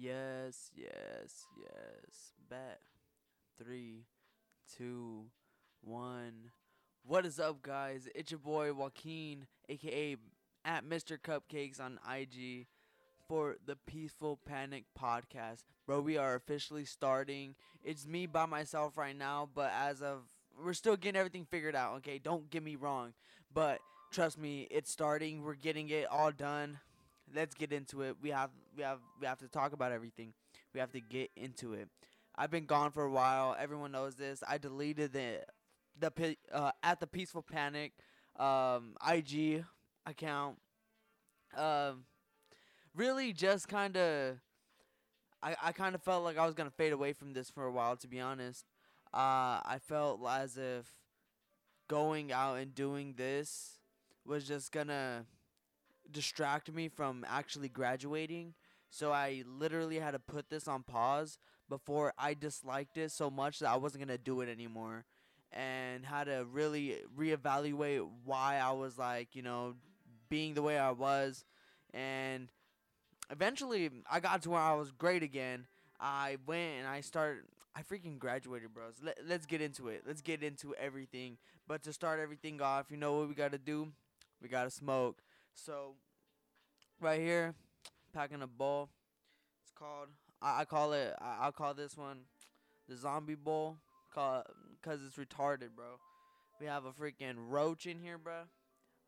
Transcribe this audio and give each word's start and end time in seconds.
Yes, 0.00 0.70
yes, 0.76 1.46
yes. 1.60 2.32
Bet. 2.48 2.80
Three, 3.58 4.04
two, 4.76 5.24
one. 5.80 6.52
What 7.04 7.26
is 7.26 7.40
up, 7.40 7.62
guys? 7.62 8.08
It's 8.14 8.30
your 8.30 8.38
boy 8.38 8.72
Joaquin, 8.72 9.46
aka 9.68 10.16
at 10.64 10.84
Mr. 10.84 11.18
Cupcakes 11.18 11.80
on 11.80 11.98
IG 12.08 12.66
for 13.26 13.56
the 13.66 13.76
Peaceful 13.86 14.38
Panic 14.46 14.84
podcast. 14.96 15.64
Bro, 15.84 16.02
we 16.02 16.16
are 16.16 16.36
officially 16.36 16.84
starting. 16.84 17.56
It's 17.82 18.06
me 18.06 18.26
by 18.26 18.46
myself 18.46 18.96
right 18.96 19.16
now, 19.16 19.48
but 19.52 19.72
as 19.74 20.00
of 20.00 20.22
we're 20.64 20.74
still 20.74 20.96
getting 20.96 21.18
everything 21.18 21.46
figured 21.50 21.74
out, 21.74 21.96
okay? 21.96 22.18
Don't 22.18 22.50
get 22.50 22.62
me 22.62 22.76
wrong. 22.76 23.14
But 23.52 23.80
trust 24.12 24.38
me, 24.38 24.68
it's 24.70 24.92
starting. 24.92 25.42
We're 25.42 25.54
getting 25.54 25.88
it 25.88 26.06
all 26.08 26.30
done. 26.30 26.78
Let's 27.34 27.54
get 27.54 27.72
into 27.72 28.02
it. 28.02 28.16
We 28.22 28.30
have 28.30 28.50
we 28.78 28.84
have 28.84 29.00
we 29.20 29.26
have 29.26 29.40
to 29.40 29.48
talk 29.48 29.72
about 29.72 29.92
everything. 29.92 30.32
We 30.72 30.80
have 30.80 30.92
to 30.92 31.00
get 31.00 31.30
into 31.36 31.74
it. 31.74 31.88
I've 32.36 32.50
been 32.50 32.66
gone 32.66 32.92
for 32.92 33.02
a 33.02 33.10
while. 33.10 33.56
Everyone 33.58 33.90
knows 33.90 34.14
this. 34.14 34.42
I 34.48 34.56
deleted 34.56 35.12
the 35.12 35.40
the 35.98 36.36
uh, 36.52 36.70
at 36.82 37.00
the 37.00 37.06
Peaceful 37.08 37.42
Panic 37.42 37.92
um, 38.38 38.94
IG 39.06 39.64
account. 40.06 40.58
Um, 41.56 42.04
really, 42.94 43.32
just 43.32 43.68
kind 43.68 43.96
of. 43.96 44.36
I, 45.40 45.54
I 45.62 45.72
kind 45.72 45.94
of 45.94 46.02
felt 46.02 46.24
like 46.24 46.36
I 46.38 46.46
was 46.46 46.54
gonna 46.54 46.70
fade 46.70 46.92
away 46.92 47.12
from 47.12 47.32
this 47.32 47.50
for 47.50 47.64
a 47.64 47.72
while. 47.72 47.96
To 47.96 48.08
be 48.08 48.20
honest, 48.20 48.64
uh, 49.12 49.58
I 49.64 49.78
felt 49.80 50.20
as 50.28 50.56
if 50.56 50.86
going 51.88 52.32
out 52.32 52.58
and 52.58 52.74
doing 52.74 53.14
this 53.16 53.78
was 54.24 54.46
just 54.46 54.70
gonna 54.70 55.26
distract 56.10 56.72
me 56.72 56.88
from 56.88 57.24
actually 57.28 57.68
graduating. 57.68 58.54
So 58.90 59.12
I 59.12 59.44
literally 59.46 59.98
had 59.98 60.12
to 60.12 60.18
put 60.18 60.48
this 60.48 60.66
on 60.66 60.82
pause 60.82 61.38
before 61.68 62.14
I 62.18 62.34
disliked 62.34 62.96
it 62.96 63.12
so 63.12 63.30
much 63.30 63.58
that 63.58 63.68
I 63.68 63.76
wasn't 63.76 64.04
gonna 64.04 64.18
do 64.18 64.40
it 64.40 64.48
anymore, 64.48 65.04
and 65.52 66.04
had 66.06 66.24
to 66.24 66.46
really 66.50 66.98
reevaluate 67.16 68.08
why 68.24 68.56
I 68.56 68.72
was 68.72 68.96
like, 68.98 69.34
you 69.34 69.42
know, 69.42 69.74
being 70.28 70.54
the 70.54 70.62
way 70.62 70.78
I 70.78 70.90
was, 70.90 71.44
and 71.92 72.48
eventually 73.30 73.90
I 74.10 74.20
got 74.20 74.42
to 74.42 74.50
where 74.50 74.60
I 74.60 74.74
was 74.74 74.90
great 74.90 75.22
again. 75.22 75.66
I 76.00 76.36
went 76.46 76.78
and 76.78 76.86
I 76.86 77.00
started. 77.00 77.44
I 77.74 77.82
freaking 77.82 78.18
graduated, 78.18 78.74
bros. 78.74 78.94
Let, 79.02 79.18
let's 79.28 79.46
get 79.46 79.60
into 79.60 79.88
it. 79.88 80.02
Let's 80.06 80.20
get 80.22 80.42
into 80.42 80.74
everything. 80.74 81.36
But 81.68 81.82
to 81.84 81.92
start 81.92 82.18
everything 82.18 82.60
off, 82.60 82.86
you 82.90 82.96
know 82.96 83.18
what 83.18 83.28
we 83.28 83.34
gotta 83.34 83.58
do? 83.58 83.88
We 84.42 84.48
gotta 84.48 84.70
smoke. 84.70 85.22
So, 85.54 85.94
right 87.00 87.20
here, 87.20 87.54
packing 88.12 88.42
a 88.42 88.46
bowl. 88.46 88.90
It's 89.62 89.72
called. 89.72 90.08
I, 90.40 90.60
I 90.60 90.64
call 90.64 90.92
it. 90.92 91.14
I, 91.20 91.38
I'll 91.42 91.52
call 91.52 91.74
this 91.74 91.96
one 91.96 92.20
the 92.88 92.96
zombie 92.96 93.34
bowl. 93.34 93.76
Because 94.10 95.00
it's 95.06 95.16
retarded, 95.16 95.76
bro. 95.76 95.98
We 96.60 96.66
have 96.66 96.86
a 96.86 96.92
freaking 96.92 97.36
roach 97.36 97.86
in 97.86 98.00
here, 98.00 98.18
bro. 98.18 98.48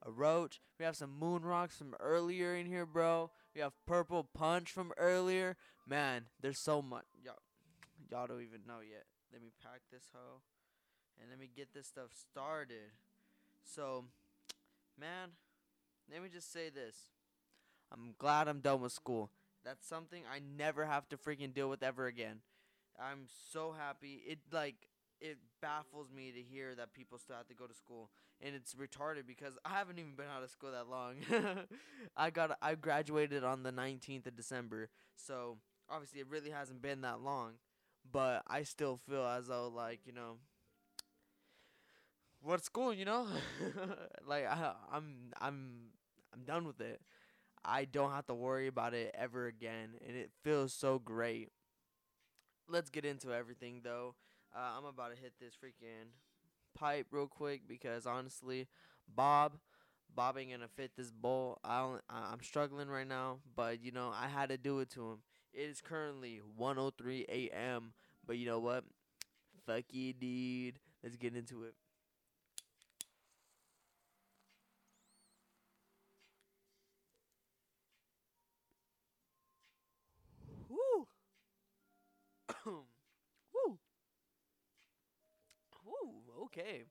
A 0.07 0.11
roach. 0.11 0.61
We 0.79 0.85
have 0.85 0.95
some 0.95 1.19
moon 1.19 1.43
rocks 1.43 1.77
from 1.77 1.95
earlier 1.99 2.55
in 2.55 2.67
here, 2.67 2.87
bro. 2.87 3.31
We 3.55 3.61
have 3.61 3.73
purple 3.87 4.29
punch 4.35 4.71
from 4.71 4.93
earlier. 4.97 5.57
Man, 5.87 6.27
there's 6.41 6.59
so 6.59 6.81
much. 6.81 7.07
Y'all, 7.25 7.35
y'all 8.11 8.27
don't 8.27 8.43
even 8.43 8.61
know 8.69 8.81
yet. 8.89 9.05
Let 9.33 9.43
me 9.43 9.51
pack 9.63 9.81
this 9.91 10.05
hoe, 10.13 10.43
and 11.21 11.31
let 11.31 11.41
me 11.41 11.49
get 11.55 11.73
this 11.75 11.87
stuff 11.87 12.11
started. 12.31 12.93
So, 13.65 14.05
man, 14.99 15.31
let 16.13 16.23
me 16.23 16.29
just 16.29 16.53
say 16.53 16.69
this. 16.69 16.97
I'm 17.93 18.15
glad 18.19 18.49
I'm 18.49 18.61
done 18.61 18.81
with 18.81 18.93
school. 18.93 19.31
That's 19.65 19.87
something 19.87 20.23
I 20.33 20.41
never 20.41 20.87
have 20.87 21.09
to 21.11 21.17
freaking 21.17 21.53
deal 21.53 21.69
with 21.69 21.83
ever 21.83 22.07
again. 22.07 22.41
I'm 22.99 23.27
so 23.53 23.75
happy. 23.77 24.23
It 24.27 24.39
like 24.53 24.89
it 25.21 25.39
baffles 25.61 26.11
me 26.15 26.33
to 26.33 26.41
hear 26.41 26.75
that 26.75 26.95
people 26.95 27.19
still 27.19 27.37
have 27.37 27.49
to 27.49 27.55
go 27.55 27.67
to 27.67 27.75
school, 27.75 28.11
and 28.41 28.55
it's 28.55 28.75
retarded 28.75 29.27
because 29.27 29.59
I 29.65 29.71
haven't 29.71 29.99
even 29.99 30.15
been 30.17 30.27
out 30.35 30.43
of 30.43 30.51
school 30.51 30.73
that 30.73 30.89
long. 30.89 31.17
I 32.17 32.31
got 32.31 32.57
I 32.63 32.75
graduated 32.75 33.45
on 33.45 33.63
the 33.63 33.73
19th 33.73 34.27
of 34.27 34.37
December, 34.37 34.89
so 35.17 35.59
obviously 35.89 36.21
it 36.21 36.29
really 36.29 36.51
hasn't 36.51 36.83
been 36.83 37.03
that 37.03 37.21
long, 37.21 37.55
but 38.11 38.43
I 38.47 38.63
still 38.63 38.99
feel 39.09 39.27
as 39.27 39.49
though 39.49 39.69
like 39.69 40.01
you 40.07 40.13
know. 40.13 40.37
What 42.43 42.65
school, 42.65 42.95
you 42.95 43.05
know? 43.05 43.27
like 44.27 44.47
I, 44.47 44.73
I'm, 44.91 45.33
I'm, 45.41 45.73
I'm 46.33 46.45
done 46.45 46.67
with 46.67 46.81
it. 46.81 47.03
I 47.65 47.85
don't 47.85 48.13
have 48.13 48.27
to 48.27 48.35
worry 48.35 48.67
about 48.67 48.95
it 48.95 49.15
ever 49.19 49.47
again, 49.47 49.91
and 50.07 50.17
it 50.17 50.31
feels 50.43 50.73
so 50.73 50.99
great. 50.99 51.51
Let's 52.69 52.91
get 52.91 53.05
into 53.05 53.33
everything 53.33 53.81
though. 53.83 54.15
Uh, 54.55 54.79
I'm 54.79 54.85
about 54.85 55.15
to 55.15 55.21
hit 55.21 55.35
this 55.41 55.55
freaking 55.55 56.11
pipe 56.75 57.07
real 57.11 57.27
quick 57.27 57.63
because 57.69 58.07
honestly, 58.07 58.69
Bob, 59.13 59.57
Bob 60.15 60.39
ain't 60.39 60.53
gonna 60.53 60.69
fit 60.69 60.93
this 60.97 61.11
bowl. 61.11 61.59
I 61.65 61.81
don't, 61.81 62.03
I'm 62.09 62.43
struggling 62.43 62.89
right 62.89 63.07
now, 63.07 63.39
but 63.57 63.83
you 63.83 63.93
know 63.93 64.13
I 64.15 64.29
had 64.29 64.51
to 64.51 64.57
do 64.57 64.81
it 64.81 64.91
to 64.91 65.11
him. 65.11 65.19
It 65.53 65.63
is 65.71 65.81
currently 65.81 66.41
1:03 66.57 67.27
a.m. 67.29 67.93
But 68.27 68.39
you 68.39 68.47
know 68.47 68.61
what? 68.61 68.85
Fuck 69.67 69.85
you, 69.91 70.13
dude. 70.13 70.79
Let's 71.03 71.17
get 71.17 71.35
into 71.37 71.65
it. 71.65 71.75
Okay. 86.53 86.85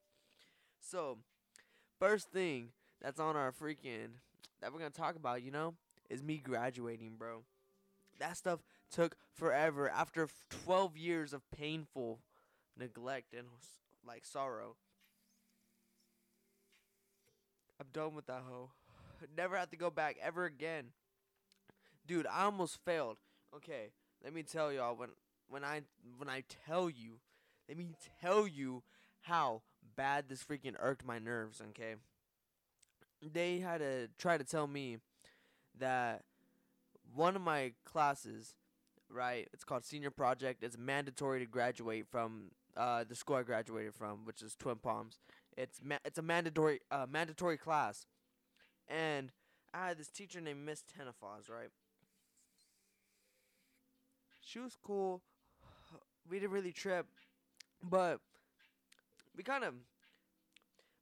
So, 0.80 1.18
first 2.00 2.31
thing 2.31 2.70
that's 3.02 3.20
on 3.20 3.36
our 3.36 3.52
freaking 3.52 4.09
that 4.62 4.72
we're 4.74 4.80
gonna 4.80 4.92
talk 4.92 5.16
about, 5.16 5.44
you 5.44 5.52
know, 5.52 5.75
is 6.09 6.24
me 6.24 6.38
graduating, 6.44 7.16
bro. 7.18 7.44
That 8.20 8.38
stuff 8.38 8.59
took 8.92 9.16
forever. 9.34 9.90
After 9.90 10.28
12 10.66 10.97
years 10.97 11.34
of 11.34 11.50
painful 11.52 12.20
neglect 12.78 13.34
and 13.34 13.47
like 14.06 14.25
sorrow, 14.25 14.75
I'm 17.80 17.88
done 17.94 18.16
with 18.16 18.28
that 18.28 18.44
hoe. 18.50 18.72
Never 19.38 19.58
have 19.58 19.70
to 19.72 19.78
go 19.78 19.90
back 19.90 20.18
ever 20.22 20.46
again. 20.46 20.86
Dude, 22.08 22.28
I 22.28 22.46
almost 22.46 22.80
failed. 22.84 23.18
Okay, 23.56 23.91
let 24.24 24.34
me 24.34 24.44
tell 24.44 24.72
y'all 24.72 24.96
when 24.96 25.09
when 25.50 25.64
I 25.64 25.81
when 26.18 26.30
I 26.30 26.44
tell 26.66 26.90
you, 26.90 27.20
let 27.68 27.78
me 27.78 27.90
tell 28.22 28.47
you 28.47 28.84
how 29.22 29.62
bad 29.96 30.30
this 30.30 30.44
freaking 30.44 30.75
irked 30.80 31.06
my 31.06 31.19
nerves, 31.19 31.62
okay? 31.69 31.96
They 33.22 33.59
had 33.59 33.80
to 33.80 34.09
try 34.18 34.38
to 34.38 34.44
tell 34.44 34.68
me 34.68 34.97
that 35.78 36.24
one 37.13 37.35
of 37.35 37.41
my 37.41 37.74
classes, 37.85 38.53
right, 39.09 39.47
it's 39.53 39.63
called 39.63 39.84
senior 39.84 40.12
project, 40.12 40.63
it's 40.63 40.78
mandatory 40.78 41.40
to 41.40 41.46
graduate 41.46 42.06
from 42.09 42.52
uh, 42.78 43.03
the 43.08 43.16
school 43.16 43.35
I 43.35 43.44
graduated 43.44 43.94
from, 43.94 44.25
which 44.25 44.41
is 44.41 44.56
Twin 44.56 44.78
Palms. 44.78 45.19
It's 45.58 45.79
ma- 45.84 45.97
it's 46.06 46.18
a 46.18 46.22
mandatory 46.22 46.79
uh, 46.91 47.06
mandatory 47.09 47.58
class. 47.58 48.06
And 48.88 49.31
I 49.74 49.90
had 49.90 49.97
this 49.97 50.08
teacher 50.08 50.40
named 50.40 50.66
Miss 50.66 50.84
Tenafaz, 50.84 51.50
right? 51.50 51.69
She 54.41 54.59
was 54.59 54.78
cool. 54.81 55.22
We 56.29 56.40
didn't 56.40 56.52
really 56.52 56.72
trip, 56.72 57.08
but 57.84 58.19
we 59.39 59.44
kind 59.44 59.63
of 59.63 59.73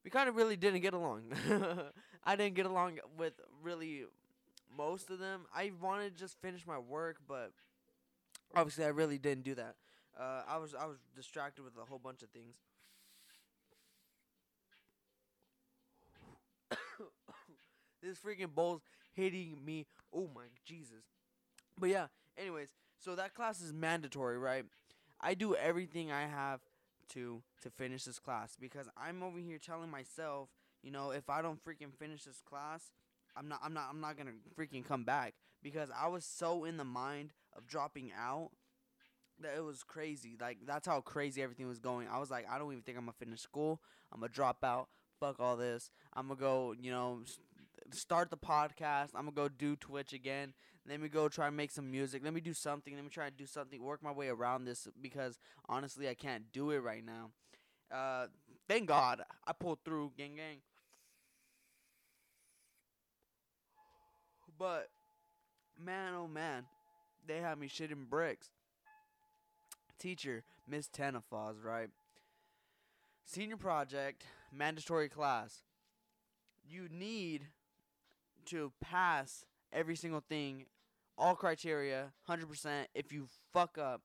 we 0.04 0.12
kind 0.12 0.30
of 0.30 0.36
really 0.36 0.56
didn't 0.56 0.82
get 0.82 0.94
along. 0.94 1.34
I 2.24 2.36
didn't 2.36 2.54
get 2.54 2.68
along 2.68 3.00
with 3.18 3.34
really 3.64 4.04
most 4.78 5.10
of 5.10 5.18
them. 5.18 5.48
I 5.56 5.72
wanted 5.82 6.14
to 6.14 6.20
just 6.20 6.40
finish 6.40 6.68
my 6.68 6.78
work, 6.78 7.18
but 7.28 7.52
obviously 8.56 8.86
I 8.86 8.90
really 8.90 9.18
didn't 9.18 9.44
do 9.44 9.56
that. 9.56 9.74
Uh, 10.16 10.44
I 10.48 10.58
was 10.60 10.76
I 10.76 10.86
was 10.86 10.98
distracted 11.16 11.64
with 11.64 11.74
a 11.82 11.86
whole 11.90 11.98
bunch 11.98 12.22
of 12.22 12.30
things. 12.30 12.58
this 18.04 18.20
freaking 18.20 18.54
bowl's 18.54 18.84
hitting 19.14 19.58
me. 19.66 19.88
Oh 20.14 20.30
my 20.36 20.44
Jesus. 20.64 21.06
But 21.80 21.90
yeah, 21.90 22.06
anyways, 22.38 22.70
so 23.00 23.16
that 23.16 23.34
class 23.34 23.62
is 23.62 23.74
mandatory, 23.74 24.38
right? 24.38 24.66
I 25.20 25.34
do 25.34 25.56
everything 25.56 26.12
I 26.12 26.28
have 26.28 26.60
to 27.10 27.42
to 27.62 27.70
finish 27.70 28.04
this 28.04 28.20
class 28.20 28.56
because 28.60 28.88
I'm 28.98 29.24
over 29.24 29.40
here 29.40 29.58
telling 29.58 29.90
myself, 29.90 30.50
you 30.84 30.92
know, 30.92 31.12
if 31.12 31.30
I 31.30 31.42
don't 31.42 31.64
freaking 31.64 31.94
finish 31.98 32.24
this 32.24 32.42
class, 32.42 32.92
I'm 33.36 33.48
not 33.48 33.60
I'm 33.64 33.74
not 33.74 33.88
I'm 33.90 34.02
not 34.02 34.18
going 34.18 34.28
to 34.28 34.62
freaking 34.62 34.86
come 34.86 35.04
back 35.04 35.36
because 35.64 35.90
I 35.98 36.08
was 36.08 36.26
so 36.26 36.64
in 36.66 36.78
the 36.78 36.84
mind 36.84 37.32
of 37.56 37.68
dropping 37.68 38.12
out 38.18 38.52
that 39.40 39.56
it 39.56 39.64
was 39.64 39.84
crazy. 39.84 40.38
Like 40.40 40.60
that's 40.66 40.88
how 40.88 41.02
crazy 41.02 41.42
everything 41.42 41.68
was 41.68 41.80
going. 41.80 42.08
I 42.12 42.20
was 42.20 42.32
like, 42.32 42.46
I 42.50 42.58
don't 42.58 42.72
even 42.72 42.84
think 42.84 42.98
I'm 42.98 43.06
gonna 43.06 43.14
finish 43.20 43.42
school. 43.42 43.82
I'm 44.12 44.20
gonna 44.20 44.32
drop 44.32 44.64
out. 44.64 44.90
Fuck 45.20 45.40
all 45.40 45.58
this. 45.58 45.92
I'm 46.14 46.28
gonna 46.28 46.40
go, 46.40 46.76
you 46.80 46.92
know, 46.92 47.22
start 47.92 48.30
the 48.30 48.38
podcast. 48.38 49.10
I'm 49.16 49.26
gonna 49.26 49.32
go 49.32 49.48
do 49.48 49.76
Twitch 49.76 50.14
again. 50.14 50.54
Let 50.88 51.02
me 51.02 51.10
go 51.10 51.28
try 51.28 51.48
and 51.48 51.58
make 51.58 51.72
some 51.72 51.92
music. 51.92 52.22
Let 52.24 52.34
me 52.34 52.42
do 52.42 52.54
something. 52.54 52.94
Let 52.96 53.04
me 53.04 53.10
try 53.10 53.28
and 53.28 53.38
do 53.38 53.46
something. 53.46 53.84
Work 53.84 54.02
my 54.02 54.12
way 54.12 54.30
around 54.30 54.66
this 54.66 54.88
because 55.02 55.38
honestly, 55.68 56.08
I 56.08 56.14
can't 56.14 56.52
do 56.52 56.72
it 56.72 56.80
right 56.80 57.04
now. 57.06 57.32
Uh, 57.92 58.28
thank 58.68 58.88
God 58.88 59.22
I 59.46 59.54
pulled 59.54 59.80
through, 59.84 60.14
gang 60.18 60.36
gang. 60.36 60.58
But 64.58 64.90
man, 65.78 66.14
oh 66.16 66.28
man, 66.28 66.66
they 67.26 67.38
had 67.38 67.58
me 67.58 67.68
shitting 67.68 68.10
bricks. 68.10 68.50
Teacher, 70.00 70.44
Miss 70.68 70.88
Tenafaz, 70.88 71.64
right? 71.64 71.90
Senior 73.26 73.58
project, 73.58 74.24
mandatory 74.54 75.10
class. 75.10 75.64
You 76.66 76.88
need 76.90 77.48
to 78.48 78.72
pass 78.82 79.46
every 79.72 79.96
single 79.96 80.24
thing, 80.28 80.66
all 81.18 81.36
criteria, 81.36 82.14
100%. 82.30 82.86
If 82.94 83.12
you 83.12 83.28
fuck 83.54 83.78
up, 83.78 84.02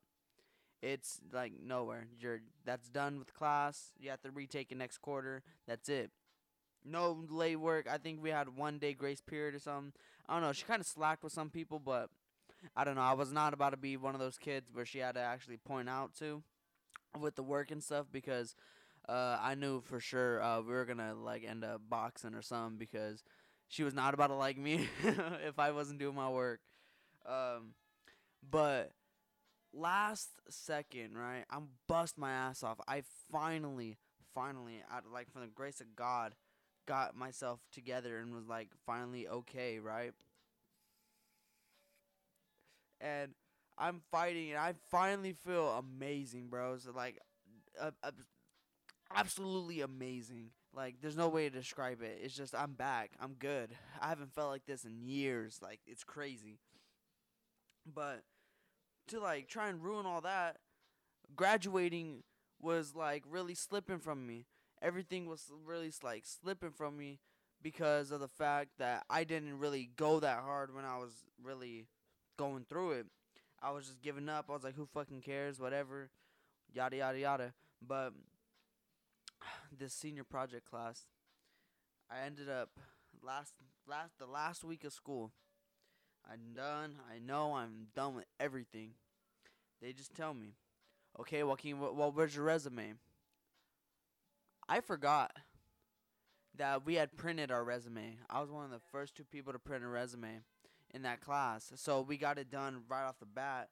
it's 0.83 1.21
like 1.33 1.53
nowhere. 1.65 2.07
You're 2.19 2.41
that's 2.65 2.89
done 2.89 3.19
with 3.19 3.33
class. 3.35 3.93
You 3.99 4.11
have 4.11 4.23
to 4.23 4.31
retake 4.31 4.73
it 4.73 4.79
next 4.79 4.99
quarter. 4.99 5.43
That's 5.67 5.89
it. 5.89 6.11
No 6.85 7.25
late 7.31 7.57
work. 7.57 7.87
I 7.89 7.99
think 7.99 8.21
we 8.21 8.31
had 8.31 8.57
one 8.57 8.79
day 8.79 8.93
grace 8.93 9.21
period 9.21 9.55
or 9.55 9.61
something. 9.61 9.93
I 10.29 10.35
don't 10.35 10.43
know. 10.43 10.53
She 10.53 10.65
kind 10.65 10.81
of 10.81 10.87
slacked 10.87 11.23
with 11.23 11.33
some 11.33 11.51
people, 11.51 11.79
but 11.79 12.11
I 12.75 12.85
don't 12.85 12.97
know. 12.97 13.03
I 13.03 13.13
was 13.13 13.33
not 13.33 13.55
about 13.55 13.71
to 13.71 13.77
be 13.77 13.97
one 13.97 14.15
of 14.15 14.21
those 14.21 14.39
kids 14.39 14.71
where 14.73 14.85
she 14.85 14.99
had 14.99 15.15
to 15.15 15.21
actually 15.21 15.59
point 15.59 15.89
out 15.89 16.15
to 16.19 16.43
with 17.21 17.37
the 17.37 17.43
work 17.43 17.71
and 17.71 17.83
stuff 17.83 18.07
because 18.11 18.57
uh, 19.09 19.39
I 19.41 19.55
knew 19.55 19.81
for 19.81 20.01
sure 20.01 20.43
uh, 20.43 20.61
we 20.61 20.73
were 20.73 20.85
gonna 20.85 21.15
like 21.15 21.45
end 21.45 21.65
up 21.65 21.83
boxing 21.89 22.35
or 22.35 22.43
something 22.43 22.79
because 22.79 23.23
she 23.73 23.85
was 23.85 23.95
not 23.95 24.13
about 24.13 24.27
to 24.27 24.35
like 24.35 24.59
me 24.59 24.87
if 25.47 25.59
I 25.59 25.71
wasn't 25.71 25.99
doing 25.99 26.15
my 26.15 26.29
work. 26.29 26.61
Um, 27.25 27.73
but 28.49 28.93
last 29.73 30.29
second, 30.51 31.17
right? 31.17 31.45
I'm 31.49 31.69
bust 31.89 32.19
my 32.19 32.31
ass 32.31 32.63
off. 32.63 32.79
I 32.87 33.03
finally, 33.31 33.97
finally, 34.35 34.83
out 34.93 35.05
like 35.11 35.33
from 35.33 35.41
the 35.41 35.47
grace 35.47 35.81
of 35.81 35.97
God, 35.97 36.35
got 36.87 37.17
myself 37.17 37.61
together 37.73 38.19
and 38.19 38.35
was 38.35 38.47
like 38.47 38.69
finally 38.85 39.27
okay, 39.27 39.79
right? 39.79 40.13
And 43.01 43.33
I'm 43.79 44.03
fighting 44.11 44.51
and 44.51 44.59
I 44.59 44.75
finally 44.91 45.33
feel 45.33 45.71
amazing, 45.71 46.49
bro. 46.51 46.77
So 46.77 46.91
like, 46.95 47.19
uh, 47.81 47.93
uh, 48.03 48.11
absolutely 49.15 49.81
amazing. 49.81 50.51
Like, 50.75 50.97
there's 51.03 51.17
no 51.17 51.29
way 51.29 51.49
to 51.49 51.55
describe 51.55 52.03
it. 52.03 52.21
It's 52.23 52.37
just 52.37 52.55
I'm 52.55 52.73
back. 52.73 53.13
I'm 53.21 53.35
good. 53.35 53.71
I 54.01 54.09
haven't 54.09 54.35
felt 54.35 54.51
like 54.51 54.65
this 54.67 54.85
in 54.85 55.03
years. 55.03 55.59
Like, 55.63 55.81
it's 55.87 56.05
crazy. 56.05 56.59
But 57.87 58.23
to 59.09 59.21
like 59.21 59.49
try 59.49 59.69
and 59.69 59.83
ruin 59.83 60.07
all 60.07 60.21
that, 60.23 60.59
graduating 61.35 62.23
was 62.61 62.95
like 62.95 63.25
really 63.29 63.55
slipping 63.55 63.99
from 63.99 64.27
me. 64.27 64.47
Everything 64.81 65.27
was 65.27 65.51
really 65.65 65.93
like 66.03 66.25
slipping 66.25 66.71
from 66.71 66.97
me 66.97 67.19
because 67.63 68.11
of 68.11 68.21
the 68.21 68.29
fact 68.29 68.71
that 68.79 69.05
I 69.09 69.25
didn't 69.25 69.59
really 69.59 69.91
go 69.97 70.21
that 70.21 70.41
hard 70.41 70.75
when 70.75 70.85
I 70.85 70.99
was 70.99 71.13
really 71.43 71.87
going 72.37 72.65
through 72.69 72.93
it. 72.93 73.07
I 73.63 73.71
was 73.71 73.87
just 73.87 74.03
giving 74.03 74.29
up. 74.29 74.47
I 74.49 74.53
was 74.53 74.65
like, 74.65 74.75
who 74.75 74.87
fucking 74.87 75.21
cares? 75.21 75.61
Whatever. 75.61 76.11
Yada 76.73 76.97
yada 76.97 77.19
yada. 77.19 77.53
But 77.87 78.13
this 79.79 79.95
senior 79.95 80.25
project 80.25 80.69
class, 80.69 81.07
I 82.11 82.25
ended 82.27 82.49
up 82.49 82.71
last 83.23 83.55
last 83.89 84.19
the 84.19 84.27
last 84.27 84.65
week 84.65 84.85
of 84.85 84.93
school. 84.93 85.33
I'm 86.31 86.55
done. 86.55 86.97
I 87.13 87.19
know 87.19 87.55
I'm 87.55 87.89
done 87.95 88.15
with 88.15 88.27
everything. 88.39 88.93
They 89.81 89.93
just 89.93 90.15
tell 90.15 90.35
me, 90.35 90.55
okay, 91.19 91.43
Joaquin, 91.43 91.81
well, 91.81 92.13
where's 92.13 92.37
your 92.37 92.45
resume? 92.45 92.95
I 94.69 94.81
forgot 94.81 95.33
that 96.57 96.87
we 96.87 96.95
had 96.95 97.17
printed 97.17 97.51
our 97.51 97.65
resume. 97.65 98.19
I 98.31 98.41
was 98.41 98.51
one 98.51 98.65
of 98.65 98.71
the 98.71 98.81
first 98.93 99.17
two 99.17 99.25
people 99.25 99.53
to 99.53 99.59
print 99.59 99.85
a 99.85 99.89
resume 99.89 100.41
in 100.95 101.03
that 101.03 101.21
class. 101.21 101.73
So 101.77 102.03
we 102.03 102.17
got 102.17 102.39
it 102.39 102.51
done 102.51 102.83
right 102.89 103.05
off 103.05 103.19
the 103.19 103.27
bat. 103.27 103.71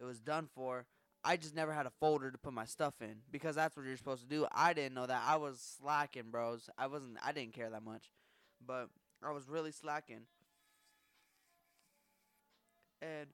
It 0.00 0.04
was 0.04 0.20
done 0.20 0.48
for. 0.54 0.86
I 1.22 1.36
just 1.36 1.54
never 1.54 1.72
had 1.72 1.86
a 1.86 1.90
folder 2.00 2.30
to 2.30 2.38
put 2.38 2.52
my 2.52 2.64
stuff 2.64 2.94
in 3.00 3.16
because 3.30 3.54
that's 3.54 3.76
what 3.76 3.84
you're 3.84 3.96
supposed 3.96 4.22
to 4.22 4.28
do. 4.28 4.46
I 4.52 4.72
didn't 4.72 4.94
know 4.94 5.06
that. 5.06 5.22
I 5.26 5.36
was 5.36 5.76
slacking, 5.80 6.30
bros. 6.30 6.70
I 6.78 6.86
wasn't 6.86 7.18
I 7.24 7.32
didn't 7.32 7.52
care 7.52 7.70
that 7.70 7.84
much. 7.84 8.10
But 8.66 8.88
I 9.22 9.30
was 9.32 9.48
really 9.48 9.72
slacking. 9.72 10.22
And 13.02 13.28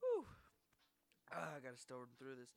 whew, 0.00 0.24
ah, 1.32 1.48
I 1.56 1.60
gotta 1.60 1.76
storm 1.76 2.08
through 2.18 2.36
this. 2.36 2.48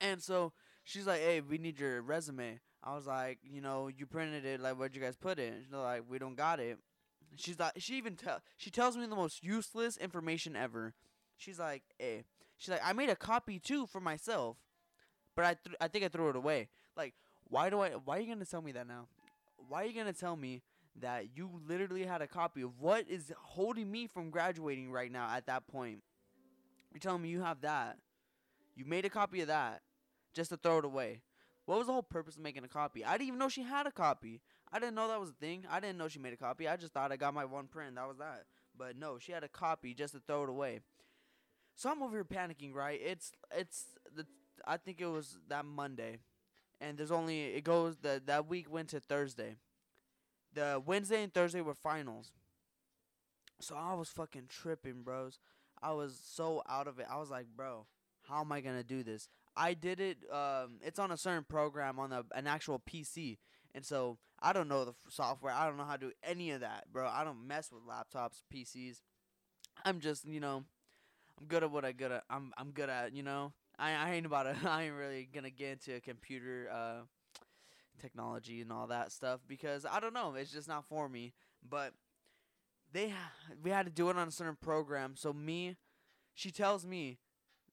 And 0.00 0.22
so 0.22 0.52
she's 0.84 1.06
like, 1.06 1.20
"Hey, 1.20 1.40
we 1.40 1.58
need 1.58 1.78
your 1.78 2.02
resume." 2.02 2.60
I 2.82 2.94
was 2.94 3.06
like, 3.06 3.38
"You 3.42 3.60
know, 3.60 3.88
you 3.88 4.06
printed 4.06 4.44
it. 4.44 4.60
Like, 4.60 4.76
where'd 4.76 4.94
you 4.94 5.00
guys 5.00 5.16
put 5.16 5.38
it?" 5.38 5.54
She's 5.62 5.72
like, 5.72 6.02
"We 6.08 6.18
don't 6.18 6.34
got 6.34 6.60
it." 6.60 6.78
She's 7.36 7.58
like, 7.58 7.72
she 7.78 7.96
even 7.96 8.16
tell 8.16 8.40
she 8.56 8.70
tells 8.70 8.96
me 8.96 9.06
the 9.06 9.16
most 9.16 9.42
useless 9.42 9.96
information 9.96 10.56
ever. 10.56 10.94
She's 11.36 11.58
like, 11.58 11.82
"Hey," 11.98 12.24
she's 12.56 12.70
like, 12.70 12.80
"I 12.84 12.92
made 12.92 13.10
a 13.10 13.16
copy 13.16 13.58
too 13.58 13.86
for 13.86 14.00
myself, 14.00 14.56
but 15.34 15.44
I 15.44 15.54
th- 15.54 15.76
I 15.80 15.88
think 15.88 16.04
I 16.04 16.08
threw 16.08 16.30
it 16.30 16.36
away." 16.36 16.68
Like, 16.96 17.14
why 17.48 17.70
do 17.70 17.80
I? 17.80 17.90
Why 17.90 18.18
are 18.18 18.20
you 18.20 18.28
gonna 18.28 18.44
tell 18.44 18.62
me 18.62 18.72
that 18.72 18.86
now? 18.86 19.08
Why 19.68 19.82
are 19.82 19.86
you 19.86 19.94
gonna 19.94 20.12
tell 20.12 20.36
me 20.36 20.62
that 21.00 21.36
you 21.36 21.50
literally 21.66 22.04
had 22.04 22.22
a 22.22 22.26
copy 22.28 22.62
of 22.62 22.80
what 22.80 23.08
is 23.08 23.32
holding 23.36 23.90
me 23.90 24.06
from 24.06 24.30
graduating 24.30 24.90
right 24.90 25.10
now 25.10 25.28
at 25.30 25.46
that 25.46 25.66
point? 25.66 26.02
You're 26.92 27.00
telling 27.00 27.22
me 27.22 27.28
you 27.28 27.40
have 27.42 27.60
that. 27.62 27.98
You 28.76 28.84
made 28.84 29.04
a 29.04 29.10
copy 29.10 29.40
of 29.40 29.48
that 29.48 29.82
just 30.32 30.50
to 30.50 30.56
throw 30.56 30.78
it 30.78 30.84
away. 30.84 31.22
What 31.66 31.78
was 31.78 31.86
the 31.86 31.92
whole 31.92 32.02
purpose 32.02 32.36
of 32.36 32.42
making 32.42 32.64
a 32.64 32.68
copy? 32.68 33.04
I 33.04 33.12
didn't 33.12 33.28
even 33.28 33.38
know 33.38 33.48
she 33.48 33.62
had 33.62 33.86
a 33.86 33.92
copy. 33.92 34.40
I 34.72 34.78
didn't 34.78 34.94
know 34.94 35.08
that 35.08 35.20
was 35.20 35.30
a 35.30 35.34
thing. 35.34 35.64
I 35.70 35.80
didn't 35.80 35.98
know 35.98 36.08
she 36.08 36.18
made 36.18 36.32
a 36.32 36.36
copy. 36.36 36.68
I 36.68 36.76
just 36.76 36.92
thought 36.92 37.12
I 37.12 37.16
got 37.16 37.32
my 37.32 37.44
one 37.44 37.66
print. 37.68 37.94
That 37.94 38.08
was 38.08 38.18
that. 38.18 38.44
But 38.76 38.96
no, 38.96 39.18
she 39.18 39.32
had 39.32 39.44
a 39.44 39.48
copy 39.48 39.94
just 39.94 40.14
to 40.14 40.20
throw 40.26 40.42
it 40.44 40.50
away. 40.50 40.80
So 41.76 41.90
I'm 41.90 42.02
over 42.02 42.16
here 42.16 42.24
panicking, 42.24 42.74
right? 42.74 43.00
It's 43.02 43.32
it's 43.56 43.84
the 44.14 44.26
I 44.66 44.76
think 44.76 45.00
it 45.00 45.06
was 45.06 45.38
that 45.48 45.64
Monday, 45.64 46.18
and 46.80 46.96
there's 46.96 47.10
only 47.10 47.42
it 47.44 47.64
goes 47.64 47.96
the 48.00 48.22
that 48.26 48.48
week 48.48 48.72
went 48.72 48.88
to 48.90 49.00
Thursday. 49.00 49.56
The 50.52 50.80
Wednesday 50.84 51.22
and 51.22 51.34
Thursday 51.34 51.60
were 51.60 51.74
finals. 51.74 52.32
So 53.60 53.74
I 53.76 53.94
was 53.94 54.08
fucking 54.08 54.44
tripping, 54.48 55.02
bros. 55.02 55.38
I 55.82 55.92
was 55.92 56.20
so 56.22 56.62
out 56.68 56.86
of 56.86 56.98
it. 56.98 57.06
I 57.10 57.18
was 57.18 57.30
like, 57.30 57.46
bro, 57.56 57.86
how 58.28 58.40
am 58.40 58.52
I 58.52 58.60
gonna 58.60 58.84
do 58.84 59.02
this? 59.02 59.28
I 59.56 59.74
did 59.74 60.00
it. 60.00 60.18
Um, 60.32 60.78
it's 60.80 60.98
on 60.98 61.10
a 61.10 61.16
certain 61.16 61.44
program 61.44 61.98
on 61.98 62.10
the 62.10 62.24
an 62.34 62.46
actual 62.46 62.80
PC, 62.80 63.38
and 63.74 63.84
so 63.84 64.18
I 64.40 64.52
don't 64.52 64.68
know 64.68 64.84
the 64.84 64.92
f- 64.92 64.96
software. 65.12 65.52
I 65.52 65.66
don't 65.66 65.76
know 65.76 65.84
how 65.84 65.96
to 65.96 66.06
do 66.06 66.12
any 66.22 66.50
of 66.52 66.60
that, 66.60 66.92
bro. 66.92 67.08
I 67.08 67.24
don't 67.24 67.46
mess 67.46 67.70
with 67.72 67.82
laptops, 67.82 68.42
PCs. 68.52 69.00
I'm 69.84 70.00
just, 70.00 70.26
you 70.26 70.40
know, 70.40 70.64
I'm 71.40 71.46
good 71.46 71.62
at 71.62 71.70
what 71.70 71.84
I 71.84 71.92
good 71.92 72.12
at. 72.12 72.24
I'm 72.30 72.52
I'm 72.56 72.70
good 72.70 72.88
at, 72.88 73.14
you 73.14 73.22
know. 73.22 73.52
I 73.78 73.92
I 73.92 74.10
ain't 74.14 74.26
about 74.26 74.44
to. 74.44 74.56
I 74.68 74.84
ain't 74.84 74.94
really 74.94 75.28
gonna 75.32 75.50
get 75.50 75.72
into 75.72 75.96
a 75.96 76.00
computer 76.00 76.68
uh 76.72 77.04
technology 78.00 78.60
and 78.60 78.72
all 78.72 78.86
that 78.88 79.12
stuff 79.12 79.40
because 79.46 79.86
I 79.90 80.00
don't 80.00 80.14
know. 80.14 80.34
It's 80.34 80.52
just 80.52 80.68
not 80.68 80.84
for 80.84 81.08
me. 81.08 81.32
But 81.68 81.92
they 82.92 83.12
we 83.62 83.70
had 83.70 83.86
to 83.86 83.92
do 83.92 84.10
it 84.10 84.16
on 84.16 84.28
a 84.28 84.32
certain 84.32 84.56
program. 84.60 85.14
So 85.16 85.32
me, 85.32 85.76
she 86.34 86.50
tells 86.50 86.86
me 86.86 87.18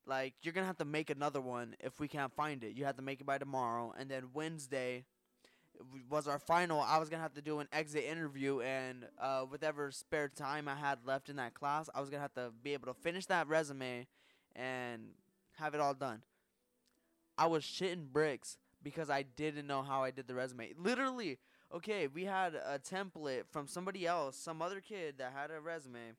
like 0.06 0.34
you're 0.42 0.54
gonna 0.54 0.68
have 0.68 0.78
to 0.78 0.86
make 0.86 1.10
another 1.10 1.42
one 1.42 1.76
if 1.80 2.00
we 2.00 2.08
can't 2.08 2.34
find 2.34 2.64
it. 2.64 2.76
You 2.76 2.86
have 2.86 2.96
to 2.98 3.02
make 3.02 3.22
it 3.22 3.26
by 3.26 3.38
tomorrow, 3.38 3.94
and 3.98 4.10
then 4.10 4.30
Wednesday 4.34 5.06
was 6.10 6.28
our 6.28 6.40
final. 6.40 6.82
I 6.82 6.98
was 6.98 7.10
gonna 7.10 7.24
have 7.24 7.34
to 7.36 7.42
do 7.42 7.60
an 7.60 7.68
exit 7.72 8.04
interview, 8.04 8.62
and 8.62 9.06
uh, 9.20 9.42
whatever 9.42 9.92
spare 9.92 10.30
time 10.30 10.68
I 10.68 10.76
had 10.76 11.00
left 11.06 11.30
in 11.30 11.36
that 11.38 11.54
class, 11.54 11.90
I 11.94 12.02
was 12.02 12.10
gonna 12.10 12.22
have 12.22 12.34
to 12.36 12.52
be 12.64 12.74
able 12.74 12.88
to 12.88 12.94
finish 12.94 13.26
that 13.28 13.48
resume 13.48 14.08
and 14.56 15.04
have 15.58 15.74
it 15.74 15.82
all 15.82 15.94
done. 15.94 16.22
I 17.38 17.48
was 17.48 17.64
shitting 17.64 18.08
bricks 18.12 18.58
because 18.84 19.10
I 19.10 19.24
didn't 19.24 19.68
know 19.68 19.82
how 19.82 20.04
I 20.04 20.12
did 20.12 20.28
the 20.28 20.36
resume. 20.36 20.74
Literally, 20.78 21.40
okay, 21.74 22.08
we 22.08 22.26
had 22.26 22.56
a 22.56 22.80
template 22.80 23.44
from 23.50 23.68
somebody 23.68 24.06
else, 24.06 24.38
some 24.38 24.62
other 24.62 24.82
kid 24.82 25.16
that 25.18 25.34
had 25.34 25.52
a 25.52 25.60
resume. 25.60 26.14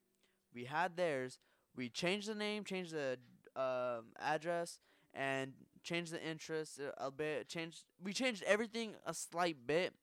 We 0.55 0.65
had 0.65 0.97
theirs. 0.97 1.39
We 1.77 1.89
changed 1.89 2.29
the 2.29 2.35
name, 2.35 2.65
changed 2.65 2.93
the 2.93 3.19
um, 3.57 4.07
address, 4.19 4.79
and 5.15 5.53
changed 5.83 6.13
the 6.13 6.23
interest 6.23 6.81
a, 6.81 7.07
a 7.07 7.11
bit. 7.11 7.49
Changed 7.49 7.85
we 8.03 8.13
changed 8.13 8.43
everything 8.45 8.95
a 9.07 9.15
slight 9.15 9.57
bit. 9.67 9.95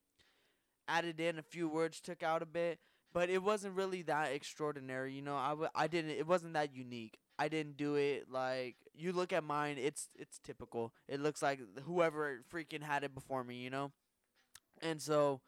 Added 0.87 1.19
in 1.19 1.37
a 1.37 1.43
few 1.43 1.69
words, 1.69 2.01
took 2.01 2.23
out 2.23 2.41
a 2.41 2.47
bit, 2.47 2.79
but 3.13 3.29
it 3.29 3.43
wasn't 3.43 3.75
really 3.75 4.01
that 4.03 4.31
extraordinary. 4.31 5.13
You 5.13 5.21
know, 5.21 5.35
I, 5.35 5.49
w- 5.49 5.69
I 5.75 5.85
didn't. 5.87 6.11
It 6.11 6.25
wasn't 6.25 6.53
that 6.53 6.75
unique. 6.75 7.19
I 7.37 7.47
didn't 7.47 7.77
do 7.77 7.93
it 7.95 8.25
like 8.31 8.75
you 8.95 9.13
look 9.13 9.31
at 9.31 9.43
mine. 9.43 9.77
It's 9.77 10.09
it's 10.15 10.39
typical. 10.39 10.91
It 11.07 11.19
looks 11.19 11.43
like 11.43 11.59
whoever 11.85 12.41
freaking 12.51 12.81
had 12.81 13.03
it 13.03 13.13
before 13.13 13.43
me. 13.43 13.57
You 13.57 13.69
know, 13.69 13.91
and 14.81 15.01
so 15.01 15.41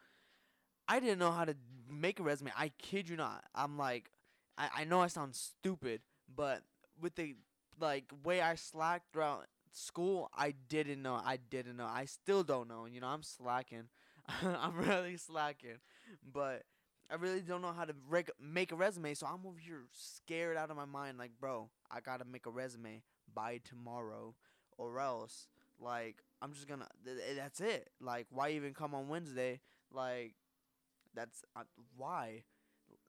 I 0.87 0.99
didn't 0.99 1.19
know 1.19 1.31
how 1.31 1.45
to 1.45 1.55
make 1.89 2.19
a 2.19 2.23
resume. 2.23 2.51
I 2.57 2.71
kid 2.77 3.09
you 3.09 3.15
not. 3.17 3.43
I'm 3.55 3.77
like, 3.77 4.11
I, 4.57 4.69
I 4.79 4.83
know 4.83 5.01
I 5.01 5.07
sound 5.07 5.35
stupid, 5.35 6.01
but 6.33 6.61
with 6.99 7.15
the 7.15 7.35
like 7.79 8.11
way 8.23 8.41
I 8.41 8.55
slacked 8.55 9.13
throughout 9.13 9.45
school, 9.71 10.29
I 10.35 10.53
didn't 10.69 11.01
know. 11.01 11.15
I 11.15 11.37
didn't 11.49 11.77
know. 11.77 11.85
I 11.87 12.05
still 12.05 12.43
don't 12.43 12.67
know. 12.67 12.85
You 12.85 13.01
know, 13.01 13.07
I'm 13.07 13.23
slacking. 13.23 13.89
I'm 14.41 14.77
really 14.77 15.17
slacking, 15.17 15.79
but 16.33 16.63
I 17.09 17.15
really 17.15 17.41
don't 17.41 17.61
know 17.61 17.73
how 17.73 17.85
to 17.85 17.93
rec- 18.09 18.31
make 18.39 18.71
a 18.71 18.75
resume. 18.75 19.13
So 19.13 19.27
I'm 19.27 19.45
over 19.45 19.59
here 19.59 19.83
scared 19.91 20.57
out 20.57 20.69
of 20.69 20.77
my 20.77 20.85
mind. 20.85 21.17
Like, 21.17 21.31
bro, 21.39 21.69
I 21.89 21.99
gotta 21.99 22.25
make 22.25 22.45
a 22.45 22.51
resume 22.51 23.01
by 23.33 23.59
tomorrow, 23.63 24.35
or 24.77 24.99
else, 24.99 25.47
like, 25.79 26.21
I'm 26.41 26.53
just 26.53 26.67
gonna. 26.67 26.87
Th- 27.03 27.17
th- 27.17 27.35
that's 27.37 27.59
it. 27.61 27.89
Like, 27.99 28.27
why 28.29 28.51
even 28.51 28.73
come 28.73 28.93
on 28.93 29.09
Wednesday? 29.09 29.59
Like, 29.91 30.35
that's 31.15 31.43
uh, 31.55 31.63
why. 31.97 32.43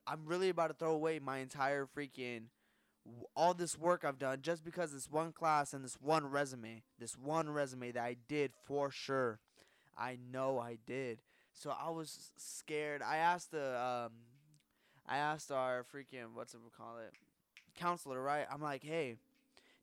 I'm 0.06 0.26
really 0.26 0.48
about 0.48 0.68
to 0.68 0.74
throw 0.74 0.92
away 0.92 1.18
my 1.18 1.38
entire 1.38 1.86
freaking 1.86 2.46
all 3.34 3.54
this 3.54 3.78
work 3.78 4.04
I've 4.04 4.18
done 4.18 4.38
just 4.42 4.64
because 4.64 4.92
this 4.92 5.10
one 5.10 5.32
class 5.32 5.72
and 5.72 5.84
this 5.84 5.98
one 6.00 6.30
resume, 6.30 6.82
this 6.98 7.16
one 7.16 7.50
resume 7.50 7.92
that 7.92 8.02
I 8.02 8.16
did 8.28 8.52
for 8.66 8.90
sure. 8.90 9.40
I 9.96 10.18
know 10.32 10.58
I 10.58 10.78
did. 10.86 11.18
So 11.52 11.70
I 11.70 11.90
was 11.90 12.30
scared. 12.36 13.02
I 13.02 13.16
asked 13.16 13.50
the 13.50 13.80
um 13.80 14.12
I 15.06 15.16
asked 15.16 15.50
our 15.50 15.84
freaking 15.92 16.34
what's 16.34 16.54
it 16.54 16.60
we 16.62 16.70
call 16.70 16.98
it 16.98 17.12
counselor, 17.74 18.22
right? 18.22 18.46
I'm 18.50 18.62
like, 18.62 18.82
"Hey, 18.82 19.16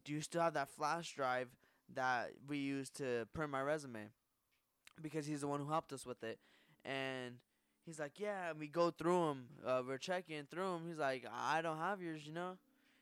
do 0.06 0.14
you 0.14 0.22
still 0.22 0.42
have 0.42 0.54
that 0.54 0.70
flash 0.70 1.14
drive 1.14 1.50
that 1.94 2.32
we 2.48 2.58
used 2.58 2.96
to 2.98 3.28
print 3.34 3.52
my 3.52 3.62
resume?" 3.62 4.10
Because 5.02 5.26
he's 5.26 5.42
the 5.42 5.48
one 5.48 5.60
who 5.60 5.70
helped 5.70 5.94
us 5.94 6.06
with 6.06 6.24
it. 6.24 6.40
And 6.86 7.36
he's 7.86 8.00
like, 8.00 8.20
"Yeah." 8.20 8.52
And 8.52 8.60
we 8.60 8.68
go 8.68 8.92
through 8.92 9.28
them. 9.28 9.48
Uh, 9.66 9.84
we're 9.86 9.98
checking 9.98 10.46
through 10.46 10.72
them. 10.74 10.88
He's 10.88 10.98
like, 10.98 11.26
"I 11.32 11.62
don't 11.62 11.78
have 11.78 12.02
yours, 12.02 12.26
you 12.26 12.34
know." 12.34 12.58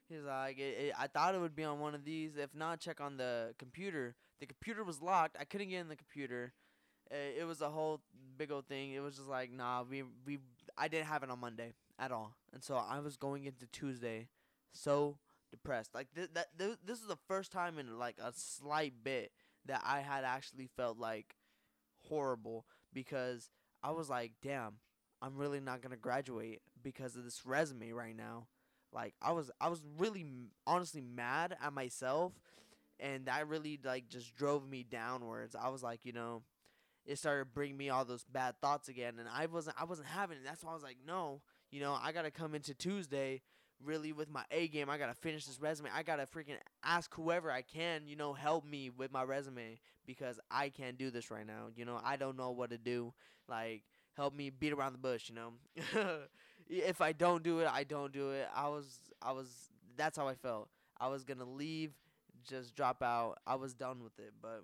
He's 0.10 0.24
like, 0.24 0.58
it, 0.58 0.78
it, 0.80 0.94
I 0.98 1.08
thought 1.08 1.36
it 1.36 1.42
would 1.42 1.56
be 1.56 1.66
on 1.66 1.80
one 1.80 1.94
of 1.94 2.06
these. 2.06 2.38
If 2.38 2.56
not, 2.56 2.80
check 2.80 3.02
on 3.02 3.18
the 3.18 3.54
computer. 3.58 4.16
The 4.40 4.46
computer 4.46 4.84
was 4.84 5.02
locked. 5.02 5.36
I 5.40 5.44
couldn't 5.44 5.70
get 5.70 5.82
in 5.82 5.90
the 5.90 5.96
computer. 5.96 6.54
Uh, 7.12 7.16
it 7.40 7.46
was 7.46 7.62
a 7.62 7.70
whole 7.70 8.02
big 8.38 8.52
old 8.52 8.68
thing. 8.68 8.92
It 8.92 9.02
was 9.02 9.16
just 9.16 9.28
like, 9.28 9.52
nah, 9.52 9.84
we 9.90 10.04
we 10.26 10.40
I 10.78 10.88
didn't 10.88 11.08
have 11.08 11.24
it 11.24 11.30
on 11.30 11.40
Monday 11.40 11.74
at 12.00 12.12
all, 12.12 12.36
and 12.54 12.64
so 12.64 12.76
I 12.76 13.00
was 13.00 13.18
going 13.18 13.46
into 13.46 13.66
Tuesday 13.68 14.28
so 14.74 15.18
depressed. 15.52 15.94
Like 15.94 16.08
th- 16.16 16.30
that 16.34 16.58
th- 16.58 16.78
this 16.86 17.00
is 17.00 17.08
the 17.08 17.18
first 17.28 17.52
time 17.52 17.80
in 17.80 17.98
like 17.98 18.18
a 18.22 18.32
slight 18.36 18.94
bit 19.04 19.32
that 19.66 19.82
I 19.86 20.02
had 20.02 20.24
actually 20.24 20.70
felt 20.78 20.98
like 20.98 21.36
horrible 22.08 22.66
because 22.94 23.50
I 23.84 23.92
was 23.92 24.10
like, 24.10 24.34
damn, 24.42 24.76
I'm 25.22 25.38
really 25.38 25.60
not 25.60 25.82
gonna 25.82 25.98
graduate 25.98 26.62
because 26.82 27.16
of 27.16 27.24
this 27.24 27.46
resume 27.46 27.92
right 27.92 28.16
now. 28.16 28.48
Like 28.94 29.14
I 29.22 29.32
was 29.32 29.52
I 29.60 29.70
was 29.70 29.82
really 29.98 30.26
honestly 30.66 31.02
mad 31.02 31.56
at 31.62 31.74
myself, 31.74 32.34
and 33.00 33.26
that 33.28 33.48
really 33.48 33.80
like 33.84 34.10
just 34.10 34.36
drove 34.36 34.68
me 34.70 34.84
downwards. 34.84 35.56
I 35.56 35.70
was 35.70 35.84
like, 35.84 36.06
you 36.06 36.14
know 36.14 36.44
it 37.06 37.18
started 37.18 37.54
bringing 37.54 37.78
me 37.78 37.90
all 37.90 38.06
those 38.06 38.26
bad 38.26 38.56
thoughts 38.62 38.90
again 38.90 39.16
and 39.20 39.28
I 39.34 39.46
wasn't 39.48 39.76
I 39.80 39.86
wasn't 39.86 40.08
having 40.08 40.38
it. 40.38 40.44
That's 40.46 40.64
why 40.64 40.72
I 40.72 40.74
was 40.76 40.84
like, 40.84 40.98
no, 41.06 41.42
you 41.72 41.80
know, 41.80 41.98
I 42.02 42.12
gotta 42.12 42.32
come 42.32 42.54
into 42.54 42.74
Tuesday 42.74 43.42
really 43.84 44.12
with 44.12 44.30
my 44.30 44.44
A 44.52 44.68
game. 44.68 44.90
I 44.90 44.98
gotta 44.98 45.14
finish 45.14 45.46
this 45.46 45.62
resume. 45.62 45.90
I 45.94 46.04
gotta 46.04 46.26
freaking 46.26 46.58
ask 46.84 47.14
whoever 47.14 47.52
I 47.52 47.62
can, 47.62 48.08
you 48.08 48.16
know, 48.16 48.34
help 48.34 48.66
me 48.66 48.90
with 48.90 49.12
my 49.12 49.24
resume 49.24 49.80
because 50.06 50.40
I 50.52 50.70
can't 50.70 50.98
do 50.98 51.10
this 51.12 51.32
right 51.32 51.46
now. 51.46 51.68
You 51.76 51.86
know, 51.86 52.00
I 52.04 52.18
don't 52.18 52.38
know 52.38 52.52
what 52.52 52.72
to 52.72 52.78
do. 52.78 53.14
Like, 53.48 53.84
help 54.16 54.34
me 54.34 54.50
beat 54.50 54.74
around 54.74 54.94
the 54.94 55.00
bush, 55.00 55.30
you 55.30 55.36
know. 55.36 55.54
if 56.70 57.02
I 57.02 57.12
don't 57.12 57.44
do 57.44 57.60
it, 57.60 57.68
I 57.72 57.84
don't 57.84 58.12
do 58.12 58.32
it. 58.32 58.48
I 58.56 58.68
was 58.68 59.00
I 59.22 59.32
was 59.32 59.48
that's 59.96 60.18
how 60.18 60.28
I 60.28 60.36
felt. 60.36 60.70
I 61.00 61.08
was 61.08 61.24
gonna 61.24 61.46
leave, 61.50 61.94
just 62.48 62.76
drop 62.76 63.02
out. 63.04 63.38
I 63.46 63.56
was 63.56 63.74
done 63.74 64.04
with 64.04 64.18
it, 64.20 64.34
but 64.42 64.64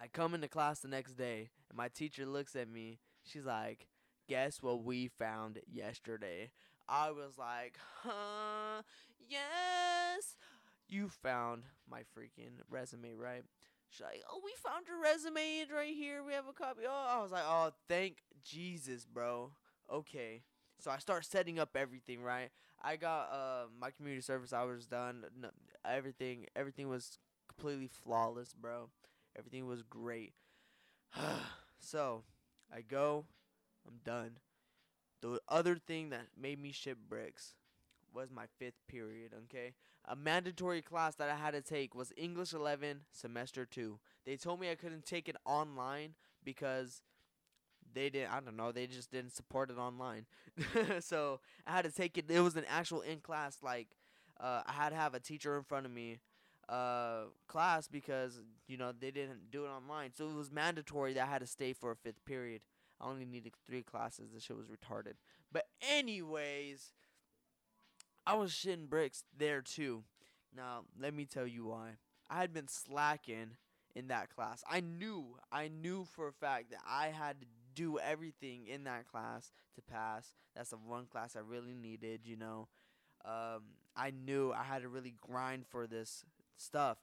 I 0.00 0.06
come 0.08 0.34
into 0.34 0.48
class 0.48 0.80
the 0.80 0.88
next 0.88 1.14
day, 1.14 1.50
and 1.68 1.76
my 1.76 1.88
teacher 1.88 2.26
looks 2.26 2.54
at 2.56 2.68
me. 2.68 2.98
She's 3.24 3.44
like, 3.44 3.86
Guess 4.28 4.60
what 4.60 4.82
we 4.82 5.06
found 5.06 5.60
yesterday? 5.72 6.50
I 6.88 7.10
was 7.10 7.38
like, 7.38 7.76
Huh? 8.02 8.82
Yes. 9.28 10.36
You 10.88 11.08
found 11.08 11.64
my 11.90 12.00
freaking 12.00 12.60
resume, 12.70 13.14
right? 13.14 13.44
She's 13.88 14.02
like, 14.02 14.22
Oh, 14.30 14.40
we 14.44 14.52
found 14.62 14.86
your 14.86 15.00
resume. 15.00 15.66
Right 15.74 15.94
here. 15.94 16.22
We 16.22 16.32
have 16.32 16.48
a 16.48 16.52
copy. 16.52 16.82
Oh, 16.88 17.06
I 17.18 17.22
was 17.22 17.32
like, 17.32 17.44
Oh, 17.46 17.70
thank 17.88 18.18
Jesus, 18.44 19.04
bro. 19.06 19.52
Okay. 19.92 20.42
So 20.78 20.90
I 20.90 20.98
start 20.98 21.24
setting 21.24 21.58
up 21.58 21.76
everything, 21.76 22.22
right? 22.22 22.50
I 22.82 22.96
got 22.96 23.30
uh, 23.32 23.66
my 23.80 23.90
community 23.90 24.22
service 24.22 24.52
hours 24.52 24.86
done. 24.86 25.24
No, 25.40 25.48
everything, 25.84 26.46
everything 26.54 26.88
was 26.88 27.18
completely 27.48 27.88
flawless, 27.88 28.54
bro. 28.54 28.90
Everything 29.36 29.66
was 29.66 29.82
great. 29.82 30.34
so 31.80 32.22
I 32.74 32.82
go, 32.82 33.24
I'm 33.86 34.00
done. 34.04 34.38
The 35.22 35.40
other 35.48 35.76
thing 35.76 36.10
that 36.10 36.26
made 36.40 36.60
me 36.60 36.72
shit 36.72 37.08
bricks 37.08 37.54
was 38.14 38.30
my 38.30 38.44
fifth 38.58 38.86
period, 38.88 39.32
okay? 39.44 39.74
A 40.08 40.14
mandatory 40.16 40.82
class 40.82 41.14
that 41.16 41.30
I 41.30 41.36
had 41.36 41.52
to 41.52 41.60
take 41.60 41.94
was 41.94 42.12
English 42.16 42.52
11, 42.52 43.00
semester 43.12 43.66
2. 43.66 43.98
They 44.24 44.36
told 44.36 44.60
me 44.60 44.70
I 44.70 44.74
couldn't 44.74 45.04
take 45.04 45.28
it 45.28 45.36
online 45.44 46.14
because 46.44 47.02
they 47.96 48.10
didn't, 48.10 48.32
I 48.32 48.40
don't 48.40 48.56
know, 48.56 48.72
they 48.72 48.86
just 48.86 49.10
didn't 49.10 49.32
support 49.34 49.70
it 49.70 49.78
online. 49.78 50.26
so 51.00 51.40
I 51.66 51.72
had 51.72 51.84
to 51.84 51.90
take 51.90 52.18
it, 52.18 52.30
it 52.30 52.40
was 52.40 52.56
an 52.56 52.64
actual 52.68 53.00
in 53.00 53.20
class, 53.20 53.58
like, 53.62 53.88
uh, 54.38 54.62
I 54.66 54.72
had 54.72 54.90
to 54.90 54.96
have 54.96 55.14
a 55.14 55.20
teacher 55.20 55.56
in 55.56 55.64
front 55.64 55.86
of 55.86 55.92
me 55.92 56.20
uh 56.68 57.26
class 57.46 57.86
because 57.86 58.40
you 58.66 58.76
know 58.76 58.90
they 58.98 59.10
didn't 59.10 59.50
do 59.50 59.64
it 59.64 59.68
online. 59.68 60.10
So 60.14 60.28
it 60.28 60.34
was 60.34 60.50
mandatory 60.50 61.14
that 61.14 61.22
i 61.22 61.30
had 61.30 61.40
to 61.40 61.46
stay 61.46 61.72
for 61.72 61.92
a 61.92 61.96
fifth 61.96 62.24
period. 62.24 62.62
I 63.00 63.08
only 63.08 63.24
needed 63.24 63.52
three 63.66 63.82
classes. 63.82 64.30
This 64.32 64.42
shit 64.42 64.56
was 64.56 64.66
retarded. 64.66 65.14
But 65.52 65.66
anyways 65.80 66.92
i 68.26 68.34
was 68.34 68.50
shitting 68.50 68.88
bricks 68.88 69.22
there 69.36 69.62
too. 69.62 70.02
Now 70.56 70.82
let 71.00 71.14
me 71.14 71.24
tell 71.24 71.46
you 71.46 71.66
why. 71.66 71.90
I 72.28 72.38
had 72.40 72.52
been 72.52 72.68
slacking 72.68 73.56
in 73.94 74.08
that 74.08 74.34
class. 74.34 74.64
I 74.68 74.80
knew 74.80 75.36
i 75.52 75.68
knew 75.68 76.04
for 76.04 76.28
a 76.28 76.32
fact 76.32 76.70
that 76.70 76.80
i 76.88 77.08
had 77.08 77.40
to 77.40 77.46
do 77.76 77.98
everything 78.00 78.66
in 78.66 78.82
that 78.84 79.06
class 79.06 79.52
to 79.76 79.82
pass 79.82 80.34
that's 80.56 80.70
the 80.70 80.76
one 80.76 81.06
class 81.06 81.36
i 81.36 81.40
really 81.40 81.74
needed 81.74 82.22
you 82.24 82.36
know 82.36 82.66
um, 83.26 83.62
I 83.96 84.12
knew 84.12 84.52
I 84.52 84.62
had 84.62 84.82
to 84.82 84.88
really 84.88 85.14
grind 85.20 85.66
for 85.66 85.86
this 85.86 86.24
stuff. 86.56 86.98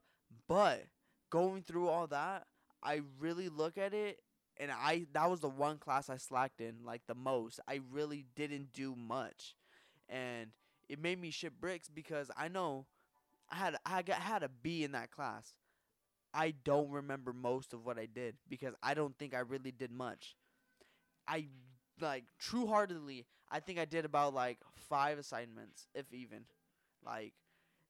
But 0.48 0.86
going 1.30 1.64
through 1.64 1.90
all 1.90 2.08
that, 2.08 2.48
I 2.82 3.02
really 3.20 3.50
look 3.50 3.78
at 3.78 3.94
it 3.94 4.20
and 4.60 4.72
I 4.72 5.08
that 5.14 5.30
was 5.30 5.40
the 5.40 5.50
one 5.50 5.78
class 5.78 6.10
I 6.10 6.18
slacked 6.18 6.62
in 6.62 6.78
like 6.86 7.02
the 7.08 7.16
most. 7.16 7.60
I 7.68 7.82
really 7.92 8.26
didn't 8.36 8.72
do 8.72 8.96
much. 8.96 9.56
And 10.08 10.52
it 10.90 11.02
made 11.02 11.20
me 11.20 11.32
shit 11.32 11.60
bricks 11.60 11.90
because 11.90 12.30
I 12.38 12.48
know 12.48 12.86
I 13.50 13.56
had 13.56 13.76
I 13.86 14.02
got 14.02 14.18
had 14.18 14.44
a 14.44 14.50
B 14.50 14.84
in 14.84 14.92
that 14.94 15.12
class. 15.12 15.54
I 16.34 16.54
don't 16.64 16.90
remember 16.90 17.32
most 17.32 17.74
of 17.74 17.86
what 17.86 18.00
I 18.00 18.08
did 18.08 18.36
because 18.50 18.74
I 18.82 18.96
don't 18.96 19.18
think 19.18 19.36
I 19.36 19.40
really 19.40 19.72
did 19.72 19.92
much. 19.92 20.36
I 21.28 21.48
like 22.02 22.26
true 22.40 22.68
heartedly, 22.68 23.26
I 23.52 23.60
think 23.60 23.80
I 23.80 23.86
did 23.86 24.06
about 24.06 24.34
like 24.34 24.60
five 24.90 25.18
assignments, 25.18 25.88
if 25.94 26.12
even. 26.14 26.46
Like 27.06 27.34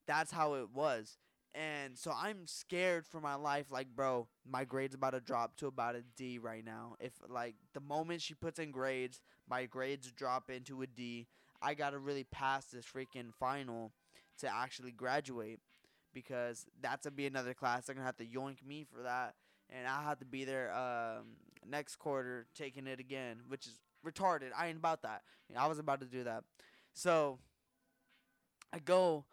that's 0.07 0.31
how 0.31 0.55
it 0.55 0.69
was. 0.73 1.17
And 1.55 1.97
so 1.97 2.11
I'm 2.15 2.47
scared 2.47 3.05
for 3.05 3.21
my 3.21 3.35
life. 3.35 3.71
Like, 3.71 3.87
bro, 3.95 4.27
my 4.49 4.65
grade's 4.65 4.95
about 4.95 5.11
to 5.11 5.19
drop 5.19 5.55
to 5.57 5.67
about 5.67 5.95
a 5.95 6.03
D 6.17 6.39
right 6.39 6.65
now. 6.65 6.95
If 6.99 7.13
like 7.29 7.55
the 7.73 7.79
moment 7.79 8.21
she 8.21 8.33
puts 8.33 8.59
in 8.59 8.71
grades, 8.71 9.21
my 9.49 9.65
grades 9.65 10.11
drop 10.11 10.49
into 10.49 10.81
a 10.81 10.87
D. 10.87 11.27
I 11.61 11.75
gotta 11.75 11.99
really 11.99 12.25
pass 12.25 12.65
this 12.65 12.85
freaking 12.85 13.33
final 13.39 13.93
to 14.39 14.53
actually 14.53 14.91
graduate 14.91 15.59
because 16.13 16.65
that's 16.81 17.05
gonna 17.05 17.15
be 17.15 17.27
another 17.27 17.53
class. 17.53 17.85
They're 17.85 17.95
gonna 17.95 18.05
have 18.05 18.17
to 18.17 18.25
yoink 18.25 18.65
me 18.65 18.83
for 18.83 19.03
that, 19.03 19.35
and 19.69 19.87
I'll 19.87 20.03
have 20.03 20.19
to 20.19 20.25
be 20.25 20.43
there 20.45 20.73
um, 20.73 21.25
next 21.69 21.97
quarter 21.97 22.47
taking 22.55 22.87
it 22.87 22.99
again, 22.99 23.41
which 23.47 23.67
is 23.67 23.79
retarded. 24.05 24.49
I 24.57 24.67
ain't 24.67 24.77
about 24.77 25.01
that. 25.03 25.21
I 25.55 25.67
was 25.67 25.79
about 25.79 25.99
to 25.99 26.07
do 26.07 26.23
that, 26.23 26.43
so 26.93 27.37
I 28.71 28.79
go 28.79 29.25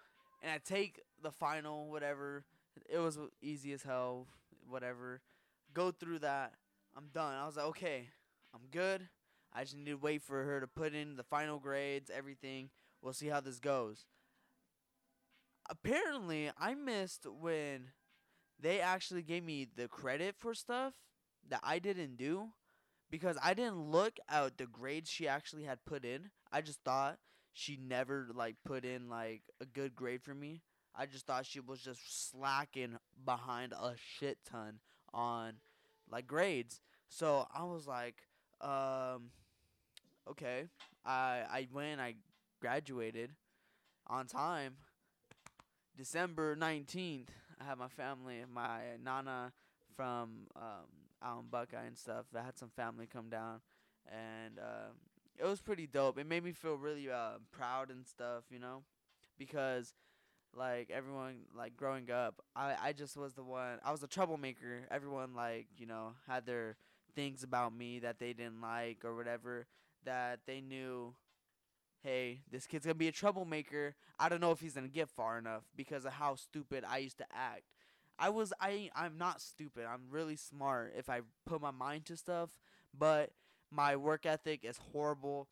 and 0.42 0.52
I 0.52 0.58
take 0.58 1.00
the 1.22 1.30
final, 1.30 1.90
whatever. 1.90 2.44
It 2.88 2.98
was 2.98 3.18
easy 3.40 3.72
as 3.72 3.82
hell, 3.82 4.26
whatever. 4.68 5.22
Go 5.72 5.90
through 5.90 6.20
that. 6.20 6.52
I'm 6.96 7.08
done. 7.12 7.34
I 7.34 7.46
was 7.46 7.56
like, 7.56 7.66
okay, 7.66 8.08
I'm 8.54 8.66
good. 8.70 9.08
I 9.52 9.62
just 9.62 9.76
need 9.76 9.86
to 9.86 9.94
wait 9.94 10.22
for 10.22 10.44
her 10.44 10.60
to 10.60 10.66
put 10.66 10.94
in 10.94 11.16
the 11.16 11.22
final 11.22 11.58
grades, 11.58 12.10
everything. 12.14 12.70
We'll 13.02 13.12
see 13.12 13.28
how 13.28 13.40
this 13.40 13.58
goes. 13.58 14.04
Apparently, 15.68 16.50
I 16.58 16.74
missed 16.74 17.26
when 17.26 17.88
they 18.60 18.80
actually 18.80 19.22
gave 19.22 19.44
me 19.44 19.66
the 19.74 19.88
credit 19.88 20.34
for 20.38 20.54
stuff 20.54 20.94
that 21.48 21.60
I 21.62 21.78
didn't 21.78 22.16
do 22.16 22.48
because 23.10 23.36
I 23.42 23.54
didn't 23.54 23.90
look 23.90 24.18
at 24.28 24.58
the 24.58 24.66
grades 24.66 25.10
she 25.10 25.26
actually 25.26 25.64
had 25.64 25.84
put 25.84 26.04
in. 26.04 26.30
I 26.52 26.60
just 26.60 26.80
thought 26.84 27.18
she 27.52 27.76
never 27.76 28.28
like 28.34 28.56
put 28.64 28.84
in 28.84 29.08
like 29.08 29.42
a 29.60 29.66
good 29.66 29.94
grade 29.94 30.22
for 30.22 30.34
me. 30.34 30.62
I 30.94 31.06
just 31.06 31.26
thought 31.26 31.46
she 31.46 31.60
was 31.60 31.80
just 31.80 32.30
slacking 32.30 32.96
behind 33.24 33.72
a 33.72 33.94
shit 33.96 34.38
ton 34.44 34.80
on 35.12 35.54
like 36.10 36.26
grades. 36.26 36.80
So 37.08 37.46
I 37.54 37.64
was 37.64 37.86
like, 37.86 38.16
um, 38.60 39.30
okay. 40.28 40.66
I 41.04 41.42
I 41.50 41.68
went. 41.72 42.00
I 42.00 42.14
graduated 42.60 43.30
on 44.06 44.26
time. 44.26 44.74
December 45.96 46.56
nineteenth. 46.56 47.30
I 47.60 47.64
had 47.64 47.78
my 47.78 47.88
family, 47.88 48.44
my 48.52 48.80
nana 49.02 49.52
from 49.96 50.46
um, 50.56 50.86
out 51.22 51.40
in 51.40 51.48
Buckeye 51.48 51.86
and 51.86 51.98
stuff. 51.98 52.26
I 52.36 52.42
had 52.42 52.58
some 52.58 52.70
family 52.70 53.06
come 53.06 53.28
down, 53.28 53.60
and 54.10 54.58
uh, 54.58 54.92
it 55.38 55.44
was 55.44 55.60
pretty 55.60 55.86
dope. 55.86 56.18
It 56.18 56.26
made 56.26 56.44
me 56.44 56.52
feel 56.52 56.76
really 56.76 57.10
uh, 57.10 57.38
proud 57.52 57.90
and 57.90 58.06
stuff, 58.06 58.44
you 58.50 58.58
know, 58.58 58.82
because 59.38 59.94
like 60.56 60.90
everyone 60.90 61.42
like 61.56 61.76
growing 61.76 62.10
up, 62.10 62.42
I 62.56 62.74
I 62.82 62.92
just 62.92 63.16
was 63.16 63.34
the 63.34 63.44
one. 63.44 63.78
I 63.84 63.92
was 63.92 64.02
a 64.02 64.08
troublemaker. 64.08 64.86
Everyone 64.90 65.34
like 65.34 65.66
you 65.78 65.86
know 65.86 66.12
had 66.26 66.46
their 66.46 66.76
things 67.14 67.42
about 67.42 67.74
me 67.74 67.98
that 68.00 68.18
they 68.18 68.32
didn't 68.32 68.60
like 68.60 69.04
or 69.04 69.16
whatever 69.16 69.66
that 70.04 70.40
they 70.46 70.60
knew 70.60 71.14
hey, 72.02 72.40
this 72.50 72.66
kid's 72.66 72.86
gonna 72.86 72.94
be 72.94 73.08
a 73.08 73.12
troublemaker. 73.12 73.94
I 74.18 74.28
don't 74.28 74.40
know 74.40 74.52
if 74.52 74.60
he's 74.60 74.74
gonna 74.74 74.88
get 74.88 75.08
far 75.08 75.38
enough 75.38 75.64
because 75.76 76.04
of 76.04 76.12
how 76.12 76.34
stupid 76.34 76.84
I 76.88 76.98
used 76.98 77.18
to 77.18 77.26
act. 77.32 77.64
I 78.20 78.28
was 78.30 78.52
I 78.60 78.90
I'm 78.94 79.18
not 79.18 79.40
stupid. 79.40 79.86
I'm 79.86 80.02
really 80.10 80.36
smart 80.36 80.94
if 80.96 81.08
I 81.08 81.22
put 81.46 81.60
my 81.62 81.72
mind 81.72 82.06
to 82.06 82.16
stuff, 82.16 82.50
but 82.96 83.30
my 83.72 83.96
work 83.96 84.26
ethic 84.26 84.64
is 84.64 84.78
horrible. 84.92 85.48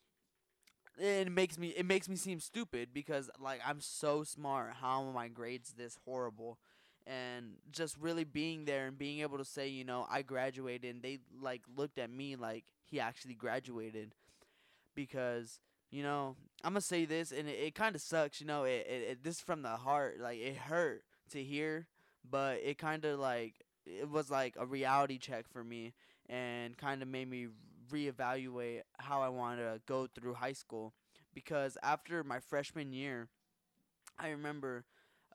It 0.98 1.30
makes 1.30 1.58
me 1.58 1.68
it 1.68 1.87
makes 1.87 2.08
me 2.08 2.16
seem 2.16 2.40
stupid 2.40 2.90
because 2.92 3.30
like 3.40 3.60
I'm 3.66 3.80
so 3.80 4.25
smart. 4.25 4.75
How 4.80 5.04
are 5.04 5.12
my 5.12 5.28
grades 5.28 5.75
this 5.76 5.98
horrible? 6.04 6.58
And 7.06 7.54
just 7.72 7.96
really 7.98 8.25
being 8.25 8.66
there 8.66 8.87
and 8.87 8.98
being 8.98 9.20
able 9.20 9.38
to 9.38 9.44
say, 9.44 9.68
you 9.68 9.84
know, 9.84 10.06
I 10.10 10.22
graduated 10.22 10.90
and 10.94 11.02
they 11.02 11.20
like 11.40 11.62
looked 11.75 11.98
at 11.98 12.10
me 12.10 12.37
like 12.37 12.64
he 12.84 13.00
actually 13.00 13.34
graduated 13.34 14.14
because 14.94 15.60
you 15.90 16.02
know, 16.02 16.37
I'm 16.64 16.72
gonna 16.72 16.82
say 16.82 17.04
this, 17.06 17.32
and 17.32 17.48
it, 17.48 17.58
it 17.58 17.75
kind 17.75 17.94
of 17.94 18.02
sucks. 18.02 18.40
You 18.40 18.46
know, 18.46 18.64
it, 18.64 18.87
it, 18.88 19.02
it 19.10 19.25
this 19.25 19.40
from 19.40 19.62
the 19.62 19.70
heart. 19.70 20.20
Like 20.20 20.38
it 20.38 20.56
hurt 20.56 21.02
to 21.30 21.42
hear, 21.42 21.87
but 22.30 22.61
it 22.62 22.78
kind 22.78 23.04
of 23.04 23.18
like 23.18 23.54
it 23.87 24.08
was 24.08 24.30
like 24.30 24.54
a 24.58 24.66
reality 24.66 25.18
check 25.18 25.47
for 25.50 25.64
me, 25.64 25.94
and 26.28 26.76
kind 26.76 27.02
of 27.02 27.08
made 27.08 27.28
me 27.30 27.49
reevaluate 27.90 28.82
how 28.99 29.23
I 29.23 29.28
wanted 29.28 29.62
to 29.64 29.80
go 29.87 30.06
through 30.06 30.35
high 30.35 30.52
school. 30.52 30.94
Because 31.35 31.76
after 31.82 32.25
my 32.25 32.40
freshman 32.40 32.92
year, 32.92 33.28
I 34.18 34.30
remember 34.30 34.85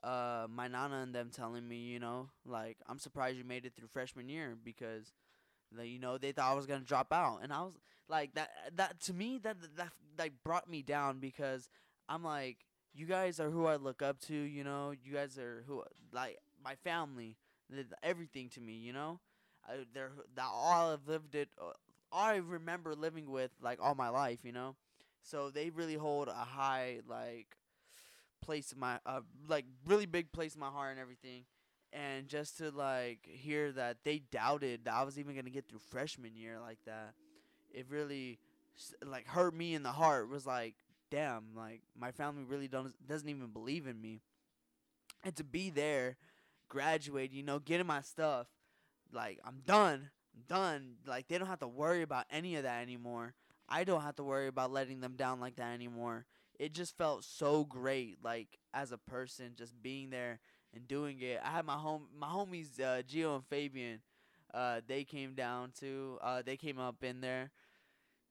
uh, 0.02 0.46
my 0.50 0.68
nana 0.68 0.98
and 1.02 1.14
them 1.14 1.30
telling 1.34 1.66
me, 1.68 1.76
you 1.78 1.98
know, 1.98 2.28
like 2.44 2.76
I'm 2.88 2.98
surprised 2.98 3.38
you 3.38 3.44
made 3.44 3.64
it 3.64 3.74
through 3.76 3.88
freshman 3.88 4.28
year 4.28 4.56
because, 4.62 5.12
like, 5.76 5.88
you 5.88 5.98
know, 5.98 6.18
they 6.18 6.32
thought 6.32 6.52
I 6.52 6.54
was 6.54 6.66
gonna 6.66 6.84
drop 6.84 7.12
out, 7.12 7.40
and 7.42 7.52
I 7.52 7.62
was 7.62 7.74
like 8.08 8.34
that. 8.34 8.50
That 8.76 9.00
to 9.02 9.14
me, 9.14 9.38
that 9.44 9.56
that 9.76 9.90
like 10.18 10.34
brought 10.44 10.70
me 10.70 10.82
down 10.82 11.20
because 11.20 11.68
I'm 12.08 12.24
like, 12.24 12.58
you 12.94 13.06
guys 13.06 13.40
are 13.40 13.50
who 13.50 13.66
I 13.66 13.76
look 13.76 14.02
up 14.02 14.20
to. 14.22 14.34
You 14.34 14.64
know, 14.64 14.92
you 14.92 15.12
guys 15.14 15.38
are 15.38 15.64
who 15.66 15.84
like 16.12 16.38
my 16.64 16.74
family, 16.76 17.36
everything 18.02 18.48
to 18.50 18.60
me. 18.60 18.74
You 18.74 18.92
know, 18.92 19.20
I, 19.68 19.84
they're 19.92 20.12
that 20.36 20.46
all 20.52 20.92
I've 20.92 21.06
lived 21.08 21.34
it. 21.34 21.48
Uh, 21.60 21.72
all 22.12 22.24
I 22.24 22.36
remember 22.36 22.94
living 22.94 23.30
with 23.30 23.50
like 23.62 23.78
all 23.82 23.94
my 23.94 24.08
life. 24.08 24.40
You 24.44 24.52
know, 24.52 24.76
so 25.22 25.50
they 25.50 25.70
really 25.70 25.94
hold 25.96 26.28
a 26.28 26.32
high 26.32 27.00
like 27.08 27.56
place 28.42 28.72
in 28.72 28.78
my 28.78 28.98
uh 29.06 29.20
like 29.48 29.64
really 29.86 30.06
big 30.06 30.32
place 30.32 30.54
in 30.54 30.60
my 30.60 30.68
heart 30.68 30.92
and 30.92 31.00
everything. 31.00 31.44
And 31.92 32.28
just 32.28 32.58
to 32.58 32.70
like 32.70 33.20
hear 33.24 33.72
that 33.72 33.98
they 34.04 34.22
doubted 34.30 34.84
that 34.84 34.94
I 34.94 35.04
was 35.04 35.18
even 35.18 35.34
gonna 35.36 35.50
get 35.50 35.68
through 35.68 35.78
freshman 35.90 36.34
year 36.34 36.58
like 36.60 36.78
that, 36.86 37.14
it 37.72 37.86
really 37.90 38.38
like 39.04 39.26
hurt 39.28 39.54
me 39.54 39.74
in 39.74 39.82
the 39.82 39.92
heart 39.92 40.28
was 40.28 40.46
like 40.46 40.74
damn 41.10 41.44
like 41.56 41.82
my 41.98 42.10
family 42.10 42.44
really 42.44 42.68
don't 42.68 42.92
doesn't 43.06 43.28
even 43.28 43.48
believe 43.48 43.86
in 43.86 44.00
me 44.00 44.20
and 45.22 45.34
to 45.36 45.44
be 45.44 45.70
there 45.70 46.16
graduate 46.74 47.32
you 47.32 47.42
know 47.42 47.58
getting 47.60 47.86
my 47.86 48.00
stuff 48.02 48.48
like 49.12 49.38
i'm 49.44 49.60
done 49.66 50.10
i'm 50.34 50.42
done. 50.48 50.94
Like 51.06 51.28
they 51.28 51.38
don't 51.38 51.46
have 51.48 51.60
to 51.60 51.68
worry 51.68 52.02
about 52.02 52.26
any 52.30 52.56
of 52.56 52.64
that 52.64 52.82
anymore. 52.82 53.34
I 53.68 53.84
don't 53.84 54.02
have 54.02 54.16
to 54.16 54.24
worry 54.24 54.48
about 54.48 54.72
letting 54.72 55.00
them 55.00 55.14
down 55.16 55.40
like 55.40 55.56
that 55.56 55.72
anymore. 55.72 56.26
It 56.58 56.72
just 56.74 56.96
felt 56.98 57.24
so 57.24 57.64
great 57.64 58.18
like 58.22 58.58
as 58.72 58.92
a 58.92 58.98
person 58.98 59.52
just 59.56 59.80
being 59.82 60.10
there 60.10 60.40
and 60.74 60.88
doing 60.88 61.20
it. 61.20 61.40
I 61.44 61.50
had 61.50 61.64
my 61.64 61.74
home 61.76 62.08
my 62.18 62.26
homies 62.28 62.80
uh 62.80 63.02
geo 63.02 63.36
and 63.36 63.44
fabian 63.46 64.00
uh 64.52 64.80
they 64.86 65.04
came 65.04 65.34
down 65.34 65.72
to. 65.80 66.18
uh 66.22 66.42
they 66.44 66.56
came 66.56 66.78
up 66.78 67.02
in 67.04 67.20
there 67.20 67.50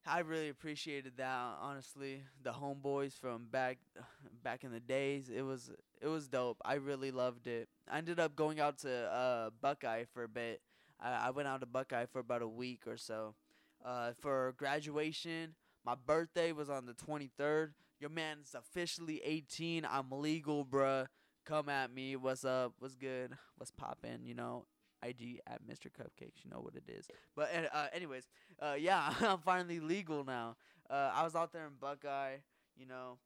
I 0.05 0.19
really 0.19 0.49
appreciated 0.49 1.13
that 1.17 1.57
honestly. 1.61 2.21
The 2.43 2.51
homeboys 2.51 3.13
from 3.13 3.47
back 3.49 3.77
back 4.43 4.63
in 4.63 4.71
the 4.71 4.79
days, 4.79 5.29
it 5.29 5.43
was 5.43 5.71
it 6.01 6.07
was 6.07 6.27
dope. 6.27 6.57
I 6.65 6.75
really 6.75 7.11
loved 7.11 7.47
it. 7.47 7.69
I 7.89 7.97
ended 7.97 8.19
up 8.19 8.35
going 8.35 8.59
out 8.59 8.79
to 8.79 8.91
uh, 8.91 9.49
Buckeye 9.61 10.03
for 10.13 10.23
a 10.23 10.27
bit. 10.27 10.61
I, 10.99 11.27
I 11.27 11.29
went 11.31 11.47
out 11.47 11.61
to 11.61 11.65
Buckeye 11.65 12.05
for 12.05 12.19
about 12.19 12.41
a 12.41 12.47
week 12.47 12.81
or 12.87 12.97
so. 12.97 13.35
Uh, 13.83 14.11
for 14.19 14.53
graduation, 14.57 15.55
my 15.85 15.95
birthday 15.95 16.51
was 16.51 16.69
on 16.69 16.85
the 16.85 16.93
23rd. 16.93 17.71
Your 17.99 18.09
man's 18.09 18.55
officially 18.55 19.21
18. 19.23 19.85
I'm 19.89 20.11
legal, 20.11 20.65
bruh. 20.65 21.07
Come 21.45 21.69
at 21.69 21.93
me. 21.93 22.15
What's 22.15 22.45
up? 22.45 22.73
What's 22.79 22.95
good? 22.95 23.31
What's 23.57 23.71
poppin'? 23.71 24.25
You 24.25 24.33
know, 24.33 24.65
IG 25.07 25.39
at 25.47 25.61
Mr. 25.67 25.87
Cupcakes. 25.87 26.43
You 26.43 26.51
know 26.51 26.59
what 26.59 26.75
it 26.75 26.83
is. 26.87 27.07
But 27.35 27.49
uh, 27.73 27.87
anyways, 27.93 28.27
uh, 28.61 28.75
yeah, 28.77 29.13
I'm 29.21 29.39
finally 29.39 29.79
legal 29.79 30.23
now. 30.23 30.55
Uh, 30.89 31.11
I 31.13 31.23
was 31.23 31.35
out 31.35 31.51
there 31.51 31.65
in 31.65 31.73
Buckeye. 31.79 32.37
You 32.75 32.87
know, 32.87 33.17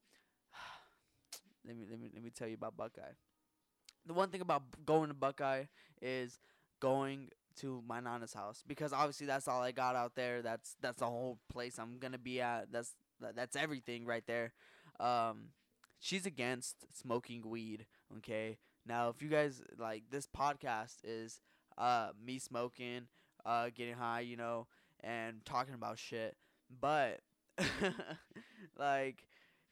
let 1.66 1.76
me 1.76 1.86
let 1.90 2.00
me 2.00 2.10
let 2.13 2.24
me 2.24 2.30
tell 2.30 2.48
you 2.48 2.56
about 2.56 2.78
Buckeye. 2.78 3.13
The 4.06 4.13
one 4.13 4.30
thing 4.30 4.42
about 4.42 4.63
going 4.86 5.10
to 5.10 5.13
Buckeye 5.13 5.66
is 6.02 6.40
going 6.80 7.30
to 7.58 7.84
my 7.88 8.00
nana's 8.00 8.34
house 8.34 8.63
because 8.66 8.94
obviously 8.94 9.26
that's 9.26 9.48
all 9.48 9.62
I 9.62 9.72
got 9.72 9.96
out 9.96 10.16
there. 10.16 10.42
That's 10.42 10.76
that's 10.82 11.00
the 11.00 11.06
whole 11.06 11.40
place 11.52 11.78
I'm 11.80 11.98
gonna 12.00 12.18
be 12.18 12.42
at. 12.42 12.72
That's 12.72 12.94
that's 13.36 13.56
everything 13.56 14.06
right 14.06 14.24
there. 14.28 14.54
Um, 15.00 15.50
she's 16.00 16.26
against 16.26 16.76
smoking 16.94 17.44
weed. 17.48 17.86
Okay. 18.18 18.58
Now, 18.86 19.10
if 19.10 19.22
you 19.22 19.28
guys 19.28 19.62
like 19.78 20.04
this 20.10 20.28
podcast 20.28 20.98
is 21.04 21.42
uh, 21.78 22.10
me 22.24 22.40
smoking, 22.40 23.08
uh, 23.46 23.70
getting 23.76 23.96
high, 23.96 24.22
you 24.22 24.38
know, 24.38 24.68
and 25.04 25.44
talking 25.46 25.74
about 25.74 26.00
shit. 26.00 26.36
But 26.82 27.20
like, 28.78 29.28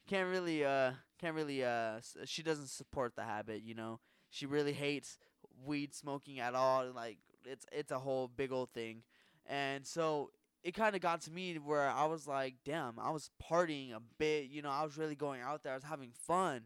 can't 0.08 0.28
really, 0.28 0.64
uh, 0.64 0.92
can't 1.20 1.34
really, 1.34 1.64
uh, 1.64 2.00
she 2.24 2.42
doesn't 2.42 2.68
support 2.68 3.14
the 3.16 3.24
habit, 3.24 3.62
you 3.62 3.74
know. 3.74 4.00
She 4.30 4.46
really 4.46 4.72
hates 4.72 5.18
weed 5.64 5.94
smoking 5.94 6.40
at 6.40 6.54
all. 6.54 6.90
Like, 6.94 7.18
it's 7.44 7.66
it's 7.72 7.92
a 7.92 7.98
whole 7.98 8.28
big 8.28 8.52
old 8.52 8.70
thing, 8.72 9.02
and 9.46 9.86
so 9.86 10.30
it 10.66 10.74
kind 10.74 10.96
of 10.96 11.00
got 11.00 11.20
to 11.22 11.30
me 11.30 11.54
where 11.54 11.88
I 11.88 12.06
was 12.06 12.26
like, 12.26 12.56
damn, 12.64 12.98
I 12.98 13.10
was 13.10 13.30
partying 13.40 13.92
a 13.94 14.00
bit, 14.18 14.46
you 14.50 14.62
know, 14.62 14.70
I 14.70 14.82
was 14.82 14.98
really 14.98 15.14
going 15.14 15.40
out 15.40 15.62
there, 15.62 15.72
I 15.72 15.76
was 15.76 15.84
having 15.84 16.10
fun, 16.12 16.62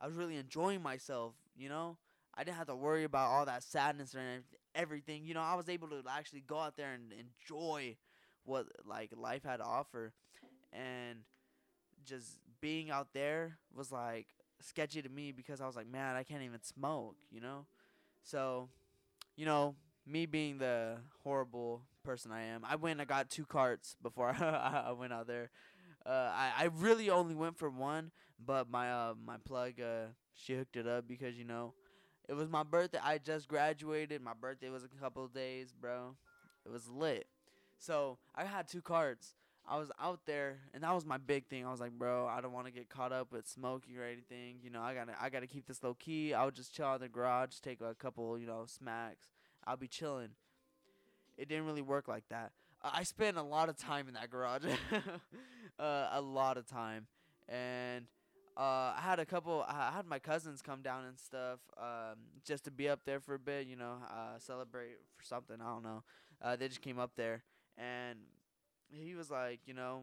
I 0.00 0.06
was 0.06 0.16
really 0.16 0.36
enjoying 0.36 0.82
myself, 0.82 1.34
you 1.54 1.68
know. 1.68 1.98
I 2.34 2.44
didn't 2.44 2.56
have 2.56 2.68
to 2.68 2.74
worry 2.76 3.04
about 3.04 3.28
all 3.28 3.44
that 3.44 3.62
sadness 3.62 4.14
or 4.14 4.20
everything. 4.74 5.24
You 5.24 5.34
know, 5.34 5.42
I 5.42 5.54
was 5.54 5.68
able 5.68 5.88
to 5.88 6.02
actually 6.10 6.42
go 6.46 6.58
out 6.58 6.76
there 6.76 6.92
and 6.92 7.12
enjoy 7.12 7.96
what 8.44 8.66
like 8.86 9.10
life 9.16 9.44
had 9.44 9.58
to 9.58 9.64
offer, 9.64 10.12
and 10.72 11.20
just 12.04 12.38
being 12.60 12.90
out 12.90 13.08
there 13.12 13.58
was 13.74 13.92
like 13.92 14.26
sketchy 14.60 15.02
to 15.02 15.08
me 15.08 15.32
because 15.32 15.60
I 15.60 15.66
was 15.66 15.76
like, 15.76 15.88
man, 15.90 16.16
I 16.16 16.22
can't 16.22 16.42
even 16.42 16.62
smoke. 16.62 17.16
You 17.30 17.40
know, 17.40 17.66
so 18.24 18.68
you 19.36 19.46
know, 19.46 19.74
me 20.06 20.26
being 20.26 20.58
the 20.58 20.96
horrible 21.24 21.82
person 22.04 22.32
I 22.32 22.44
am, 22.44 22.64
I 22.64 22.76
went. 22.76 23.00
I 23.00 23.04
got 23.04 23.30
two 23.30 23.44
carts 23.46 23.96
before 24.02 24.28
I 24.40 24.92
went 24.98 25.12
out 25.12 25.26
there. 25.26 25.50
Uh, 26.06 26.30
I 26.34 26.52
I 26.58 26.64
really 26.78 27.10
only 27.10 27.34
went 27.34 27.58
for 27.58 27.70
one, 27.70 28.10
but 28.44 28.70
my 28.70 28.92
uh 28.92 29.14
my 29.24 29.36
plug 29.44 29.80
uh 29.80 30.08
she 30.34 30.54
hooked 30.56 30.76
it 30.76 30.86
up 30.86 31.08
because 31.08 31.36
you 31.36 31.44
know 31.44 31.74
it 32.28 32.34
was 32.34 32.48
my 32.48 32.62
birthday. 32.62 32.98
I 33.02 33.18
just 33.18 33.48
graduated. 33.48 34.22
My 34.22 34.34
birthday 34.38 34.68
was 34.70 34.84
a 34.84 34.88
couple 34.88 35.26
days, 35.28 35.72
bro. 35.78 36.16
It 36.64 36.70
was 36.70 36.88
lit. 36.88 37.26
So 37.78 38.18
I 38.34 38.44
had 38.44 38.68
two 38.68 38.80
carts. 38.80 39.34
I 39.68 39.78
was 39.78 39.92
out 40.00 40.20
there, 40.26 40.58
and 40.74 40.82
that 40.82 40.92
was 40.92 41.04
my 41.06 41.18
big 41.18 41.46
thing. 41.46 41.64
I 41.64 41.70
was 41.70 41.80
like, 41.80 41.92
bro, 41.92 42.26
I 42.26 42.40
don't 42.40 42.52
want 42.52 42.66
to 42.66 42.72
get 42.72 42.88
caught 42.88 43.12
up 43.12 43.32
with 43.32 43.46
smoking 43.46 43.96
or 43.96 44.04
anything. 44.04 44.56
You 44.62 44.70
know, 44.70 44.82
I 44.82 44.94
gotta, 44.94 45.12
I 45.20 45.30
gotta 45.30 45.46
keep 45.46 45.66
this 45.66 45.82
low 45.82 45.94
key. 45.94 46.34
I 46.34 46.44
would 46.44 46.54
just 46.54 46.74
chill 46.74 46.86
out 46.86 46.96
in 46.96 47.02
the 47.02 47.08
garage, 47.08 47.58
take 47.60 47.80
a 47.80 47.94
couple, 47.94 48.38
you 48.38 48.46
know, 48.46 48.64
smacks. 48.66 49.28
I'll 49.64 49.76
be 49.76 49.86
chilling. 49.86 50.30
It 51.38 51.48
didn't 51.48 51.66
really 51.66 51.82
work 51.82 52.08
like 52.08 52.24
that. 52.30 52.52
I 52.82 53.04
spent 53.04 53.36
a 53.36 53.42
lot 53.42 53.68
of 53.68 53.76
time 53.76 54.08
in 54.08 54.14
that 54.14 54.30
garage, 54.30 54.64
uh, 55.78 56.08
a 56.12 56.20
lot 56.20 56.56
of 56.56 56.66
time, 56.66 57.06
and 57.48 58.06
uh, 58.56 58.92
I 58.96 59.00
had 59.00 59.18
a 59.18 59.24
couple. 59.24 59.64
I 59.66 59.92
had 59.94 60.06
my 60.06 60.18
cousins 60.18 60.60
come 60.60 60.82
down 60.82 61.06
and 61.06 61.18
stuff, 61.18 61.60
um, 61.78 62.18
just 62.44 62.64
to 62.64 62.70
be 62.70 62.88
up 62.88 63.00
there 63.04 63.20
for 63.20 63.34
a 63.34 63.38
bit. 63.38 63.66
You 63.66 63.76
know, 63.76 63.96
uh, 64.10 64.38
celebrate 64.38 64.98
for 65.16 65.24
something. 65.24 65.56
I 65.60 65.64
don't 65.64 65.82
know. 65.82 66.02
Uh, 66.40 66.56
they 66.56 66.68
just 66.68 66.82
came 66.82 66.98
up 66.98 67.12
there, 67.16 67.44
and 67.78 68.18
he 68.90 69.14
was 69.14 69.30
like, 69.30 69.60
you 69.64 69.72
know, 69.72 70.02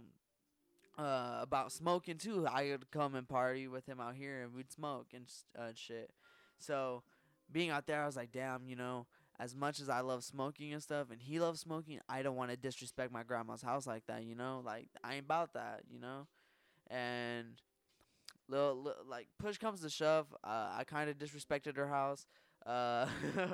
uh, 0.98 1.40
about 1.42 1.72
smoking 1.72 2.18
too. 2.18 2.48
I 2.48 2.72
would 2.72 2.90
come 2.92 3.14
and 3.14 3.28
party 3.28 3.68
with 3.68 3.86
him 3.86 4.00
out 4.00 4.16
here, 4.16 4.42
and 4.42 4.54
we'd 4.54 4.72
smoke 4.72 5.08
and 5.14 5.26
uh, 5.58 5.72
shit. 5.76 6.12
So, 6.58 7.04
being 7.52 7.70
out 7.70 7.86
there, 7.86 8.02
I 8.02 8.06
was 8.06 8.16
like, 8.16 8.32
damn, 8.32 8.68
you 8.68 8.76
know, 8.76 9.06
as 9.40 9.56
much 9.56 9.80
as 9.80 9.90
I 9.90 10.02
love 10.02 10.24
smoking 10.24 10.74
and 10.74 10.82
stuff, 10.82 11.12
and 11.12 11.22
he 11.22 11.40
loves 11.40 11.62
smoking, 11.62 12.00
I 12.10 12.24
don't 12.24 12.36
want 12.36 12.50
to 12.50 12.58
disrespect 12.58 13.12
my 13.12 13.24
grandma's 13.24 13.62
house 13.62 13.86
like 13.86 14.08
that, 14.08 14.24
you 14.24 14.36
know. 14.36 14.62
Like 14.66 14.88
I 15.04 15.16
ain't 15.16 15.26
about 15.26 15.54
that, 15.54 15.84
you 15.90 16.00
know. 16.00 16.28
And 16.90 17.62
little, 18.50 18.76
little 18.76 19.04
like 19.08 19.28
push 19.38 19.58
comes 19.58 19.82
to 19.82 19.90
shove, 19.90 20.28
uh, 20.44 20.72
I 20.78 20.84
kind 20.86 21.10
of 21.10 21.18
disrespected 21.18 21.78
her 21.78 21.88
house. 21.88 22.28
Uh, 22.66 23.08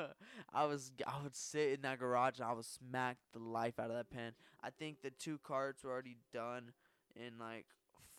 I 0.53 0.65
was 0.65 0.91
I 1.05 1.21
would 1.23 1.36
sit 1.36 1.73
in 1.73 1.81
that 1.81 1.99
garage 1.99 2.39
and 2.39 2.47
I 2.47 2.53
would 2.53 2.65
smack 2.65 3.17
the 3.34 3.39
life 3.39 3.79
out 3.79 3.89
of 3.89 3.95
that 3.95 4.10
pen. 4.10 4.34
I 4.63 4.69
think 4.71 5.01
the 5.01 5.12
two 5.12 5.39
carts 5.43 5.84
were 5.84 5.91
already 5.91 6.17
done 6.34 6.71
in 7.15 7.38
like 7.39 7.65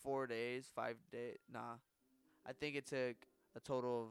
four 0.01 0.27
days, 0.27 0.69
five 0.73 0.95
days. 1.11 1.37
Nah, 1.51 1.75
I 2.45 2.53
think 2.53 2.75
it 2.75 2.87
took 2.87 3.15
a 3.55 3.59
total 3.59 4.01
of 4.03 4.07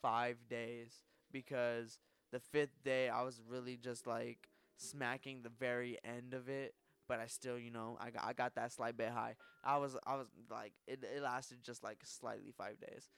five 0.00 0.36
days 0.48 1.02
because 1.32 1.98
the 2.32 2.40
fifth 2.40 2.82
day 2.84 3.08
I 3.08 3.22
was 3.22 3.42
really 3.48 3.76
just 3.76 4.06
like 4.06 4.48
smacking 4.76 5.42
the 5.42 5.50
very 5.50 5.98
end 6.04 6.34
of 6.34 6.48
it 6.48 6.74
but 7.08 7.20
I 7.20 7.26
still, 7.26 7.58
you 7.58 7.70
know, 7.70 7.96
I 8.00 8.10
got 8.10 8.24
I 8.24 8.32
got 8.32 8.54
that 8.56 8.72
slight 8.72 8.96
bit 8.96 9.10
high. 9.10 9.36
I 9.64 9.78
was 9.78 9.96
I 10.06 10.16
was 10.16 10.26
like 10.50 10.72
it 10.86 11.04
it 11.04 11.22
lasted 11.22 11.58
just 11.62 11.82
like 11.84 11.98
slightly 12.04 12.52
five 12.56 12.80
days. 12.80 13.08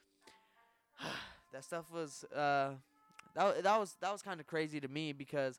that 1.52 1.64
stuff 1.64 1.86
was 1.92 2.24
uh 2.34 2.72
that 3.34 3.62
that 3.62 3.78
was 3.78 3.96
that 4.00 4.12
was 4.12 4.22
kind 4.22 4.40
of 4.40 4.46
crazy 4.46 4.80
to 4.80 4.88
me 4.88 5.12
because 5.12 5.58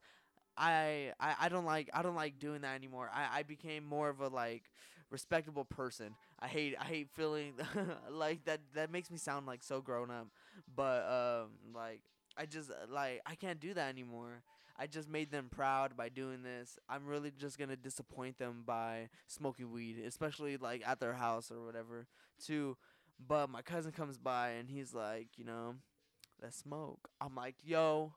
I, 0.57 1.13
I 1.19 1.35
I 1.41 1.49
don't 1.49 1.65
like 1.65 1.89
I 1.93 2.01
don't 2.01 2.15
like 2.15 2.39
doing 2.39 2.61
that 2.61 2.75
anymore. 2.75 3.09
I 3.13 3.39
I 3.39 3.43
became 3.43 3.85
more 3.85 4.09
of 4.09 4.21
a 4.21 4.27
like 4.27 4.63
respectable 5.11 5.65
person. 5.65 6.15
I 6.39 6.47
hate 6.47 6.75
I 6.79 6.85
hate 6.85 7.09
feeling 7.15 7.53
like 8.11 8.45
that 8.45 8.61
that 8.75 8.91
makes 8.91 9.09
me 9.11 9.17
sound 9.17 9.45
like 9.47 9.63
so 9.63 9.81
grown 9.81 10.11
up. 10.11 10.27
But 10.75 11.05
um 11.05 11.49
like 11.75 12.01
I 12.37 12.45
just 12.45 12.71
like 12.89 13.21
I 13.25 13.35
can't 13.35 13.59
do 13.59 13.73
that 13.73 13.89
anymore. 13.89 14.43
I 14.79 14.87
just 14.87 15.09
made 15.09 15.29
them 15.29 15.49
proud 15.51 15.97
by 15.97 16.07
doing 16.07 16.41
this. 16.41 16.79
I'm 16.87 17.05
really 17.05 17.31
just 17.37 17.59
gonna 17.59 17.75
disappoint 17.75 18.37
them 18.37 18.63
by 18.65 19.09
smoking 19.27 19.71
weed, 19.71 20.01
especially 20.07 20.55
like 20.55 20.83
at 20.87 21.01
their 21.01 21.13
house 21.13 21.51
or 21.51 21.65
whatever. 21.65 22.07
Too, 22.43 22.77
but 23.27 23.49
my 23.49 23.61
cousin 23.61 23.91
comes 23.91 24.17
by 24.17 24.51
and 24.51 24.69
he's 24.69 24.93
like, 24.93 25.27
you 25.35 25.43
know, 25.43 25.75
let's 26.41 26.57
smoke. 26.57 27.09
I'm 27.19 27.35
like, 27.35 27.55
yo, 27.61 28.13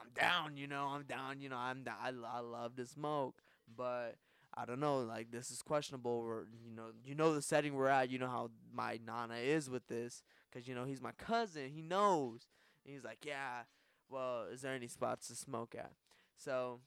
I'm 0.00 0.08
down. 0.14 0.56
You 0.56 0.66
know, 0.66 0.86
I'm 0.86 1.02
down. 1.02 1.40
You 1.40 1.50
know, 1.50 1.58
I'm. 1.58 1.84
I, 1.86 2.08
I 2.08 2.40
love 2.40 2.74
to 2.76 2.86
smoke, 2.86 3.42
but 3.76 4.16
I 4.56 4.64
don't 4.64 4.80
know. 4.80 5.00
Like 5.00 5.30
this 5.30 5.50
is 5.50 5.60
questionable. 5.60 6.10
Or 6.12 6.46
you 6.64 6.74
know, 6.74 6.86
you 7.04 7.14
know 7.16 7.34
the 7.34 7.42
setting 7.42 7.74
we're 7.74 7.88
at. 7.88 8.08
You 8.08 8.18
know 8.18 8.28
how 8.28 8.50
my 8.72 8.98
nana 9.06 9.34
is 9.34 9.68
with 9.68 9.86
this, 9.88 10.22
cause 10.54 10.66
you 10.66 10.74
know 10.74 10.84
he's 10.84 11.02
my 11.02 11.12
cousin. 11.12 11.68
He 11.68 11.82
knows. 11.82 12.46
And 12.86 12.94
he's 12.94 13.04
like, 13.04 13.26
yeah 13.26 13.64
well, 14.10 14.44
is 14.52 14.62
there 14.62 14.74
any 14.74 14.88
spots 14.88 15.28
to 15.28 15.34
smoke 15.34 15.74
at? 15.78 15.92
So, 16.36 16.80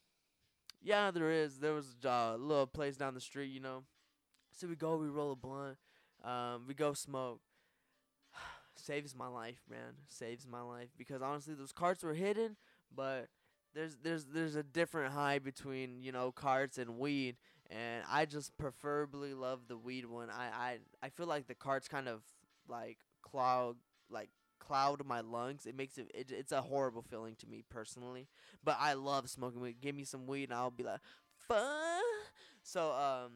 yeah, 0.82 1.12
there 1.12 1.32
is. 1.32 1.60
There 1.60 1.74
was 1.74 1.96
a 2.04 2.36
little 2.38 2.68
place 2.68 2.98
down 2.98 3.14
the 3.14 3.22
street, 3.22 3.52
you 3.52 3.60
know. 3.60 3.84
So 4.52 4.68
we 4.68 4.76
go, 4.76 4.98
we 4.98 5.08
roll 5.08 5.32
a 5.32 5.36
blunt, 5.36 5.78
um, 6.24 6.66
we 6.68 6.74
go 6.74 6.94
smoke. 6.94 7.42
Saves 8.76 9.16
my 9.16 9.28
life, 9.28 9.62
man. 9.70 9.96
Saves 10.10 10.48
my 10.48 10.62
life 10.62 10.90
because 10.98 11.22
honestly, 11.22 11.54
those 11.54 11.72
carts 11.72 12.04
were 12.04 12.14
hidden, 12.14 12.58
but 12.94 13.28
there's 13.74 13.98
there's 14.04 14.26
there's 14.26 14.56
a 14.56 14.64
different 14.64 15.14
high 15.14 15.40
between 15.40 16.02
you 16.04 16.12
know 16.12 16.32
carts 16.32 16.78
and 16.78 16.98
weed, 17.00 17.38
and 17.70 18.04
I 18.10 18.26
just 18.26 18.58
preferably 18.58 19.34
love 19.34 19.62
the 19.68 19.78
weed 19.78 20.06
one. 20.06 20.30
I 20.30 20.46
I 20.46 20.78
I 21.02 21.10
feel 21.10 21.28
like 21.28 21.48
the 21.48 21.56
carts 21.56 21.88
kind 21.88 22.08
of 22.08 22.22
like 22.68 22.98
clog 23.22 23.78
like 24.10 24.30
cloud 24.72 25.06
my 25.06 25.20
lungs. 25.20 25.66
It 25.66 25.76
makes 25.76 25.98
it, 25.98 26.10
it 26.14 26.32
it's 26.32 26.54
a 26.54 26.62
horrible 26.62 27.02
feeling 27.02 27.36
to 27.40 27.48
me 27.48 27.64
personally. 27.70 28.28
But 28.64 28.78
I 28.80 28.94
love 28.94 29.30
smoking 29.30 29.60
weed. 29.60 29.82
Give 29.82 29.96
me 29.96 30.06
some 30.06 30.28
weed 30.28 30.46
and 30.46 30.54
I'll 30.54 30.72
be 30.72 30.84
like, 30.84 31.02
fun. 31.48 32.02
So 32.64 32.94
um 32.94 33.32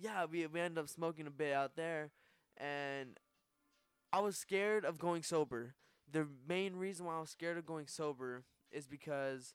yeah, 0.00 0.26
we 0.30 0.46
we 0.46 0.60
ended 0.60 0.78
up 0.78 0.88
smoking 0.88 1.26
a 1.26 1.30
bit 1.30 1.54
out 1.54 1.74
there, 1.74 2.10
and 2.56 3.18
I 4.12 4.20
was 4.20 4.36
scared 4.36 4.84
of 4.84 4.98
going 4.98 5.22
sober. 5.22 5.74
The 6.10 6.28
main 6.48 6.76
reason 6.76 7.06
why 7.06 7.16
I 7.16 7.20
was 7.20 7.30
scared 7.30 7.58
of 7.58 7.66
going 7.66 7.86
sober 7.86 8.44
is 8.70 8.86
because 8.86 9.54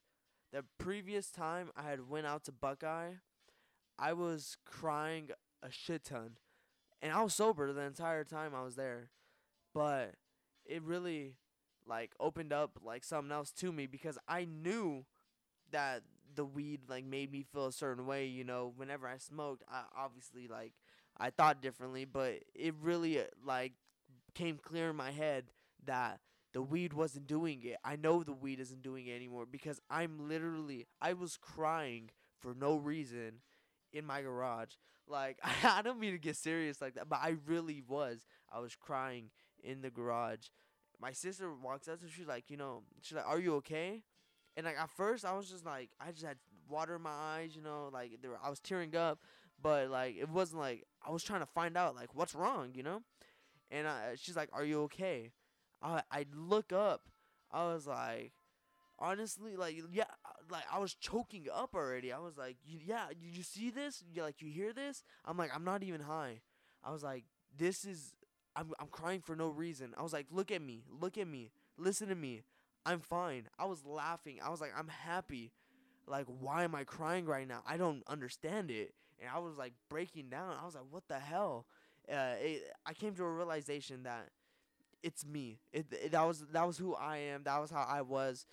the 0.52 0.64
previous 0.78 1.30
time 1.30 1.70
I 1.76 1.88
had 1.88 2.08
went 2.10 2.26
out 2.26 2.44
to 2.44 2.52
Buckeye, 2.52 3.12
I 3.98 4.12
was 4.12 4.56
crying 4.66 5.30
a 5.62 5.70
shit 5.70 6.04
ton, 6.04 6.32
and 7.00 7.12
I 7.12 7.22
was 7.22 7.34
sober 7.34 7.72
the 7.72 7.82
entire 7.82 8.24
time 8.24 8.52
I 8.54 8.64
was 8.64 8.74
there, 8.74 9.10
but 9.72 10.16
it 10.66 10.82
really 10.82 11.34
like 11.86 12.12
opened 12.20 12.52
up 12.52 12.78
like 12.84 13.04
something 13.04 13.32
else 13.32 13.50
to 13.52 13.72
me 13.72 13.86
because 13.86 14.18
I 14.28 14.44
knew 14.44 15.04
that 15.72 16.02
the 16.34 16.44
weed 16.44 16.82
like 16.88 17.04
made 17.04 17.30
me 17.32 17.42
feel 17.42 17.66
a 17.66 17.72
certain 17.72 18.06
way, 18.06 18.26
you 18.26 18.44
know, 18.44 18.72
whenever 18.76 19.06
I 19.06 19.18
smoked, 19.18 19.62
I 19.70 19.82
obviously 19.96 20.48
like 20.48 20.72
I 21.18 21.30
thought 21.30 21.62
differently, 21.62 22.04
but 22.04 22.40
it 22.54 22.74
really 22.80 23.20
uh, 23.20 23.24
like 23.44 23.72
came 24.34 24.58
clear 24.58 24.90
in 24.90 24.96
my 24.96 25.10
head 25.10 25.44
that 25.84 26.20
the 26.52 26.62
weed 26.62 26.92
wasn't 26.92 27.26
doing 27.26 27.62
it. 27.64 27.76
I 27.84 27.96
know 27.96 28.22
the 28.22 28.32
weed 28.32 28.60
isn't 28.60 28.82
doing 28.82 29.06
it 29.06 29.16
anymore 29.16 29.46
because 29.50 29.80
I'm 29.90 30.28
literally 30.28 30.86
I 31.00 31.12
was 31.14 31.36
crying 31.36 32.10
for 32.40 32.54
no 32.54 32.76
reason 32.76 33.40
in 33.92 34.04
my 34.04 34.22
garage. 34.22 34.74
Like 35.06 35.38
I 35.64 35.82
don't 35.82 36.00
mean 36.00 36.12
to 36.12 36.18
get 36.18 36.36
serious 36.36 36.80
like 36.80 36.94
that, 36.94 37.08
but 37.08 37.20
I 37.22 37.36
really 37.46 37.82
was. 37.86 38.26
I 38.52 38.60
was 38.60 38.74
crying 38.76 39.30
in 39.62 39.82
the 39.82 39.90
garage. 39.90 40.48
My 41.00 41.12
sister 41.12 41.52
walks 41.52 41.88
up 41.88 42.00
to 42.00 42.08
she's 42.08 42.26
like, 42.26 42.50
you 42.50 42.56
know, 42.56 42.82
she's 43.00 43.16
like, 43.16 43.26
"Are 43.26 43.38
you 43.38 43.54
okay?" 43.56 44.02
And 44.56 44.66
like 44.66 44.78
at 44.78 44.90
first, 44.90 45.24
I 45.24 45.34
was 45.36 45.48
just 45.50 45.64
like, 45.66 45.90
I 46.00 46.12
just 46.12 46.24
had 46.24 46.38
water 46.68 46.96
in 46.96 47.02
my 47.02 47.10
eyes, 47.10 47.56
you 47.56 47.62
know, 47.62 47.90
like 47.92 48.18
there, 48.22 48.32
I 48.42 48.50
was 48.50 48.60
tearing 48.60 48.94
up, 48.96 49.20
but 49.60 49.90
like 49.90 50.16
it 50.16 50.28
wasn't 50.28 50.60
like 50.60 50.84
I 51.06 51.10
was 51.10 51.22
trying 51.24 51.40
to 51.40 51.46
find 51.46 51.76
out 51.76 51.96
like 51.96 52.14
what's 52.14 52.34
wrong, 52.34 52.70
you 52.74 52.82
know. 52.82 53.02
And 53.70 53.88
I, 53.88 54.14
she's 54.16 54.36
like, 54.36 54.50
"Are 54.52 54.64
you 54.64 54.82
okay?" 54.82 55.32
I 55.82 56.02
I 56.10 56.26
look 56.34 56.72
up. 56.72 57.02
I 57.50 57.64
was 57.66 57.86
like, 57.86 58.32
honestly, 58.98 59.56
like 59.56 59.76
yeah, 59.92 60.04
like 60.50 60.64
I 60.72 60.78
was 60.78 60.94
choking 60.94 61.46
up 61.52 61.74
already. 61.74 62.12
I 62.12 62.18
was 62.18 62.36
like, 62.38 62.56
yeah, 62.64 63.06
you, 63.10 63.30
you 63.30 63.42
see 63.42 63.70
this? 63.70 64.02
You 64.12 64.22
like 64.22 64.40
you 64.40 64.48
hear 64.50 64.72
this? 64.72 65.02
I'm 65.24 65.36
like, 65.36 65.50
I'm 65.54 65.64
not 65.64 65.82
even 65.82 66.00
high. 66.02 66.40
I 66.84 66.92
was 66.92 67.02
like, 67.02 67.24
this 67.56 67.84
is 67.84 68.14
I'm 68.56 68.72
I'm 68.80 68.88
crying 68.88 69.20
for 69.20 69.34
no 69.36 69.48
reason. 69.48 69.94
I 69.96 70.02
was 70.02 70.12
like, 70.12 70.26
look 70.30 70.50
at 70.50 70.62
me, 70.62 70.82
look 71.00 71.18
at 71.18 71.26
me, 71.26 71.50
listen 71.78 72.08
to 72.08 72.14
me. 72.14 72.42
I'm 72.84 73.00
fine. 73.00 73.44
I 73.58 73.66
was 73.66 73.84
laughing. 73.86 74.38
I 74.44 74.50
was 74.50 74.60
like, 74.60 74.72
I'm 74.76 74.88
happy. 74.88 75.52
Like, 76.06 76.26
why 76.26 76.64
am 76.64 76.74
I 76.74 76.84
crying 76.84 77.26
right 77.26 77.46
now? 77.46 77.62
I 77.66 77.76
don't 77.76 78.02
understand 78.08 78.70
it. 78.70 78.94
And 79.20 79.30
I 79.34 79.38
was 79.38 79.56
like 79.56 79.72
breaking 79.88 80.30
down. 80.30 80.56
I 80.60 80.66
was 80.66 80.74
like, 80.74 80.84
what 80.90 81.04
the 81.08 81.18
hell? 81.20 81.66
Uh, 82.10 82.34
it, 82.40 82.62
I 82.84 82.92
came 82.94 83.14
to 83.14 83.24
a 83.24 83.30
realization 83.30 84.02
that 84.02 84.28
it's 85.02 85.24
me. 85.26 85.60
It, 85.72 85.86
it 85.92 86.12
that 86.12 86.26
was 86.26 86.44
that 86.52 86.66
was 86.66 86.78
who 86.78 86.94
I 86.94 87.18
am. 87.18 87.44
That 87.44 87.60
was 87.60 87.70
how 87.70 87.86
I 87.88 88.02
was. 88.02 88.46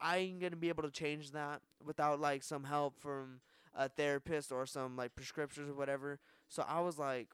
I 0.00 0.18
ain't 0.18 0.40
gonna 0.40 0.56
be 0.56 0.68
able 0.68 0.82
to 0.82 0.90
change 0.90 1.30
that 1.32 1.60
without 1.84 2.20
like 2.20 2.42
some 2.42 2.64
help 2.64 2.98
from 2.98 3.40
a 3.74 3.88
therapist 3.88 4.52
or 4.52 4.66
some 4.66 4.96
like 4.96 5.14
prescriptions 5.14 5.70
or 5.70 5.74
whatever. 5.74 6.18
So 6.48 6.64
I 6.66 6.80
was 6.80 6.98
like, 6.98 7.28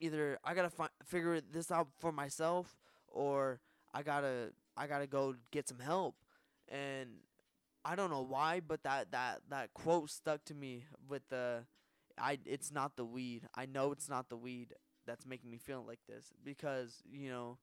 either 0.00 0.38
I 0.44 0.54
gotta 0.54 0.70
fi- 0.70 0.88
figure 1.04 1.40
this 1.40 1.70
out 1.70 1.88
for 1.98 2.12
myself, 2.12 2.76
or 3.08 3.60
I 3.94 4.02
gotta 4.02 4.52
I 4.76 4.86
gotta 4.86 5.06
go 5.06 5.34
get 5.50 5.68
some 5.68 5.78
help. 5.78 6.14
And 6.68 7.10
I 7.84 7.94
don't 7.94 8.10
know 8.10 8.22
why, 8.22 8.60
but 8.60 8.82
that 8.82 9.12
that 9.12 9.40
that 9.50 9.72
quote 9.74 10.10
stuck 10.10 10.44
to 10.46 10.54
me 10.54 10.84
with 11.08 11.22
the 11.28 11.64
I 12.18 12.38
it's 12.44 12.72
not 12.72 12.96
the 12.96 13.04
weed. 13.04 13.48
I 13.54 13.66
know 13.66 13.92
it's 13.92 14.08
not 14.08 14.28
the 14.28 14.36
weed 14.36 14.74
that's 15.06 15.26
making 15.26 15.50
me 15.50 15.58
feel 15.58 15.84
like 15.86 16.00
this 16.08 16.32
because 16.44 17.02
you 17.10 17.30
know 17.30 17.58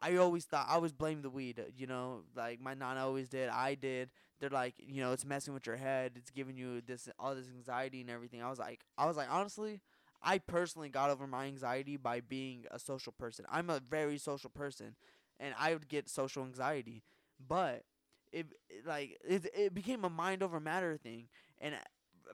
I 0.00 0.16
always 0.16 0.44
thought 0.44 0.66
I 0.68 0.74
always 0.74 0.92
blamed 0.92 1.24
the 1.24 1.30
weed. 1.30 1.60
You 1.76 1.86
know, 1.86 2.22
like 2.36 2.60
my 2.60 2.74
nana 2.74 3.00
always 3.00 3.28
did. 3.28 3.48
I 3.48 3.74
did. 3.74 4.10
They're 4.40 4.50
like, 4.50 4.74
you 4.78 5.02
know, 5.02 5.12
it's 5.12 5.24
messing 5.24 5.54
with 5.54 5.66
your 5.66 5.76
head. 5.76 6.12
It's 6.14 6.30
giving 6.30 6.56
you 6.56 6.80
this 6.80 7.08
all 7.18 7.34
this 7.34 7.48
anxiety 7.48 8.00
and 8.00 8.10
everything. 8.10 8.42
I 8.42 8.50
was 8.50 8.58
like, 8.58 8.84
I 8.96 9.06
was 9.06 9.16
like, 9.16 9.26
honestly, 9.30 9.80
I 10.22 10.38
personally 10.38 10.88
got 10.88 11.10
over 11.10 11.26
my 11.26 11.46
anxiety 11.46 11.96
by 11.96 12.20
being 12.20 12.64
a 12.70 12.78
social 12.78 13.12
person. 13.12 13.44
I'm 13.50 13.70
a 13.70 13.80
very 13.80 14.18
social 14.18 14.50
person, 14.50 14.96
and 15.38 15.54
I 15.58 15.72
would 15.72 15.88
get 15.88 16.08
social 16.08 16.44
anxiety. 16.44 17.02
But 17.46 17.84
it, 18.32 18.46
like 18.84 19.18
it 19.26 19.46
it 19.54 19.74
became 19.74 20.04
a 20.04 20.10
mind 20.10 20.42
over 20.42 20.60
matter 20.60 20.96
thing, 20.96 21.28
and 21.60 21.74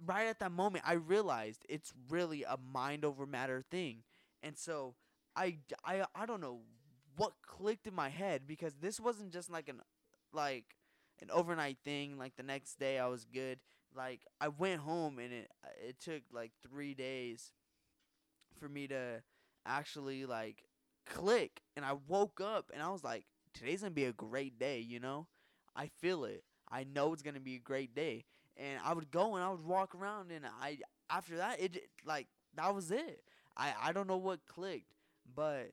right 0.05 0.27
at 0.27 0.41
that 0.41 0.53
moment, 0.53 0.85
I 0.87 0.95
realized 0.95 1.65
it's 1.69 1.93
really 2.09 2.43
a 2.45 2.57
mind 2.57 3.05
over 3.05 3.27
matter 3.27 3.63
thing, 3.71 4.03
and 4.43 4.57
so 4.57 4.95
I 5.37 5.59
I 5.85 6.05
I 6.15 6.27
don't 6.27 6.41
know 6.41 6.61
what 7.17 7.33
clicked 7.47 7.87
in 7.87 7.95
my 7.95 8.09
head 8.09 8.43
because 8.47 8.75
this 8.81 8.99
wasn't 9.01 9.33
just 9.33 9.51
like 9.51 9.69
an 9.69 9.81
like 10.33 10.65
an 11.21 11.31
overnight 11.31 11.79
thing. 11.85 12.19
Like 12.19 12.37
the 12.37 12.43
next 12.43 12.79
day, 12.79 12.99
I 12.99 13.07
was 13.07 13.25
good. 13.25 13.59
Like 13.95 14.23
I 14.41 14.49
went 14.49 14.81
home 14.81 15.19
and 15.19 15.33
it 15.33 15.51
it 15.87 16.01
took 16.01 16.23
like 16.33 16.53
three 16.69 16.95
days 16.95 17.53
for 18.59 18.69
me 18.69 18.87
to 18.89 19.23
actually 19.67 20.27
like 20.27 20.65
click, 21.07 21.63
and 21.77 21.85
I 21.85 21.95
woke 22.09 22.41
up 22.41 22.71
and 22.73 22.83
I 22.83 22.89
was 22.91 23.05
like, 23.05 23.25
today's 23.55 23.81
gonna 23.81 23.91
be 23.93 24.05
a 24.05 24.13
great 24.13 24.59
day. 24.59 24.81
You 24.81 25.01
know, 25.01 25.27
I 25.77 25.89
feel 26.01 26.25
it. 26.25 26.45
I 26.71 26.85
know 26.85 27.13
it's 27.13 27.23
gonna 27.23 27.41
be 27.41 27.57
a 27.57 27.61
great 27.61 27.95
day. 27.95 28.25
And 28.57 28.79
I 28.85 28.93
would 28.95 29.11
go 29.11 29.35
and 29.35 29.45
I 29.45 29.51
would 29.51 29.65
walk 29.65 29.95
around 29.95 30.31
and 30.31 30.45
I 30.47 30.79
after 31.11 31.37
that 31.39 31.61
it 31.61 31.83
like 32.05 32.29
that 32.55 32.75
was 32.75 32.91
it. 32.91 33.23
I 33.57 33.73
I 33.83 33.93
don't 33.93 34.07
know 34.09 34.17
what 34.17 34.47
clicked, 34.47 34.95
but 35.35 35.73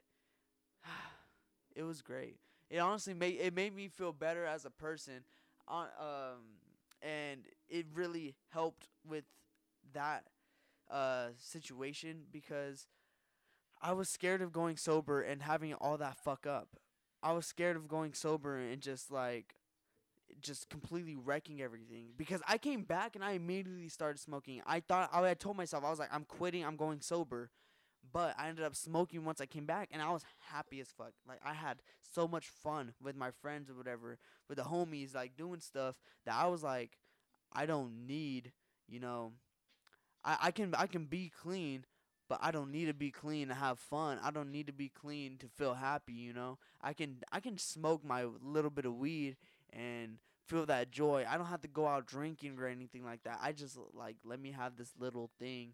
it 1.76 1.84
was 1.84 2.02
great. 2.02 2.38
It 2.70 2.78
honestly 2.80 3.14
made 3.14 3.40
it 3.40 3.54
made 3.54 3.76
me 3.76 3.88
feel 3.88 4.14
better 4.14 4.46
as 4.46 4.66
a 4.66 4.70
person. 4.70 5.24
On 5.68 5.88
um 6.00 6.40
and 7.02 7.42
it 7.70 7.86
really 7.94 8.36
helped 8.50 8.88
with 9.08 9.24
that 9.94 10.24
uh 10.92 11.30
situation 11.40 12.24
because 12.32 12.88
I 13.82 13.94
was 13.94 14.10
scared 14.10 14.42
of 14.42 14.52
going 14.52 14.78
sober 14.78 15.22
and 15.22 15.42
having 15.42 15.74
all 15.74 15.98
that 15.98 16.18
fuck 16.24 16.46
up. 16.46 16.70
I 17.24 17.34
was 17.34 17.46
scared 17.46 17.76
of 17.76 17.88
going 17.88 18.14
sober 18.14 18.58
and 18.58 18.82
just 18.82 19.12
like 19.12 19.56
just 20.42 20.70
completely 20.70 21.16
wrecking 21.16 21.62
everything 21.62 22.10
because 22.18 22.42
I 22.48 22.58
came 22.58 22.84
back 22.84 23.16
and 23.16 23.24
I 23.24 23.32
immediately 23.34 23.90
started 23.90 24.20
smoking. 24.20 24.62
I 24.66 24.80
thought 24.80 25.10
I 25.14 25.34
told 25.34 25.58
myself 25.58 25.84
I 25.84 25.90
was 25.90 26.00
like 26.00 26.14
I'm 26.14 26.26
quitting, 26.26 26.66
I'm 26.66 26.78
going 26.78 27.02
sober. 27.02 27.50
But 28.14 28.36
I 28.38 28.50
ended 28.50 28.66
up 28.66 28.76
smoking 28.76 29.24
once 29.26 29.40
I 29.40 29.46
came 29.46 29.66
back 29.66 29.90
and 29.92 30.02
I 30.02 30.10
was 30.12 30.24
happy 30.52 30.82
as 30.82 30.90
fuck. 30.90 31.14
Like 31.28 31.40
I 31.46 31.54
had 31.54 31.82
so 32.02 32.28
much 32.28 32.48
fun 32.50 32.94
with 33.02 33.16
my 33.16 33.32
friends 33.32 33.70
or 33.70 33.76
whatever, 33.76 34.18
with 34.50 34.58
the 34.58 34.64
homies 34.64 35.16
like 35.16 35.38
doing 35.38 35.60
stuff 35.62 35.96
that 36.26 36.36
I 36.36 36.48
was 36.48 36.64
like 36.64 36.98
I 37.54 37.66
don't 37.66 38.08
need, 38.08 38.52
you 38.88 39.00
know, 39.00 39.34
I, 40.24 40.38
I 40.44 40.52
can 40.52 40.74
I 40.76 40.88
can 40.88 41.06
be 41.06 41.32
clean, 41.42 41.86
but 42.30 42.40
I 42.42 42.52
don't 42.52 42.72
need 42.72 42.86
to 42.86 42.94
be 42.94 43.12
clean 43.12 43.48
to 43.50 43.54
have 43.54 43.80
fun. 43.80 44.20
I 44.24 44.32
don't 44.32 44.52
need 44.52 44.68
to 44.68 44.74
be 44.74 44.90
clean 44.90 45.38
to 45.40 45.48
feel 45.48 45.74
happy, 45.74 46.14
you 46.14 46.34
know. 46.34 46.58
I 46.82 46.94
can 46.94 47.18
I 47.32 47.40
can 47.40 47.58
smoke 47.58 48.04
my 48.04 48.26
little 48.44 48.72
bit 48.72 48.86
of 48.86 48.96
weed 48.98 49.38
and 49.72 50.18
feel 50.48 50.66
that 50.66 50.92
joy. 50.92 51.26
I 51.30 51.38
don't 51.38 51.48
have 51.48 51.62
to 51.62 51.68
go 51.68 51.88
out 51.88 52.06
drinking 52.06 52.58
or 52.60 52.68
anything 52.68 53.04
like 53.04 53.24
that. 53.24 53.40
I 53.42 53.52
just 53.52 53.78
like 53.94 54.18
let 54.24 54.40
me 54.40 54.52
have 54.52 54.78
this 54.78 54.92
little 55.00 55.30
thing. 55.40 55.74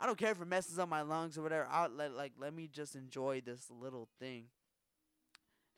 I 0.00 0.06
don't 0.06 0.18
care 0.18 0.30
if 0.30 0.40
it 0.40 0.46
messes 0.46 0.78
up 0.78 0.88
my 0.88 1.02
lungs 1.02 1.36
or 1.36 1.42
whatever. 1.42 1.66
I 1.70 1.86
let 1.88 2.12
like 2.12 2.32
let 2.38 2.54
me 2.54 2.68
just 2.72 2.94
enjoy 2.94 3.42
this 3.44 3.66
little 3.70 4.08
thing. 4.20 4.44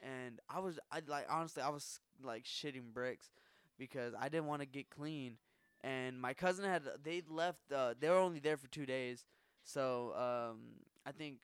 And 0.03 0.41
I 0.49 0.61
was 0.61 0.79
I 0.91 1.01
like 1.07 1.27
honestly 1.31 1.63
I 1.63 1.69
was 1.69 2.01
like 2.23 2.45
shitting 2.45 2.93
bricks 2.93 3.31
because 3.79 4.15
I 4.19 4.29
didn't 4.29 4.47
want 4.47 4.61
to 4.63 4.67
get 4.67 4.91
clean. 4.91 5.37
And 5.83 6.21
my 6.21 6.35
cousin 6.35 6.65
had 6.65 6.83
they 7.03 7.23
left 7.29 7.61
uh, 7.75 7.95
they 7.99 8.09
were 8.11 8.19
only 8.19 8.41
there 8.41 8.57
for 8.57 8.69
2 8.69 8.87
days. 8.87 9.25
So 9.65 10.13
um 10.17 10.59
I 11.07 11.13
think 11.13 11.39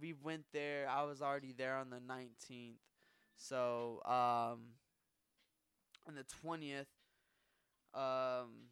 we 0.00 0.14
went 0.14 0.44
there. 0.52 0.88
I 0.88 1.04
was 1.04 1.22
already 1.22 1.52
there 1.56 1.76
on 1.76 1.90
the 1.90 2.00
19th. 2.00 2.80
So 3.36 4.02
um 4.04 4.74
on 6.06 6.14
the 6.14 6.24
twentieth, 6.24 6.88
um, 7.94 8.68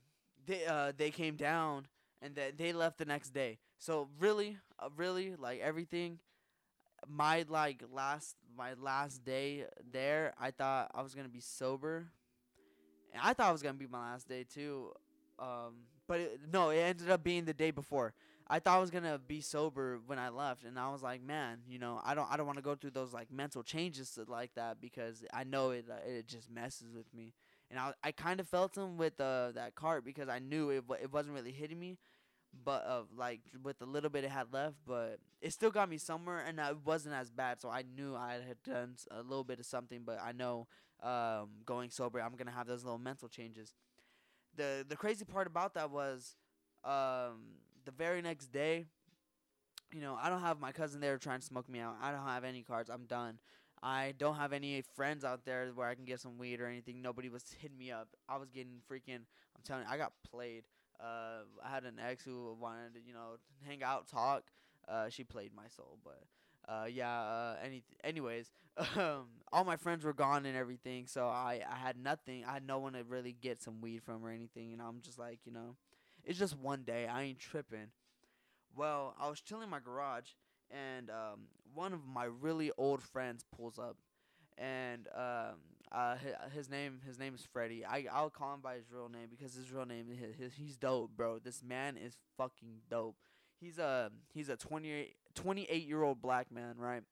they 0.46 0.64
uh 0.66 0.92
they 0.96 1.10
came 1.10 1.36
down 1.36 1.86
and 2.22 2.34
that 2.36 2.56
they 2.58 2.72
left 2.72 2.98
the 2.98 3.04
next 3.04 3.30
day. 3.30 3.58
So 3.78 4.08
really, 4.18 4.58
uh, 4.78 4.88
really, 4.96 5.34
like 5.36 5.60
everything, 5.60 6.18
my 7.08 7.44
like 7.48 7.82
last 7.92 8.36
my 8.56 8.74
last 8.74 9.24
day 9.24 9.66
there, 9.92 10.34
I 10.38 10.50
thought 10.52 10.90
I 10.94 11.02
was 11.02 11.14
gonna 11.14 11.28
be 11.28 11.40
sober, 11.40 12.08
I 13.20 13.32
thought 13.32 13.48
it 13.50 13.52
was 13.52 13.62
gonna 13.62 13.74
be 13.74 13.86
my 13.86 14.12
last 14.12 14.28
day 14.28 14.44
too. 14.44 14.92
Um, 15.38 15.74
but 16.06 16.20
it, 16.20 16.40
no, 16.52 16.70
it 16.70 16.78
ended 16.78 17.10
up 17.10 17.22
being 17.22 17.44
the 17.44 17.54
day 17.54 17.70
before. 17.70 18.14
I 18.50 18.60
thought 18.60 18.76
I 18.76 18.80
was 18.80 18.90
gonna 18.90 19.18
be 19.18 19.40
sober 19.40 20.00
when 20.06 20.18
I 20.18 20.30
left, 20.30 20.64
and 20.64 20.78
I 20.78 20.90
was 20.90 21.02
like, 21.02 21.22
man, 21.22 21.58
you 21.68 21.78
know, 21.78 22.00
I 22.04 22.14
don't, 22.14 22.30
I 22.30 22.36
don't 22.36 22.46
want 22.46 22.58
to 22.58 22.62
go 22.62 22.74
through 22.74 22.92
those 22.92 23.12
like 23.12 23.30
mental 23.30 23.62
changes 23.62 24.18
like 24.26 24.54
that 24.54 24.80
because 24.80 25.22
I 25.34 25.44
know 25.44 25.70
it, 25.70 25.84
uh, 25.90 25.96
it 26.08 26.26
just 26.26 26.50
messes 26.50 26.90
with 26.94 27.12
me. 27.14 27.34
And 27.70 27.78
I, 27.78 27.92
I 28.02 28.12
kind 28.12 28.40
of 28.40 28.48
felt 28.48 28.72
them 28.72 28.96
with 28.96 29.20
uh, 29.20 29.52
that 29.54 29.74
cart 29.74 30.02
because 30.04 30.30
I 30.30 30.38
knew 30.38 30.70
it, 30.70 30.84
it 31.02 31.12
wasn't 31.12 31.34
really 31.34 31.52
hitting 31.52 31.78
me, 31.78 31.98
but 32.64 32.84
uh, 32.86 33.02
like 33.16 33.40
with 33.62 33.78
the 33.78 33.86
little 33.86 34.10
bit 34.10 34.24
it 34.24 34.30
had 34.30 34.52
left, 34.52 34.76
but 34.86 35.18
it 35.40 35.52
still 35.52 35.70
got 35.70 35.88
me 35.88 35.98
somewhere, 35.98 36.44
and 36.46 36.58
it 36.58 36.78
wasn't 36.84 37.14
as 37.14 37.30
bad. 37.30 37.60
So 37.60 37.68
I 37.68 37.84
knew 37.96 38.14
I 38.16 38.34
had 38.46 38.62
done 38.64 38.96
a 39.10 39.22
little 39.22 39.44
bit 39.44 39.60
of 39.60 39.66
something, 39.66 40.02
but 40.04 40.18
I 40.22 40.32
know 40.32 40.66
um, 41.02 41.50
going 41.64 41.90
sober, 41.90 42.20
I'm 42.20 42.34
gonna 42.36 42.50
have 42.50 42.66
those 42.66 42.84
little 42.84 42.98
mental 42.98 43.28
changes. 43.28 43.74
The 44.56 44.84
the 44.88 44.96
crazy 44.96 45.24
part 45.24 45.46
about 45.46 45.74
that 45.74 45.90
was 45.90 46.36
um, 46.84 47.58
the 47.84 47.92
very 47.92 48.22
next 48.22 48.46
day, 48.46 48.86
you 49.92 50.00
know, 50.00 50.18
I 50.20 50.28
don't 50.28 50.40
have 50.40 50.60
my 50.60 50.72
cousin 50.72 51.00
there 51.00 51.16
trying 51.18 51.40
to 51.40 51.46
smoke 51.46 51.68
me 51.68 51.80
out. 51.80 51.96
I 52.02 52.12
don't 52.12 52.26
have 52.26 52.44
any 52.44 52.62
carts. 52.62 52.90
I'm 52.90 53.04
done. 53.06 53.38
I 53.82 54.14
don't 54.18 54.34
have 54.34 54.52
any 54.52 54.82
friends 54.96 55.24
out 55.24 55.44
there 55.44 55.70
where 55.74 55.88
I 55.88 55.94
can 55.94 56.04
get 56.04 56.20
some 56.20 56.36
weed 56.36 56.60
or 56.60 56.66
anything. 56.66 57.00
Nobody 57.00 57.28
was 57.28 57.44
hitting 57.58 57.78
me 57.78 57.92
up. 57.92 58.08
I 58.28 58.36
was 58.36 58.50
getting 58.50 58.80
freaking. 58.90 59.20
I'm 59.56 59.62
telling 59.64 59.84
you, 59.84 59.88
I 59.90 59.96
got 59.96 60.12
played. 60.28 60.64
Uh, 61.00 61.44
I 61.64 61.70
had 61.70 61.84
an 61.84 61.98
ex 62.04 62.24
who 62.24 62.56
wanted 62.60 62.94
to, 62.94 63.00
you 63.06 63.12
know, 63.12 63.38
hang 63.66 63.82
out, 63.82 64.08
talk. 64.08 64.44
Uh, 64.88 65.08
she 65.08 65.22
played 65.22 65.52
my 65.54 65.68
soul, 65.68 65.98
but 66.02 66.22
uh, 66.68 66.84
yeah. 66.86 67.20
Uh, 67.20 67.56
any, 67.64 67.82
anyways, 68.04 68.50
um, 68.96 69.26
all 69.52 69.64
my 69.64 69.76
friends 69.76 70.04
were 70.04 70.12
gone 70.12 70.46
and 70.46 70.56
everything, 70.56 71.06
so 71.06 71.26
I, 71.26 71.60
I 71.70 71.76
had 71.76 71.96
nothing. 71.96 72.44
I 72.44 72.52
had 72.54 72.66
no 72.66 72.78
one 72.78 72.92
to 72.92 73.04
really 73.04 73.36
get 73.40 73.62
some 73.62 73.80
weed 73.80 74.02
from 74.02 74.24
or 74.24 74.30
anything, 74.30 74.72
and 74.72 74.82
I'm 74.82 75.00
just 75.02 75.18
like, 75.18 75.40
you 75.44 75.52
know, 75.52 75.76
it's 76.24 76.38
just 76.38 76.56
one 76.58 76.82
day. 76.82 77.06
I 77.06 77.22
ain't 77.22 77.38
tripping. 77.38 77.88
Well, 78.76 79.14
I 79.18 79.28
was 79.28 79.40
chilling 79.40 79.64
in 79.64 79.70
my 79.70 79.80
garage, 79.80 80.30
and 80.70 81.10
um, 81.10 81.48
one 81.74 81.92
of 81.92 82.00
my 82.06 82.24
really 82.24 82.70
old 82.78 83.02
friends 83.02 83.44
pulls 83.56 83.78
up, 83.78 83.96
and 84.56 85.08
um, 85.14 85.56
uh, 85.92 86.16
his, 86.54 86.68
name 86.68 87.00
his 87.06 87.18
name 87.18 87.34
is 87.34 87.46
Freddie. 87.52 87.84
I 87.84 88.06
I'll 88.12 88.30
call 88.30 88.54
him 88.54 88.60
by 88.60 88.76
his 88.76 88.90
real 88.92 89.08
name 89.08 89.28
because 89.30 89.54
his 89.54 89.72
real 89.72 89.86
name 89.86 90.06
his, 90.08 90.34
his 90.36 90.52
he's 90.54 90.76
dope, 90.76 91.12
bro. 91.16 91.38
This 91.38 91.62
man 91.62 91.96
is 91.96 92.16
fucking 92.36 92.82
dope. 92.90 93.16
He's 93.60 93.78
a 93.78 94.10
he's 94.32 94.48
a 94.48 94.56
28, 94.56 95.14
28 95.34 95.86
year 95.86 96.02
old 96.02 96.22
black 96.22 96.52
man, 96.52 96.74
right? 96.78 97.02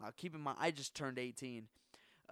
Now 0.00 0.08
keep 0.16 0.34
in 0.34 0.40
mind, 0.40 0.58
I 0.60 0.70
just 0.70 0.94
turned 0.94 1.18
eighteen. 1.18 1.68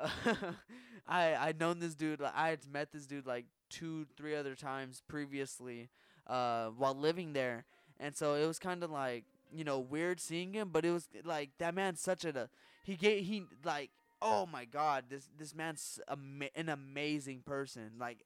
I 1.07 1.35
I'd 1.35 1.61
known 1.61 1.79
this 1.79 1.94
dude. 1.94 2.20
I 2.22 2.48
had 2.48 2.66
met 2.70 2.92
this 2.92 3.07
dude 3.07 3.27
like 3.27 3.46
two, 3.70 4.07
three 4.16 4.35
other 4.35 4.55
times 4.55 5.03
previously, 5.09 5.88
uh, 6.27 6.68
while 6.68 6.94
living 6.94 7.33
there, 7.33 7.64
and 7.98 8.14
so 8.14 8.35
it 8.35 8.46
was 8.46 8.59
kind 8.59 8.83
of 8.83 8.90
like 8.90 9.24
you 9.53 9.64
know 9.64 9.79
weird 9.79 10.20
seeing 10.20 10.53
him, 10.53 10.70
but 10.72 10.85
it 10.85 10.90
was 10.90 11.09
like 11.24 11.50
that 11.59 11.74
man's 11.74 12.00
such 12.00 12.24
a 12.24 12.50
he 12.83 12.96
gave 12.96 13.24
he 13.24 13.44
like 13.64 13.90
oh 14.22 14.46
my 14.46 14.64
god 14.64 15.05
this 15.11 15.29
this 15.38 15.55
man's 15.55 16.00
an 16.09 16.68
amazing 16.68 17.42
person 17.44 17.90
like 17.98 18.18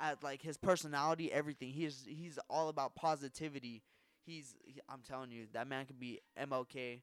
at 0.00 0.22
like 0.22 0.42
his 0.42 0.56
personality 0.56 1.32
everything 1.32 1.70
he's 1.70 2.04
he's 2.08 2.38
all 2.50 2.68
about 2.68 2.96
positivity 2.96 3.82
he's 4.24 4.54
he, 4.64 4.80
i'm 4.88 5.02
telling 5.06 5.30
you 5.30 5.46
that 5.52 5.68
man 5.68 5.86
could 5.86 6.00
be 6.00 6.20
mlk 6.40 7.00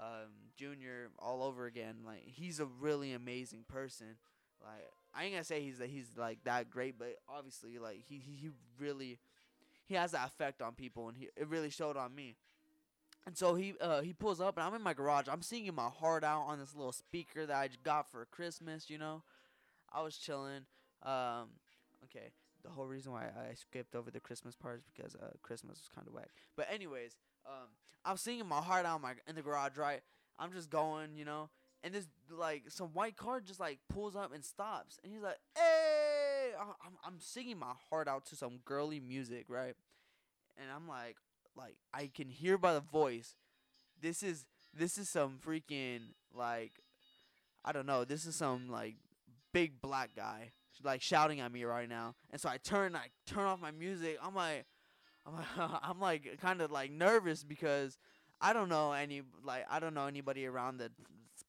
um, 0.00 0.30
junior 0.56 1.08
all 1.18 1.42
over 1.42 1.66
again 1.66 1.96
like 2.06 2.22
he's 2.24 2.60
a 2.60 2.66
really 2.66 3.12
amazing 3.12 3.64
person 3.66 4.16
like 4.62 4.86
i 5.12 5.24
ain't 5.24 5.32
gonna 5.32 5.42
say 5.44 5.60
he's 5.60 5.78
that 5.78 5.88
he's 5.88 6.10
like 6.16 6.38
that 6.44 6.70
great 6.70 6.96
but 6.98 7.16
obviously 7.28 7.78
like 7.78 8.00
he 8.08 8.16
he, 8.18 8.32
he 8.32 8.50
really 8.78 9.18
he 9.88 9.94
has 9.94 10.12
that 10.12 10.28
effect 10.28 10.60
on 10.60 10.74
people, 10.74 11.08
and 11.08 11.16
he 11.16 11.30
it 11.34 11.48
really 11.48 11.70
showed 11.70 11.96
on 11.96 12.14
me. 12.14 12.36
And 13.26 13.36
so 13.36 13.54
he 13.54 13.74
uh, 13.80 14.02
he 14.02 14.12
pulls 14.12 14.40
up, 14.40 14.56
and 14.56 14.66
I'm 14.66 14.74
in 14.74 14.82
my 14.82 14.94
garage. 14.94 15.26
I'm 15.30 15.42
singing 15.42 15.74
my 15.74 15.88
heart 15.88 16.24
out 16.24 16.42
on 16.42 16.58
this 16.58 16.74
little 16.74 16.92
speaker 16.92 17.46
that 17.46 17.56
I 17.56 17.68
got 17.82 18.10
for 18.10 18.26
Christmas. 18.26 18.90
You 18.90 18.98
know, 18.98 19.22
I 19.92 20.02
was 20.02 20.16
chilling. 20.16 20.66
Um, 21.02 21.48
okay, 22.04 22.32
the 22.68 22.74
whole 22.74 22.86
reason 22.86 23.12
why 23.12 23.24
I 23.24 23.54
skipped 23.54 23.94
over 23.94 24.10
the 24.10 24.20
Christmas 24.20 24.54
part 24.54 24.78
is 24.78 24.84
because 24.94 25.14
uh, 25.14 25.30
Christmas 25.42 25.78
was 25.78 25.88
kind 25.94 26.06
of 26.06 26.14
whack. 26.14 26.28
But 26.56 26.68
anyways, 26.72 27.16
um, 27.46 27.68
I'm 28.04 28.16
singing 28.16 28.46
my 28.46 28.60
heart 28.60 28.84
out 28.84 29.00
my 29.00 29.14
in 29.26 29.34
the 29.34 29.42
garage, 29.42 29.76
right? 29.76 30.00
I'm 30.38 30.52
just 30.52 30.70
going, 30.70 31.16
you 31.16 31.24
know, 31.24 31.48
and 31.82 31.94
this 31.94 32.06
like 32.30 32.64
some 32.68 32.88
white 32.88 33.16
car 33.16 33.40
just 33.40 33.58
like 33.58 33.78
pulls 33.88 34.16
up 34.16 34.34
and 34.34 34.44
stops, 34.44 34.98
and 35.02 35.12
he's 35.12 35.22
like, 35.22 35.38
"Hey!" 35.56 36.52
I'm 36.60 36.96
I'm 37.04 37.20
singing 37.20 37.58
my 37.58 37.72
heart 37.90 38.08
out 38.08 38.26
to 38.26 38.36
some 38.36 38.60
girly 38.64 39.00
music, 39.00 39.46
right? 39.48 39.74
And 40.60 40.70
I'm 40.74 40.88
like, 40.88 41.16
like 41.56 41.76
I 41.94 42.10
can 42.12 42.28
hear 42.28 42.58
by 42.58 42.74
the 42.74 42.80
voice, 42.80 43.34
this 44.00 44.22
is 44.22 44.44
this 44.74 44.98
is 44.98 45.08
some 45.08 45.38
freaking 45.44 46.00
like, 46.34 46.72
I 47.64 47.72
don't 47.72 47.86
know, 47.86 48.04
this 48.04 48.26
is 48.26 48.36
some 48.36 48.68
like 48.68 48.96
big 49.52 49.80
black 49.80 50.10
guy 50.14 50.52
like 50.84 51.02
shouting 51.02 51.40
at 51.40 51.52
me 51.52 51.64
right 51.64 51.88
now. 51.88 52.14
And 52.30 52.40
so 52.40 52.48
I 52.48 52.58
turn, 52.58 52.96
I 52.96 53.06
turn 53.26 53.44
off 53.44 53.60
my 53.60 53.70
music. 53.70 54.18
I'm 54.22 54.34
like, 54.34 54.64
I'm 55.26 55.34
like, 55.34 55.46
I'm 55.82 56.00
like 56.00 56.38
kind 56.40 56.60
of 56.60 56.70
like 56.70 56.90
nervous 56.90 57.44
because 57.44 57.98
I 58.40 58.52
don't 58.52 58.68
know 58.68 58.92
any 58.92 59.22
like 59.44 59.64
I 59.70 59.80
don't 59.80 59.94
know 59.94 60.06
anybody 60.06 60.46
around 60.46 60.78
the 60.78 60.90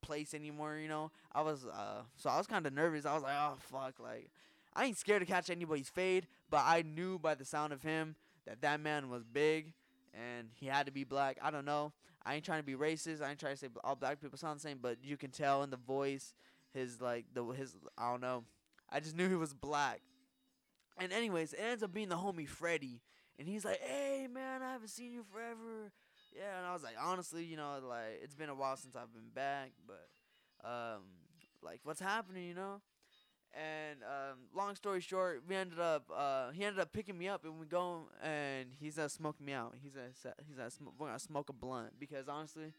place 0.02 0.34
anymore. 0.34 0.78
You 0.78 0.88
know, 0.88 1.12
I 1.34 1.42
was 1.42 1.66
uh 1.66 2.04
so 2.18 2.30
I 2.30 2.38
was 2.38 2.48
kind 2.48 2.66
of 2.66 2.74
nervous. 2.74 3.06
I 3.06 3.14
was 3.14 3.24
like, 3.24 3.36
oh 3.38 3.56
fuck, 3.60 4.00
like 4.00 4.30
I 4.74 4.86
ain't 4.86 4.98
scared 4.98 5.22
to 5.22 5.26
catch 5.26 5.50
anybody's 5.50 5.90
fade, 5.90 6.28
but 6.50 6.64
I 6.66 6.84
knew 6.84 7.20
by 7.20 7.36
the 7.36 7.46
sound 7.46 7.74
of 7.74 7.82
him 7.82 8.16
that 8.46 8.62
that 8.62 8.80
man 8.80 9.10
was 9.10 9.24
big 9.24 9.74
and 10.14 10.50
he 10.56 10.68
had 10.68 10.86
to 10.86 10.92
be 10.92 11.04
black. 11.04 11.38
I 11.42 11.52
don't 11.52 11.66
know. 11.66 11.94
I 12.26 12.36
ain't 12.36 12.46
trying 12.46 12.60
to 12.60 12.66
be 12.66 12.76
racist. 12.76 13.22
I 13.22 13.30
ain't 13.30 13.40
trying 13.40 13.54
to 13.54 13.58
say 13.58 13.68
all 13.84 13.96
black 13.96 14.22
people 14.22 14.38
sound 14.38 14.60
the 14.60 14.64
same, 14.64 14.80
but 14.82 14.98
you 15.04 15.18
can 15.18 15.32
tell 15.32 15.64
in 15.64 15.70
the 15.70 15.78
voice, 15.78 16.34
his 16.74 17.02
like 17.02 17.26
the 17.34 17.44
his 17.46 17.76
I 17.98 18.12
don't 18.12 18.22
know. 18.22 18.44
I 18.92 19.00
just 19.00 19.16
knew 19.16 19.30
he 19.30 19.36
was 19.36 19.54
black. 19.54 20.02
And 21.00 21.14
anyways, 21.14 21.54
it 21.54 21.60
ends 21.60 21.84
up 21.84 21.94
being 21.94 22.10
the 22.10 22.16
homie 22.18 22.48
Freddie, 22.48 23.02
and 23.38 23.48
he's 23.48 23.64
like, 23.64 23.80
"Hey 23.82 24.28
man, 24.32 24.62
I 24.62 24.74
haven't 24.74 24.90
seen 24.90 25.14
you 25.14 25.24
forever." 25.32 25.92
Yeah, 26.36 26.58
and 26.58 26.68
I 26.68 26.74
was 26.74 26.84
like, 26.84 26.96
honestly, 27.02 27.44
you 27.44 27.58
know, 27.58 27.80
like 27.88 28.20
it's 28.22 28.36
been 28.36 28.50
a 28.50 28.56
while 28.56 28.76
since 28.78 28.96
I've 28.96 29.14
been 29.14 29.30
back, 29.34 29.72
but 29.88 30.10
um, 30.68 31.04
like 31.64 31.80
what's 31.84 32.00
happening, 32.02 32.48
you 32.48 32.54
know? 32.54 32.82
And 33.54 34.04
um, 34.04 34.38
long 34.56 34.76
story 34.76 35.02
short, 35.02 35.44
we 35.48 35.56
ended 35.56 35.80
up 35.80 36.06
uh, 36.16 36.52
he 36.52 36.64
ended 36.66 36.80
up 36.80 36.94
picking 36.94 37.18
me 37.18 37.28
up, 37.28 37.46
and 37.46 37.60
we 37.60 37.66
go 37.66 38.04
and 38.22 38.68
he's 38.80 38.96
gonna 38.98 39.10
smoke 39.10 39.42
me 39.42 39.54
out. 39.54 39.76
He's 39.82 39.94
gonna 39.94 40.36
he's 40.48 40.58
gonna 40.58 40.70
sm- 40.72 40.90
we're 40.98 41.08
gonna 41.08 41.20
smoke 41.20 41.50
a 41.50 41.54
blunt 41.54 41.94
because 42.00 42.28
honestly, 42.28 42.74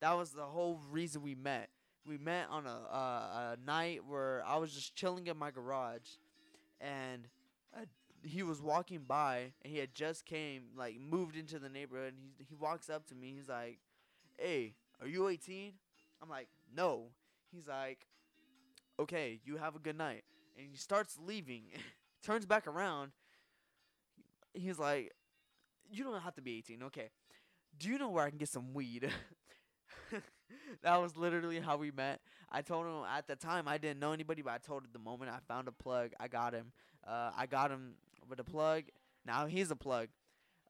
that 0.00 0.12
was 0.14 0.30
the 0.30 0.44
whole 0.46 0.80
reason 0.90 1.22
we 1.22 1.34
met. 1.34 1.70
We 2.06 2.18
met 2.18 2.46
on 2.50 2.66
a 2.66 2.94
uh, 2.94 3.56
a 3.56 3.66
night 3.66 4.00
where 4.06 4.42
I 4.46 4.56
was 4.58 4.72
just 4.72 4.94
chilling 4.94 5.26
in 5.26 5.36
my 5.36 5.50
garage, 5.50 6.08
and 6.80 7.28
uh, 7.76 7.86
he 8.22 8.42
was 8.42 8.62
walking 8.62 9.04
by, 9.06 9.52
and 9.62 9.72
he 9.72 9.78
had 9.78 9.94
just 9.94 10.26
came 10.26 10.64
like 10.76 10.98
moved 11.00 11.36
into 11.36 11.58
the 11.58 11.68
neighborhood. 11.68 12.14
And 12.14 12.22
he 12.38 12.44
he 12.48 12.54
walks 12.54 12.90
up 12.90 13.06
to 13.08 13.14
me. 13.14 13.34
He's 13.36 13.48
like, 13.48 13.78
"Hey, 14.38 14.74
are 15.00 15.08
you 15.08 15.28
18?" 15.28 15.74
I'm 16.22 16.28
like, 16.30 16.48
"No." 16.74 17.08
He's 17.52 17.68
like, 17.68 18.06
okay, 18.98 19.40
you 19.44 19.56
have 19.56 19.76
a 19.76 19.78
good 19.78 19.96
night. 19.96 20.24
And 20.56 20.66
he 20.70 20.76
starts 20.76 21.18
leaving, 21.24 21.64
turns 22.22 22.46
back 22.46 22.66
around. 22.66 23.12
He's 24.54 24.78
like, 24.78 25.12
you 25.90 26.04
don't 26.04 26.20
have 26.20 26.34
to 26.36 26.42
be 26.42 26.58
18, 26.58 26.82
okay. 26.84 27.10
Do 27.78 27.88
you 27.88 27.98
know 27.98 28.10
where 28.10 28.24
I 28.24 28.30
can 28.30 28.38
get 28.38 28.48
some 28.48 28.74
weed? 28.74 29.10
that 30.82 31.00
was 31.00 31.16
literally 31.16 31.60
how 31.60 31.76
we 31.76 31.90
met. 31.90 32.20
I 32.50 32.62
told 32.62 32.86
him 32.86 33.04
at 33.10 33.26
the 33.26 33.36
time 33.36 33.68
I 33.68 33.78
didn't 33.78 34.00
know 34.00 34.12
anybody, 34.12 34.42
but 34.42 34.52
I 34.52 34.58
told 34.58 34.84
him 34.84 34.90
the 34.92 34.98
moment 34.98 35.30
I 35.30 35.38
found 35.48 35.68
a 35.68 35.72
plug, 35.72 36.12
I 36.20 36.28
got 36.28 36.52
him. 36.54 36.72
Uh, 37.06 37.30
I 37.36 37.46
got 37.46 37.70
him 37.70 37.94
with 38.28 38.40
a 38.40 38.44
plug. 38.44 38.84
Now 39.26 39.46
he's 39.46 39.70
a 39.70 39.76
plug. 39.76 40.08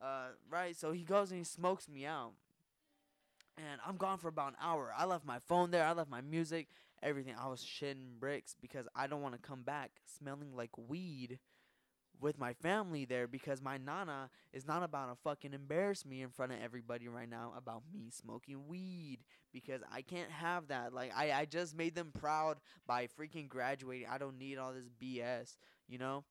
Uh, 0.00 0.28
right, 0.50 0.76
so 0.76 0.92
he 0.92 1.02
goes 1.02 1.30
and 1.30 1.38
he 1.38 1.44
smokes 1.44 1.88
me 1.88 2.06
out. 2.06 2.32
And 3.58 3.80
I'm 3.86 3.96
gone 3.96 4.18
for 4.18 4.28
about 4.28 4.48
an 4.48 4.56
hour. 4.60 4.92
I 4.96 5.06
left 5.06 5.24
my 5.24 5.38
phone 5.38 5.70
there. 5.70 5.84
I 5.84 5.92
left 5.92 6.10
my 6.10 6.20
music 6.20 6.68
everything. 7.02 7.34
I 7.40 7.48
was 7.48 7.64
shitting 7.64 8.18
bricks 8.18 8.56
because 8.60 8.86
I 8.94 9.06
don't 9.06 9.22
want 9.22 9.34
to 9.34 9.40
come 9.40 9.62
back 9.62 9.92
smelling 10.18 10.54
like 10.54 10.70
weed 10.76 11.38
with 12.20 12.38
my 12.38 12.52
family 12.54 13.04
there 13.04 13.26
because 13.26 13.62
my 13.62 13.76
nana 13.76 14.30
is 14.52 14.66
not 14.66 14.82
about 14.82 15.10
to 15.10 15.16
fucking 15.22 15.52
embarrass 15.52 16.04
me 16.04 16.22
in 16.22 16.30
front 16.30 16.52
of 16.52 16.58
everybody 16.62 17.08
right 17.08 17.28
now 17.28 17.52
about 17.56 17.82
me 17.92 18.10
smoking 18.10 18.66
weed 18.68 19.18
because 19.52 19.80
I 19.92 20.02
can't 20.02 20.30
have 20.30 20.68
that. 20.68 20.92
Like 20.92 21.12
I 21.16 21.32
I 21.32 21.44
just 21.44 21.76
made 21.76 21.94
them 21.94 22.10
proud 22.18 22.58
by 22.86 23.06
freaking 23.06 23.48
graduating. 23.48 24.08
I 24.10 24.18
don't 24.18 24.38
need 24.38 24.58
all 24.58 24.72
this 24.72 24.88
BS, 25.02 25.56
you 25.88 25.98
know? 25.98 26.24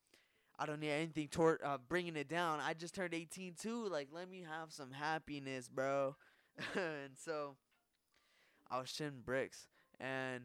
I 0.57 0.65
don't 0.65 0.79
need 0.79 0.91
anything 0.91 1.27
toward 1.27 1.59
uh, 1.63 1.77
bringing 1.89 2.15
it 2.15 2.29
down. 2.29 2.59
I 2.61 2.73
just 2.73 2.95
turned 2.95 3.13
18 3.13 3.55
too. 3.59 3.87
Like 3.87 4.09
let 4.11 4.29
me 4.29 4.45
have 4.49 4.71
some 4.71 4.91
happiness, 4.91 5.67
bro. 5.67 6.15
and 6.75 7.17
so 7.17 7.55
I 8.71 8.79
was 8.79 8.89
shitting 8.89 9.23
bricks 9.25 9.67
and 9.99 10.43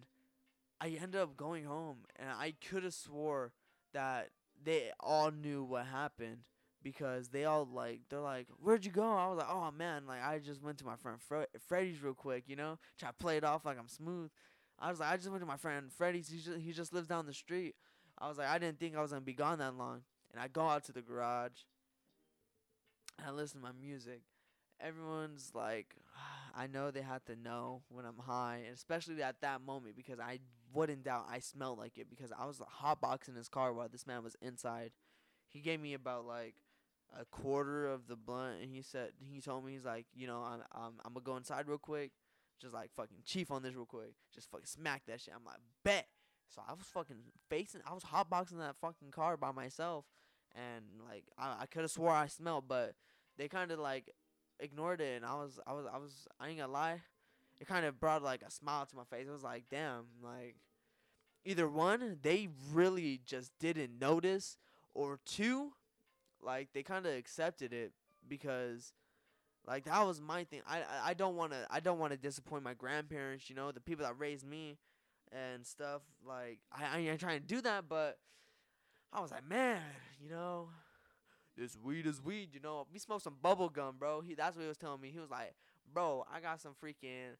I 0.80 0.88
ended 1.00 1.20
up 1.20 1.36
going 1.36 1.64
home, 1.64 1.98
and 2.16 2.30
I 2.30 2.54
could 2.68 2.84
have 2.84 2.94
swore 2.94 3.52
that 3.92 4.30
they 4.62 4.90
all 5.00 5.30
knew 5.30 5.64
what 5.64 5.86
happened 5.86 6.38
because 6.82 7.28
they 7.28 7.44
all 7.44 7.66
like 7.66 8.00
they're 8.08 8.20
like, 8.20 8.48
"Where'd 8.60 8.84
you 8.84 8.92
go?" 8.92 9.02
I 9.04 9.28
was 9.28 9.38
like, 9.38 9.48
"Oh 9.50 9.70
man, 9.70 10.06
like 10.06 10.22
I 10.22 10.38
just 10.38 10.62
went 10.62 10.78
to 10.78 10.84
my 10.86 10.96
friend 10.96 11.20
Fre- 11.20 11.44
Freddie's 11.68 12.02
real 12.02 12.14
quick, 12.14 12.44
you 12.46 12.56
know, 12.56 12.78
try 12.98 13.08
to 13.10 13.14
play 13.14 13.36
it 13.36 13.44
off 13.44 13.64
like 13.64 13.78
I'm 13.78 13.88
smooth." 13.88 14.30
I 14.78 14.90
was 14.90 15.00
like, 15.00 15.10
"I 15.12 15.16
just 15.16 15.28
went 15.30 15.42
to 15.42 15.46
my 15.46 15.56
friend 15.56 15.92
Freddie's. 15.92 16.28
He 16.30 16.38
just 16.38 16.58
he 16.58 16.72
just 16.72 16.92
lives 16.92 17.08
down 17.08 17.26
the 17.26 17.34
street." 17.34 17.74
I 18.18 18.28
was 18.28 18.38
like, 18.38 18.48
"I 18.48 18.58
didn't 18.58 18.78
think 18.80 18.96
I 18.96 19.02
was 19.02 19.10
gonna 19.12 19.22
be 19.22 19.34
gone 19.34 19.58
that 19.58 19.74
long," 19.76 20.02
and 20.32 20.40
I 20.40 20.48
go 20.48 20.66
out 20.68 20.84
to 20.84 20.92
the 20.92 21.02
garage 21.02 21.62
and 23.18 23.26
I 23.26 23.30
listen 23.30 23.60
to 23.60 23.66
my 23.66 23.72
music. 23.80 24.22
Everyone's 24.80 25.52
like, 25.54 25.94
I 26.56 26.66
know 26.66 26.90
they 26.90 27.02
have 27.02 27.24
to 27.26 27.36
know 27.36 27.82
when 27.88 28.04
I'm 28.04 28.18
high, 28.18 28.62
especially 28.72 29.22
at 29.22 29.40
that 29.42 29.60
moment 29.62 29.96
because 29.96 30.18
I 30.18 30.40
wouldn't 30.72 31.04
doubt 31.04 31.26
I 31.30 31.40
smelled 31.40 31.78
like 31.78 31.98
it 31.98 32.08
because 32.10 32.32
I 32.32 32.46
was 32.46 32.60
hotboxing 32.82 33.36
his 33.36 33.48
car 33.48 33.72
while 33.72 33.88
this 33.88 34.06
man 34.06 34.22
was 34.22 34.36
inside. 34.40 34.92
He 35.48 35.60
gave 35.60 35.80
me 35.80 35.94
about 35.94 36.26
like 36.26 36.54
a 37.18 37.24
quarter 37.24 37.86
of 37.86 38.06
the 38.06 38.16
blunt, 38.16 38.62
and 38.62 38.70
he 38.70 38.82
said 38.82 39.12
he 39.18 39.40
told 39.40 39.64
me 39.64 39.72
he's 39.72 39.84
like, 39.84 40.06
you 40.14 40.26
know, 40.26 40.42
I'm 40.42 40.60
I'm, 40.72 40.92
I'm 41.04 41.14
gonna 41.14 41.24
go 41.24 41.36
inside 41.36 41.66
real 41.66 41.78
quick, 41.78 42.12
just 42.60 42.74
like 42.74 42.90
fucking 42.96 43.18
chief 43.24 43.50
on 43.50 43.62
this 43.62 43.74
real 43.74 43.86
quick, 43.86 44.14
just 44.34 44.50
fucking 44.50 44.66
smack 44.66 45.02
that 45.06 45.20
shit. 45.20 45.34
I'm 45.34 45.44
like, 45.44 45.56
bet. 45.84 46.06
So 46.54 46.62
I 46.68 46.72
was 46.72 46.86
fucking 46.86 47.16
facing, 47.48 47.80
I 47.86 47.94
was 47.94 48.02
hotboxing 48.02 48.58
that 48.58 48.74
fucking 48.80 49.12
car 49.12 49.36
by 49.36 49.52
myself, 49.52 50.04
and 50.54 50.84
like 51.08 51.24
I 51.38 51.62
I 51.62 51.66
could 51.66 51.82
have 51.82 51.90
swore 51.90 52.10
I 52.10 52.26
smelled, 52.26 52.64
but 52.68 52.94
they 53.38 53.48
kind 53.48 53.70
of 53.70 53.78
like 53.78 54.10
ignored 54.58 55.00
it, 55.00 55.16
and 55.16 55.24
I 55.24 55.34
was 55.34 55.60
I 55.66 55.72
was 55.72 55.86
I 55.92 55.98
was 55.98 56.26
I 56.40 56.48
ain't 56.48 56.58
gonna 56.58 56.72
lie, 56.72 57.02
it 57.60 57.66
kind 57.66 57.84
of 57.86 58.00
brought 58.00 58.22
like 58.22 58.42
a 58.42 58.50
smile 58.50 58.86
to 58.86 58.96
my 58.96 59.04
face. 59.04 59.26
It 59.28 59.32
was 59.32 59.42
like, 59.42 59.64
damn, 59.70 60.06
like 60.22 60.56
either 61.44 61.68
one, 61.68 62.18
they 62.22 62.48
really 62.72 63.20
just 63.24 63.52
didn't 63.58 63.98
notice, 64.00 64.56
or 64.94 65.18
two, 65.24 65.72
like 66.42 66.68
they 66.72 66.82
kind 66.82 67.06
of 67.06 67.14
accepted 67.14 67.72
it 67.72 67.92
because 68.28 68.92
like 69.66 69.84
that 69.84 70.06
was 70.06 70.20
my 70.20 70.44
thing. 70.44 70.62
I 70.66 70.82
I 71.04 71.14
don't 71.14 71.36
want 71.36 71.52
to 71.52 71.66
I 71.70 71.80
don't 71.80 71.98
want 71.98 72.12
to 72.12 72.18
disappoint 72.18 72.62
my 72.62 72.74
grandparents, 72.74 73.48
you 73.50 73.56
know, 73.56 73.72
the 73.72 73.80
people 73.80 74.04
that 74.04 74.18
raised 74.18 74.46
me 74.46 74.78
and 75.32 75.66
stuff. 75.66 76.02
Like 76.26 76.58
I 76.72 76.96
I 76.96 76.98
ain't 77.00 77.20
trying 77.20 77.40
to 77.40 77.46
do 77.46 77.60
that, 77.62 77.88
but 77.88 78.18
I 79.12 79.20
was 79.20 79.30
like, 79.30 79.48
man, 79.48 79.82
you 80.22 80.30
know, 80.30 80.68
this 81.56 81.76
weed 81.76 82.06
is 82.06 82.22
weed, 82.22 82.50
you 82.52 82.60
know. 82.60 82.86
We 82.92 82.98
smoked 82.98 83.24
some 83.24 83.36
bubble 83.40 83.68
gum, 83.68 83.96
bro. 83.98 84.20
He 84.20 84.34
that's 84.34 84.56
what 84.56 84.62
he 84.62 84.68
was 84.68 84.78
telling 84.78 85.00
me. 85.00 85.10
He 85.10 85.18
was 85.18 85.30
like, 85.30 85.54
bro, 85.92 86.24
I 86.32 86.40
got 86.40 86.60
some 86.60 86.72
freaking. 86.82 87.36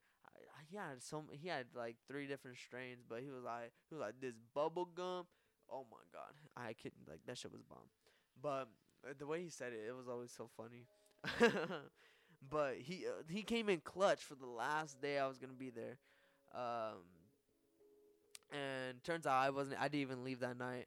He 0.70 0.76
had 0.76 1.02
some. 1.02 1.24
He 1.32 1.48
had 1.48 1.66
like 1.74 1.96
three 2.06 2.26
different 2.26 2.56
strains, 2.58 3.04
but 3.08 3.20
he 3.20 3.30
was 3.30 3.42
like, 3.44 3.72
he 3.88 3.94
was 3.94 4.00
like 4.00 4.20
this 4.20 4.34
bubble 4.54 4.88
gum. 4.94 5.26
Oh 5.70 5.86
my 5.90 5.98
god, 6.12 6.32
I 6.56 6.74
couldn't 6.74 7.08
like 7.08 7.20
that 7.26 7.38
shit 7.38 7.52
was 7.52 7.62
bomb. 7.62 7.88
But 8.40 8.68
uh, 9.08 9.14
the 9.18 9.26
way 9.26 9.42
he 9.42 9.50
said 9.50 9.72
it, 9.72 9.88
it 9.88 9.96
was 9.96 10.08
always 10.08 10.30
so 10.30 10.48
funny. 10.56 10.86
but 12.50 12.76
he 12.76 13.04
uh, 13.06 13.22
he 13.28 13.42
came 13.42 13.68
in 13.68 13.80
clutch 13.80 14.22
for 14.22 14.34
the 14.34 14.46
last 14.46 15.00
day 15.00 15.18
I 15.18 15.26
was 15.26 15.38
gonna 15.38 15.52
be 15.52 15.70
there. 15.70 15.98
Um, 16.54 17.02
and 18.52 19.02
turns 19.04 19.26
out 19.26 19.34
I 19.34 19.50
wasn't. 19.50 19.80
I 19.80 19.84
didn't 19.84 20.02
even 20.02 20.24
leave 20.24 20.40
that 20.40 20.58
night. 20.58 20.86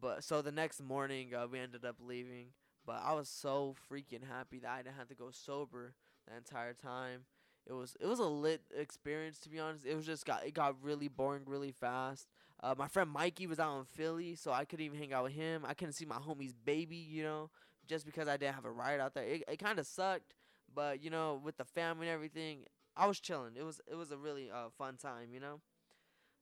But 0.00 0.24
so 0.24 0.42
the 0.42 0.52
next 0.52 0.82
morning, 0.82 1.34
uh, 1.34 1.46
we 1.50 1.58
ended 1.58 1.84
up 1.84 1.96
leaving. 2.00 2.48
But 2.86 3.00
I 3.02 3.14
was 3.14 3.28
so 3.28 3.74
freaking 3.90 4.26
happy 4.28 4.58
that 4.60 4.70
I 4.70 4.82
didn't 4.82 4.96
have 4.96 5.08
to 5.08 5.14
go 5.14 5.30
sober 5.30 5.94
the 6.28 6.36
entire 6.36 6.74
time. 6.74 7.22
It 7.66 7.72
was 7.72 7.96
it 8.00 8.06
was 8.06 8.18
a 8.18 8.24
lit 8.24 8.62
experience 8.76 9.38
to 9.40 9.48
be 9.48 9.58
honest. 9.58 9.86
It 9.86 9.94
was 9.94 10.04
just 10.06 10.26
got 10.26 10.44
it 10.44 10.52
got 10.54 10.82
really 10.82 11.08
boring 11.08 11.44
really 11.46 11.72
fast. 11.72 12.28
Uh, 12.62 12.74
my 12.76 12.88
friend 12.88 13.10
Mikey 13.10 13.46
was 13.46 13.58
out 13.58 13.78
in 13.78 13.84
Philly, 13.84 14.34
so 14.34 14.52
I 14.52 14.64
couldn't 14.64 14.84
even 14.84 14.98
hang 14.98 15.12
out 15.12 15.24
with 15.24 15.32
him. 15.32 15.64
I 15.66 15.74
couldn't 15.74 15.94
see 15.94 16.04
my 16.04 16.16
homie's 16.16 16.54
baby, 16.54 16.96
you 16.96 17.22
know, 17.22 17.50
just 17.86 18.06
because 18.06 18.28
I 18.28 18.36
didn't 18.36 18.54
have 18.54 18.64
a 18.64 18.70
ride 18.70 19.00
out 19.00 19.14
there. 19.14 19.24
It 19.24 19.44
it 19.48 19.58
kind 19.58 19.78
of 19.78 19.86
sucked, 19.86 20.34
but 20.74 21.02
you 21.02 21.10
know, 21.10 21.40
with 21.42 21.56
the 21.56 21.64
family 21.64 22.06
and 22.08 22.14
everything, 22.14 22.64
I 22.96 23.06
was 23.06 23.18
chilling. 23.20 23.56
It 23.56 23.64
was 23.64 23.80
it 23.86 23.94
was 23.96 24.10
a 24.10 24.18
really 24.18 24.50
uh, 24.50 24.68
fun 24.76 24.96
time, 24.96 25.30
you 25.32 25.40
know. 25.40 25.60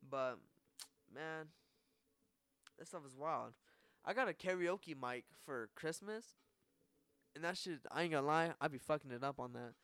But 0.09 0.39
man, 1.15 1.49
this 2.79 2.89
stuff 2.89 3.07
is 3.07 3.17
wild. 3.17 3.53
I 4.05 4.13
got 4.13 4.29
a 4.29 4.33
karaoke 4.33 4.97
mic 5.01 5.25
for 5.45 5.69
Christmas, 5.77 6.25
and 7.37 7.45
that 7.45 7.57
shit. 7.57 7.79
I 7.91 8.03
ain't 8.03 8.13
gonna 8.13 8.27
lie, 8.27 8.53
I'd 8.61 8.73
be 8.73 8.79
fucking 8.79 9.13
it 9.13 9.23
up 9.23 9.39
on 9.39 9.53
that. 9.53 9.75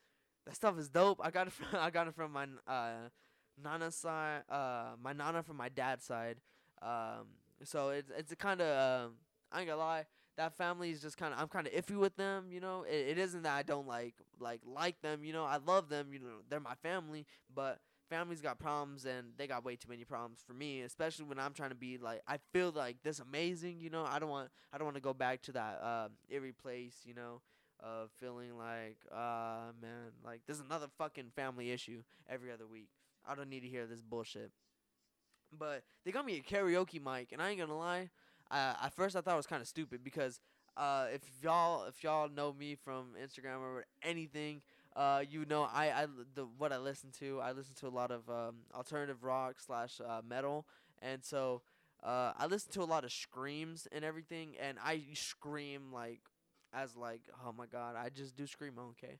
That 0.45 0.55
stuff 0.55 0.77
is 0.79 0.89
dope. 0.89 1.19
I 1.23 1.31
got 1.31 1.47
it 1.47 1.53
from 1.53 1.67
I 1.73 1.89
got 1.89 2.07
it 2.07 2.15
from 2.15 2.31
my 2.31 2.47
uh, 2.67 3.09
nana 3.61 3.91
side, 3.91 4.43
uh, 4.49 4.91
my 5.01 5.13
nana 5.13 5.43
from 5.43 5.57
my 5.57 5.69
dad's 5.69 6.05
side. 6.05 6.37
Um, 6.81 7.27
so 7.63 7.89
it's 7.89 8.11
it's 8.17 8.33
kind 8.35 8.61
of 8.61 8.67
uh, 8.67 9.09
I 9.51 9.59
ain't 9.59 9.67
gonna 9.69 9.79
lie. 9.79 10.05
That 10.37 10.55
family 10.55 10.91
is 10.91 11.01
just 11.01 11.17
kind 11.17 11.33
of 11.33 11.39
I'm 11.39 11.47
kind 11.49 11.67
of 11.67 11.73
iffy 11.73 11.97
with 11.97 12.15
them, 12.15 12.47
you 12.51 12.61
know. 12.61 12.83
It, 12.83 13.09
it 13.09 13.17
isn't 13.17 13.43
that 13.43 13.55
I 13.55 13.63
don't 13.63 13.87
like 13.87 14.15
like 14.39 14.61
like 14.65 15.01
them, 15.01 15.23
you 15.23 15.33
know. 15.33 15.43
I 15.45 15.57
love 15.57 15.89
them, 15.89 16.13
you 16.13 16.19
know. 16.19 16.27
They're 16.49 16.59
my 16.59 16.75
family, 16.75 17.25
but 17.53 17.79
family's 18.09 18.41
got 18.41 18.57
problems 18.57 19.05
and 19.05 19.27
they 19.37 19.45
got 19.47 19.63
way 19.63 19.75
too 19.75 19.89
many 19.89 20.03
problems 20.03 20.39
for 20.45 20.53
me, 20.53 20.81
especially 20.81 21.25
when 21.25 21.39
I'm 21.39 21.53
trying 21.53 21.69
to 21.69 21.75
be 21.75 21.97
like 21.97 22.21
I 22.27 22.37
feel 22.53 22.71
like 22.71 22.97
this 23.03 23.19
amazing, 23.19 23.79
you 23.81 23.89
know. 23.89 24.05
I 24.05 24.19
don't 24.19 24.29
want 24.29 24.49
I 24.71 24.77
don't 24.77 24.85
want 24.85 24.95
to 24.95 25.01
go 25.01 25.13
back 25.13 25.41
to 25.43 25.51
that 25.53 25.81
uh, 25.83 26.07
eerie 26.29 26.53
place, 26.53 26.95
you 27.05 27.13
know, 27.13 27.41
of 27.81 28.09
feeling 28.19 28.57
like 28.57 28.97
uh 29.11 29.71
man, 29.81 30.11
like 30.23 30.41
there's 30.45 30.59
another 30.59 30.87
fucking 30.97 31.31
family 31.35 31.71
issue 31.71 32.03
every 32.29 32.51
other 32.51 32.67
week. 32.67 32.89
I 33.27 33.35
don't 33.35 33.49
need 33.49 33.61
to 33.61 33.67
hear 33.67 33.85
this 33.85 34.01
bullshit. 34.01 34.51
But 35.57 35.83
they 36.05 36.11
got 36.11 36.25
me 36.25 36.37
a 36.37 36.41
karaoke 36.41 37.03
mic, 37.03 37.31
and 37.31 37.41
I 37.41 37.49
ain't 37.49 37.59
gonna 37.59 37.77
lie. 37.77 38.09
Uh, 38.51 38.73
at 38.83 38.93
first, 38.93 39.15
I 39.15 39.21
thought 39.21 39.33
it 39.33 39.37
was 39.37 39.47
kind 39.47 39.61
of 39.61 39.67
stupid 39.67 40.03
because 40.03 40.39
uh, 40.77 41.07
if 41.13 41.21
y'all 41.41 41.85
if 41.85 42.03
y'all 42.03 42.29
know 42.29 42.53
me 42.53 42.75
from 42.75 43.15
Instagram 43.21 43.59
or 43.61 43.85
anything, 44.03 44.61
uh, 44.95 45.23
you 45.27 45.45
know 45.45 45.63
I, 45.63 45.91
I 45.91 46.07
the 46.35 46.45
what 46.57 46.71
I 46.71 46.77
listen 46.77 47.11
to. 47.19 47.39
I 47.41 47.51
listen 47.51 47.75
to 47.75 47.87
a 47.87 47.89
lot 47.89 48.11
of 48.11 48.29
um, 48.29 48.57
alternative 48.73 49.23
rock 49.23 49.55
slash 49.59 49.99
uh, 50.05 50.21
metal, 50.27 50.65
and 51.01 51.23
so 51.23 51.61
uh, 52.03 52.33
I 52.37 52.45
listen 52.45 52.71
to 52.73 52.81
a 52.81 52.85
lot 52.85 53.03
of 53.03 53.11
screams 53.11 53.87
and 53.91 54.05
everything. 54.05 54.55
And 54.59 54.77
I 54.83 55.01
scream 55.13 55.91
like 55.91 56.21
as 56.73 56.95
like 56.95 57.21
oh 57.45 57.53
my 57.57 57.65
god, 57.65 57.95
I 57.95 58.09
just 58.09 58.35
do 58.35 58.47
scream. 58.47 58.73
Okay, 58.77 59.19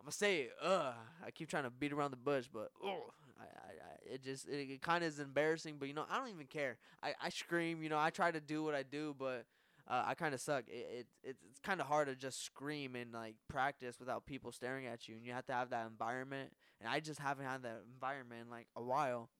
I'm 0.00 0.04
gonna 0.04 0.12
say 0.12 0.42
it. 0.42 0.52
Ugh, 0.62 0.94
I 1.26 1.30
keep 1.30 1.48
trying 1.48 1.64
to 1.64 1.70
beat 1.70 1.92
around 1.92 2.10
the 2.12 2.16
bush, 2.16 2.46
but 2.52 2.70
ugh, 2.84 3.12
I, 3.40 3.44
I, 3.44 3.46
I 3.46 4.14
it 4.14 4.22
just 4.22 4.48
it, 4.48 4.70
it 4.70 4.82
kind 4.82 5.04
of 5.04 5.08
is 5.08 5.20
embarrassing. 5.20 5.76
But 5.78 5.88
you 5.88 5.94
know 5.94 6.04
I 6.10 6.18
don't 6.18 6.28
even 6.28 6.46
care. 6.46 6.78
I 7.02 7.14
I 7.22 7.28
scream. 7.30 7.82
You 7.82 7.88
know 7.88 7.98
I 7.98 8.10
try 8.10 8.30
to 8.30 8.40
do 8.40 8.62
what 8.62 8.74
I 8.74 8.82
do, 8.82 9.14
but 9.18 9.44
uh, 9.88 10.04
I 10.06 10.14
kind 10.14 10.34
of 10.34 10.40
suck. 10.40 10.64
It, 10.68 10.86
it 11.00 11.06
it's 11.22 11.42
it's 11.48 11.58
kind 11.60 11.80
of 11.80 11.86
hard 11.86 12.08
to 12.08 12.14
just 12.14 12.44
scream 12.44 12.94
and 12.94 13.12
like 13.12 13.36
practice 13.48 13.98
without 13.98 14.26
people 14.26 14.52
staring 14.52 14.86
at 14.86 15.08
you, 15.08 15.16
and 15.16 15.24
you 15.24 15.32
have 15.32 15.46
to 15.46 15.52
have 15.52 15.70
that 15.70 15.86
environment. 15.86 16.52
And 16.80 16.88
I 16.88 17.00
just 17.00 17.18
haven't 17.18 17.46
had 17.46 17.62
that 17.62 17.82
environment 17.94 18.42
in 18.44 18.50
like 18.50 18.66
a 18.76 18.82
while, 18.82 19.30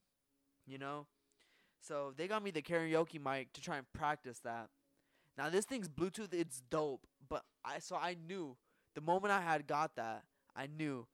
you 0.67 0.79
know. 0.79 1.07
So 1.81 2.13
they 2.17 2.27
got 2.29 2.43
me 2.43 2.51
the 2.51 2.63
karaoke 2.63 3.23
mic 3.23 3.53
to 3.55 3.61
try 3.61 3.77
and 3.77 3.87
practice 3.93 4.41
that. 4.41 4.69
Now 5.37 5.51
this 5.51 5.65
thing's 5.65 5.89
Bluetooth. 5.89 6.33
It's 6.33 6.63
dope, 6.71 7.07
but 7.29 7.45
I 7.65 7.79
so 7.79 7.97
I 7.97 8.17
knew 8.29 8.57
the 8.95 9.01
moment 9.01 9.33
I 9.33 9.41
had 9.41 9.67
got 9.67 9.97
that, 9.97 10.25
I 10.57 10.67
knew 10.67 11.07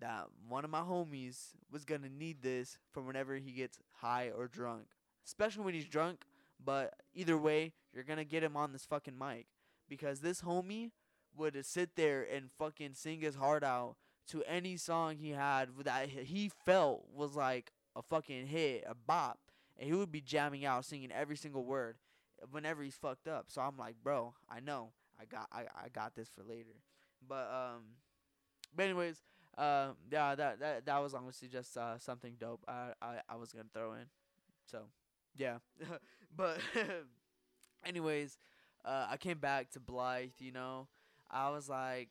that 0.00 0.26
one 0.48 0.64
of 0.64 0.70
my 0.70 0.80
homies 0.80 1.50
was 1.70 1.84
gonna 1.84 2.08
need 2.08 2.42
this 2.42 2.78
for 2.92 3.02
whenever 3.02 3.36
he 3.36 3.52
gets 3.52 3.78
high 3.92 4.30
or 4.36 4.48
drunk, 4.48 4.86
especially 5.26 5.64
when 5.64 5.74
he's 5.74 5.86
drunk. 5.86 6.24
But 6.64 6.94
either 7.14 7.38
way, 7.38 7.72
you're 7.92 8.04
gonna 8.04 8.24
get 8.24 8.42
him 8.42 8.56
on 8.56 8.72
this 8.72 8.86
fucking 8.86 9.18
mic 9.18 9.46
because 9.88 10.20
this 10.20 10.42
homie 10.42 10.90
would 11.36 11.64
sit 11.64 11.96
there 11.96 12.22
and 12.22 12.50
fucking 12.58 12.94
sing 12.94 13.20
his 13.20 13.36
heart 13.36 13.64
out 13.64 13.96
to 14.28 14.42
any 14.44 14.76
song 14.76 15.16
he 15.16 15.30
had 15.30 15.68
that 15.84 16.08
he 16.08 16.50
felt 16.64 17.06
was 17.14 17.34
like 17.34 17.72
a 17.94 18.02
fucking 18.02 18.46
hit, 18.46 18.84
a 18.86 18.94
bop, 18.94 19.38
and 19.78 19.88
he 19.88 19.94
would 19.94 20.12
be 20.12 20.20
jamming 20.20 20.64
out, 20.64 20.84
singing 20.84 21.12
every 21.12 21.36
single 21.36 21.64
word 21.64 21.96
whenever 22.50 22.82
he's 22.82 22.94
fucked 22.94 23.28
up. 23.28 23.46
So 23.48 23.60
I'm 23.62 23.76
like, 23.76 23.96
bro, 24.02 24.34
I 24.48 24.60
know, 24.60 24.92
I 25.22 25.26
got, 25.26 25.48
I, 25.52 25.60
I 25.84 25.88
got 25.92 26.14
this 26.16 26.28
for 26.34 26.42
later. 26.44 26.74
But 27.26 27.48
um, 27.52 27.82
but 28.74 28.84
anyways, 28.84 29.22
um, 29.58 29.96
yeah, 30.10 30.34
that 30.34 30.60
that 30.60 30.86
that 30.86 30.98
was 31.02 31.14
honestly 31.14 31.48
just 31.48 31.76
uh 31.76 31.98
something 31.98 32.34
dope. 32.38 32.64
I 32.68 32.92
I 33.02 33.16
I 33.28 33.36
was 33.36 33.52
gonna 33.52 33.68
throw 33.74 33.94
in, 33.94 34.06
so 34.66 34.80
yeah, 35.36 35.58
but 36.36 36.58
anyways, 37.86 38.38
uh, 38.84 39.06
I 39.10 39.16
came 39.16 39.38
back 39.38 39.70
to 39.72 39.80
Blythe. 39.80 40.30
You 40.38 40.52
know, 40.52 40.88
I 41.30 41.50
was 41.50 41.68
like 41.68 42.08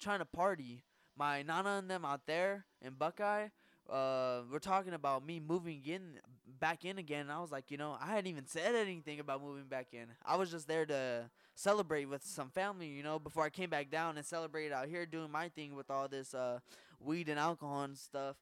trying 0.00 0.20
to 0.20 0.24
party. 0.24 0.84
My 1.16 1.42
nana 1.42 1.78
and 1.78 1.90
them 1.90 2.04
out 2.06 2.22
there 2.26 2.64
in 2.80 2.94
Buckeye, 2.94 3.48
uh, 3.90 4.40
we're 4.50 4.58
talking 4.58 4.94
about 4.94 5.24
me 5.26 5.40
moving 5.40 5.82
in 5.84 6.18
back 6.58 6.86
in 6.86 6.96
again. 6.96 7.22
And 7.22 7.32
I 7.32 7.40
was 7.40 7.52
like, 7.52 7.70
you 7.70 7.76
know, 7.76 7.98
I 8.00 8.06
hadn't 8.06 8.28
even 8.28 8.46
said 8.46 8.74
anything 8.74 9.20
about 9.20 9.42
moving 9.42 9.66
back 9.66 9.88
in. 9.92 10.06
I 10.24 10.36
was 10.36 10.50
just 10.50 10.66
there 10.66 10.86
to 10.86 11.30
celebrate 11.62 12.06
with 12.06 12.24
some 12.24 12.50
family, 12.50 12.88
you 12.88 13.02
know, 13.02 13.18
before 13.18 13.44
I 13.44 13.50
came 13.50 13.70
back 13.70 13.90
down 13.90 14.16
and 14.16 14.26
celebrated 14.26 14.72
out 14.72 14.88
here 14.88 15.06
doing 15.06 15.30
my 15.30 15.48
thing 15.48 15.76
with 15.76 15.90
all 15.90 16.08
this 16.08 16.34
uh, 16.34 16.58
weed 16.98 17.28
and 17.28 17.38
alcohol 17.38 17.82
and 17.82 17.96
stuff. 17.96 18.36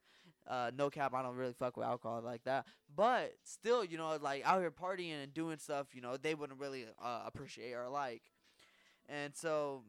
Uh, 0.49 0.71
no 0.77 0.89
cap, 0.89 1.13
I 1.15 1.23
don't 1.23 1.37
really 1.37 1.53
fuck 1.53 1.77
with 1.77 1.87
alcohol 1.87 2.23
like 2.25 2.45
that. 2.45 2.67
But 2.95 3.35
still, 3.45 3.85
you 3.85 3.99
know, 3.99 4.17
like 4.21 4.43
out 4.47 4.61
here 4.61 4.71
partying 4.71 5.23
and 5.23 5.35
doing 5.35 5.59
stuff, 5.59 5.89
you 5.95 6.01
know, 6.01 6.17
they 6.17 6.35
wouldn't 6.35 6.59
really 6.59 6.87
uh, 7.03 7.23
appreciate 7.27 7.75
or 7.75 7.89
like. 7.89 8.23
And 9.09 9.35
so 9.37 9.83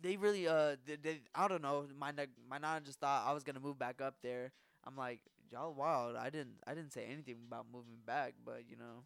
they 0.00 0.16
really 0.16 0.46
uh 0.46 0.76
they, 0.86 0.96
they 0.96 1.20
I 1.34 1.48
don't 1.48 1.62
know 1.62 1.86
my 1.98 2.12
my 2.48 2.58
nana 2.58 2.82
just 2.84 3.00
thought 3.00 3.24
I 3.26 3.32
was 3.32 3.42
gonna 3.42 3.60
move 3.60 3.78
back 3.78 4.00
up 4.00 4.14
there. 4.22 4.52
I'm 4.86 4.96
like 4.96 5.20
y'all 5.50 5.72
wild. 5.74 6.16
I 6.16 6.30
didn't 6.30 6.56
I 6.66 6.74
didn't 6.74 6.92
say 6.92 7.06
anything 7.10 7.36
about 7.48 7.66
moving 7.72 7.98
back, 8.06 8.34
but 8.44 8.62
you 8.68 8.76
know, 8.76 9.04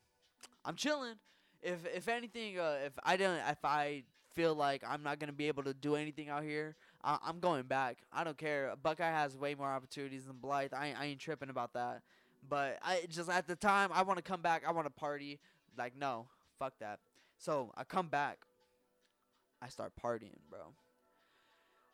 I'm 0.65 0.75
chilling. 0.75 1.15
If 1.63 1.87
if 1.95 2.09
anything, 2.09 2.59
uh, 2.59 2.79
if 2.85 2.93
I 3.05 3.17
don't 3.17 3.37
if 3.49 3.65
I 3.65 4.05
feel 4.33 4.55
like 4.55 4.83
I'm 4.87 5.03
not 5.03 5.19
gonna 5.19 5.33
be 5.33 5.49
able 5.49 5.65
to 5.65 5.75
do 5.75 5.97
anything 5.97 6.29
out 6.29 6.43
here, 6.43 6.77
I, 7.05 7.19
I'm 7.25 7.41
going 7.41 7.65
back. 7.65 7.99
I 8.13 8.25
don't 8.25 8.39
care. 8.39 8.73
Buckeye 8.83 9.11
has 9.11 9.37
way 9.37 9.55
more 9.55 9.69
opportunities 9.69 10.25
than 10.27 10.37
Blythe. 10.37 10.73
I 10.73 10.95
I 10.99 11.07
ain't 11.07 11.21
tripping 11.21 11.51
about 11.51 11.75
that. 11.75 12.03
But 12.49 12.79
I 12.83 13.05
just 13.09 13.29
at 13.29 13.47
the 13.47 13.57
time 13.57 13.91
I 13.93 14.03
want 14.03 14.17
to 14.17 14.23
come 14.23 14.41
back. 14.41 14.63
I 14.67 14.73
want 14.73 14.87
to 14.87 14.91
party. 14.91 15.39
Like 15.77 15.97
no, 15.97 16.27
fuck 16.59 16.75
that. 16.81 17.01
So 17.39 17.73
I 17.77 17.85
come 17.85 18.09
back. 18.09 18.39
I 19.63 19.69
start 19.69 19.93
partying, 20.03 20.39
bro. 20.49 20.73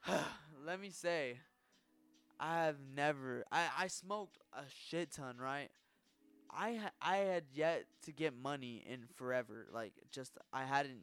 Let 0.67 0.81
me 0.81 0.91
say, 0.91 1.39
I 2.39 2.65
have 2.65 2.77
never. 2.95 3.45
I 3.51 3.67
I 3.79 3.87
smoked 3.89 4.39
a 4.53 4.63
shit 4.89 5.11
ton, 5.13 5.37
right? 5.39 5.71
I 6.51 6.79
I 7.01 7.17
had 7.19 7.45
yet 7.55 7.85
to 8.05 8.13
get 8.13 8.35
money 8.35 8.85
in 8.89 9.07
forever. 9.17 9.67
Like 9.73 9.93
just 10.11 10.33
I 10.53 10.65
hadn't 10.65 11.01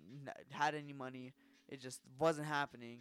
had 0.52 0.76
any 0.76 0.94
money. 0.94 1.34
It 1.70 1.82
just 1.82 2.02
wasn't 2.20 2.48
happening. 2.48 3.00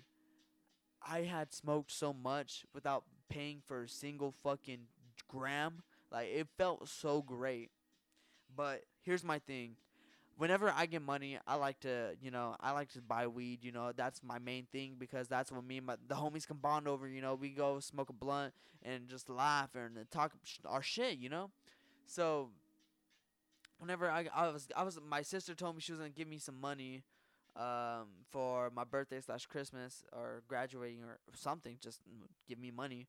I 1.07 1.21
had 1.23 1.53
smoked 1.53 1.91
so 1.91 2.13
much 2.13 2.65
without 2.73 3.05
paying 3.29 3.61
for 3.67 3.85
a 3.85 3.89
single 3.89 4.33
fucking 4.43 4.87
gram. 5.29 5.83
Like 6.11 6.29
it 6.29 6.49
felt 6.57 6.89
so 6.89 7.23
great. 7.23 7.71
But 8.55 8.85
here's 9.03 9.25
my 9.25 9.39
thing 9.39 9.77
whenever 10.37 10.73
I 10.75 10.87
get 10.87 11.03
money, 11.03 11.39
I 11.47 11.55
like 11.57 11.81
to, 11.81 12.17
you 12.21 12.31
know, 12.31 12.57
I 12.61 12.73
like 12.73 12.91
to 12.95 13.03
buy 13.03 13.27
weed. 13.27 13.61
You 13.63 13.73
know, 13.73 13.93
that's 13.97 14.23
my 14.23 14.39
main 14.39 14.67
thing 14.73 14.97
because 14.99 15.29
that's 15.29 15.53
what 15.53 15.65
me 15.65 15.79
and 15.79 15.87
my 15.87 15.97
the 16.09 16.15
homies 16.15 16.47
can 16.47 16.57
bond 16.57 16.89
over. 16.89 17.09
You 17.09 17.21
know, 17.21 17.35
we 17.35 17.51
go 17.51 17.81
smoke 17.81 18.11
a 18.11 18.13
blunt 18.13 18.53
and 18.83 19.09
just 19.09 19.29
laugh 19.29 19.71
and 19.75 19.97
talk 20.11 20.33
our 20.67 20.83
shit. 20.83 21.19
You 21.19 21.29
know, 21.29 21.51
so 22.07 22.51
whenever 23.79 24.11
I 24.11 24.27
I 24.35 24.49
was 24.49 24.69
I 24.77 24.83
was 24.85 24.99
my 25.07 25.23
sister 25.23 25.55
told 25.55 25.75
me 25.75 25.81
she 25.81 25.93
was 25.93 25.99
gonna 25.99 26.11
give 26.11 26.29
me 26.29 26.39
some 26.39 26.61
money, 26.61 27.03
um, 27.57 28.09
for 28.31 28.71
my 28.71 28.85
birthday 28.85 29.21
slash 29.21 29.47
Christmas 29.47 30.05
or 30.13 30.43
graduating 30.49 31.03
or 31.03 31.19
something. 31.35 31.77
Just 31.81 32.01
give 32.49 32.59
me 32.59 32.71
money, 32.71 33.09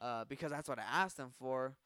uh, 0.00 0.24
because 0.24 0.50
that's 0.50 0.68
what 0.68 0.78
I 0.78 0.82
asked 0.82 1.16
them 1.16 1.32
for. 1.38 1.76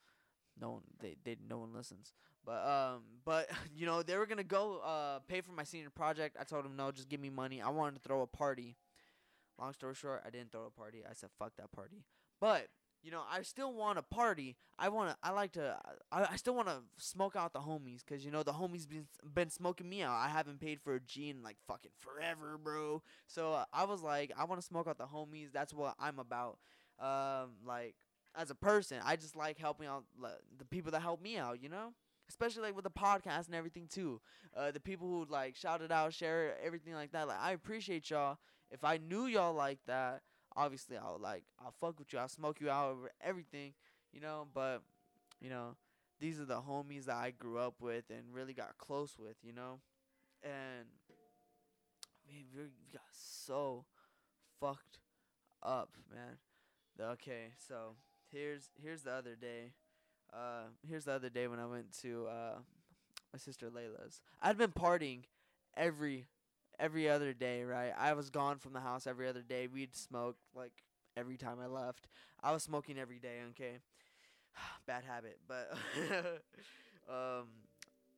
No 0.60 0.70
one 0.72 0.82
they 1.00 1.16
they 1.24 1.36
no 1.48 1.58
one 1.58 1.74
listens. 1.74 2.12
But 2.44 2.66
um, 2.66 3.02
but 3.24 3.48
you 3.74 3.86
know 3.86 4.02
they 4.02 4.16
were 4.16 4.26
gonna 4.26 4.44
go 4.44 4.78
uh 4.78 5.20
pay 5.28 5.40
for 5.40 5.52
my 5.52 5.64
senior 5.64 5.90
project. 5.90 6.36
I 6.40 6.44
told 6.44 6.64
them 6.64 6.76
no, 6.76 6.90
just 6.90 7.08
give 7.08 7.20
me 7.20 7.30
money. 7.30 7.60
I 7.60 7.70
wanted 7.70 7.96
to 7.96 8.08
throw 8.08 8.22
a 8.22 8.26
party. 8.26 8.76
Long 9.58 9.72
story 9.72 9.94
short, 9.94 10.22
I 10.24 10.30
didn't 10.30 10.52
throw 10.52 10.66
a 10.66 10.70
party. 10.70 11.02
I 11.08 11.14
said 11.14 11.30
fuck 11.38 11.52
that 11.56 11.72
party. 11.72 12.04
But 12.40 12.68
you 13.02 13.10
know, 13.10 13.22
I 13.30 13.42
still 13.42 13.72
want 13.72 13.98
a 13.98 14.02
party. 14.02 14.56
I 14.78 14.88
want 14.88 15.10
to. 15.10 15.16
I 15.22 15.30
like 15.30 15.52
to. 15.52 15.78
I, 16.10 16.26
I 16.32 16.36
still 16.36 16.54
want 16.54 16.68
to 16.68 16.78
smoke 16.96 17.36
out 17.36 17.52
the 17.52 17.60
homies, 17.60 18.04
cause 18.04 18.24
you 18.24 18.30
know 18.30 18.42
the 18.42 18.52
homies 18.52 18.88
been 18.88 19.06
been 19.34 19.50
smoking 19.50 19.88
me 19.88 20.02
out. 20.02 20.16
I 20.16 20.28
haven't 20.28 20.60
paid 20.60 20.80
for 20.80 20.94
a 20.94 21.00
G 21.00 21.30
in 21.30 21.42
like 21.42 21.56
fucking 21.66 21.92
forever, 21.98 22.58
bro. 22.62 23.02
So 23.26 23.52
uh, 23.52 23.64
I 23.72 23.84
was 23.84 24.02
like, 24.02 24.32
I 24.36 24.44
want 24.44 24.60
to 24.60 24.66
smoke 24.66 24.86
out 24.88 24.98
the 24.98 25.06
homies. 25.06 25.52
That's 25.52 25.72
what 25.72 25.94
I'm 25.98 26.18
about. 26.18 26.58
Um, 27.00 27.52
like 27.64 27.94
as 28.34 28.50
a 28.50 28.54
person, 28.54 28.98
I 29.04 29.16
just 29.16 29.36
like 29.36 29.58
helping 29.58 29.86
out 29.86 30.04
the 30.58 30.64
people 30.64 30.92
that 30.92 31.02
help 31.02 31.22
me 31.22 31.38
out. 31.38 31.62
You 31.62 31.68
know 31.68 31.92
especially 32.28 32.62
like 32.62 32.76
with 32.76 32.84
the 32.84 32.90
podcast 32.90 33.46
and 33.46 33.54
everything 33.54 33.86
too. 33.88 34.20
Uh, 34.56 34.70
the 34.70 34.80
people 34.80 35.08
who 35.08 35.26
like 35.30 35.56
shout 35.56 35.82
it 35.82 35.90
out, 35.90 36.12
share 36.12 36.48
it, 36.48 36.60
everything 36.62 36.94
like 36.94 37.12
that. 37.12 37.26
Like 37.28 37.40
I 37.40 37.52
appreciate 37.52 38.10
y'all. 38.10 38.38
If 38.70 38.84
I 38.84 38.98
knew 38.98 39.24
y'all 39.26 39.54
like 39.54 39.78
that, 39.86 40.20
obviously 40.58 40.96
I'll 40.96 41.18
like 41.20 41.44
I'll 41.64 41.74
fuck 41.80 41.98
with 41.98 42.12
you. 42.12 42.18
I'll 42.18 42.28
smoke 42.28 42.60
you 42.60 42.68
out 42.68 42.90
over 42.90 43.10
everything, 43.22 43.72
you 44.12 44.20
know. 44.20 44.48
But 44.52 44.82
you 45.40 45.48
know, 45.48 45.76
these 46.20 46.40
are 46.40 46.44
the 46.44 46.60
homies 46.60 47.04
that 47.04 47.16
I 47.16 47.30
grew 47.30 47.58
up 47.58 47.76
with 47.80 48.10
and 48.10 48.34
really 48.34 48.52
got 48.52 48.76
close 48.76 49.16
with, 49.18 49.36
you 49.42 49.52
know. 49.52 49.80
And 50.42 50.86
we 52.28 52.44
got 52.92 53.02
so 53.12 53.84
fucked 54.60 54.98
up, 55.62 55.90
man. 56.12 56.36
Okay, 57.00 57.52
so 57.56 57.94
here's 58.32 58.70
here's 58.82 59.02
the 59.02 59.12
other 59.12 59.36
day. 59.36 59.72
Uh, 60.32 60.64
here's 60.86 61.04
the 61.04 61.12
other 61.12 61.30
day 61.30 61.46
when 61.46 61.58
I 61.58 61.66
went 61.66 61.96
to 62.02 62.26
uh, 62.26 62.58
my 63.32 63.38
sister 63.38 63.70
Layla's. 63.70 64.20
I'd 64.42 64.58
been 64.58 64.72
partying 64.72 65.22
every 65.76 66.26
every 66.78 67.08
other 67.08 67.32
day, 67.32 67.64
right? 67.64 67.92
I 67.96 68.12
was 68.12 68.30
gone 68.30 68.58
from 68.58 68.72
the 68.72 68.80
house 68.80 69.06
every 69.06 69.28
other 69.28 69.42
day. 69.42 69.66
We'd 69.66 69.96
smoke 69.96 70.36
like 70.54 70.72
every 71.16 71.36
time 71.36 71.58
I 71.62 71.66
left. 71.66 72.06
I 72.42 72.52
was 72.52 72.62
smoking 72.62 72.98
every 72.98 73.18
day, 73.18 73.38
okay? 73.50 73.78
bad 74.86 75.04
habit, 75.04 75.38
but 75.46 75.72
um, 77.08 77.46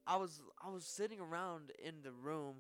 I 0.07 0.17
was 0.17 0.41
I 0.65 0.71
was 0.71 0.85
sitting 0.85 1.21
around 1.21 1.73
in 1.83 2.03
the 2.03 2.13
room. 2.13 2.57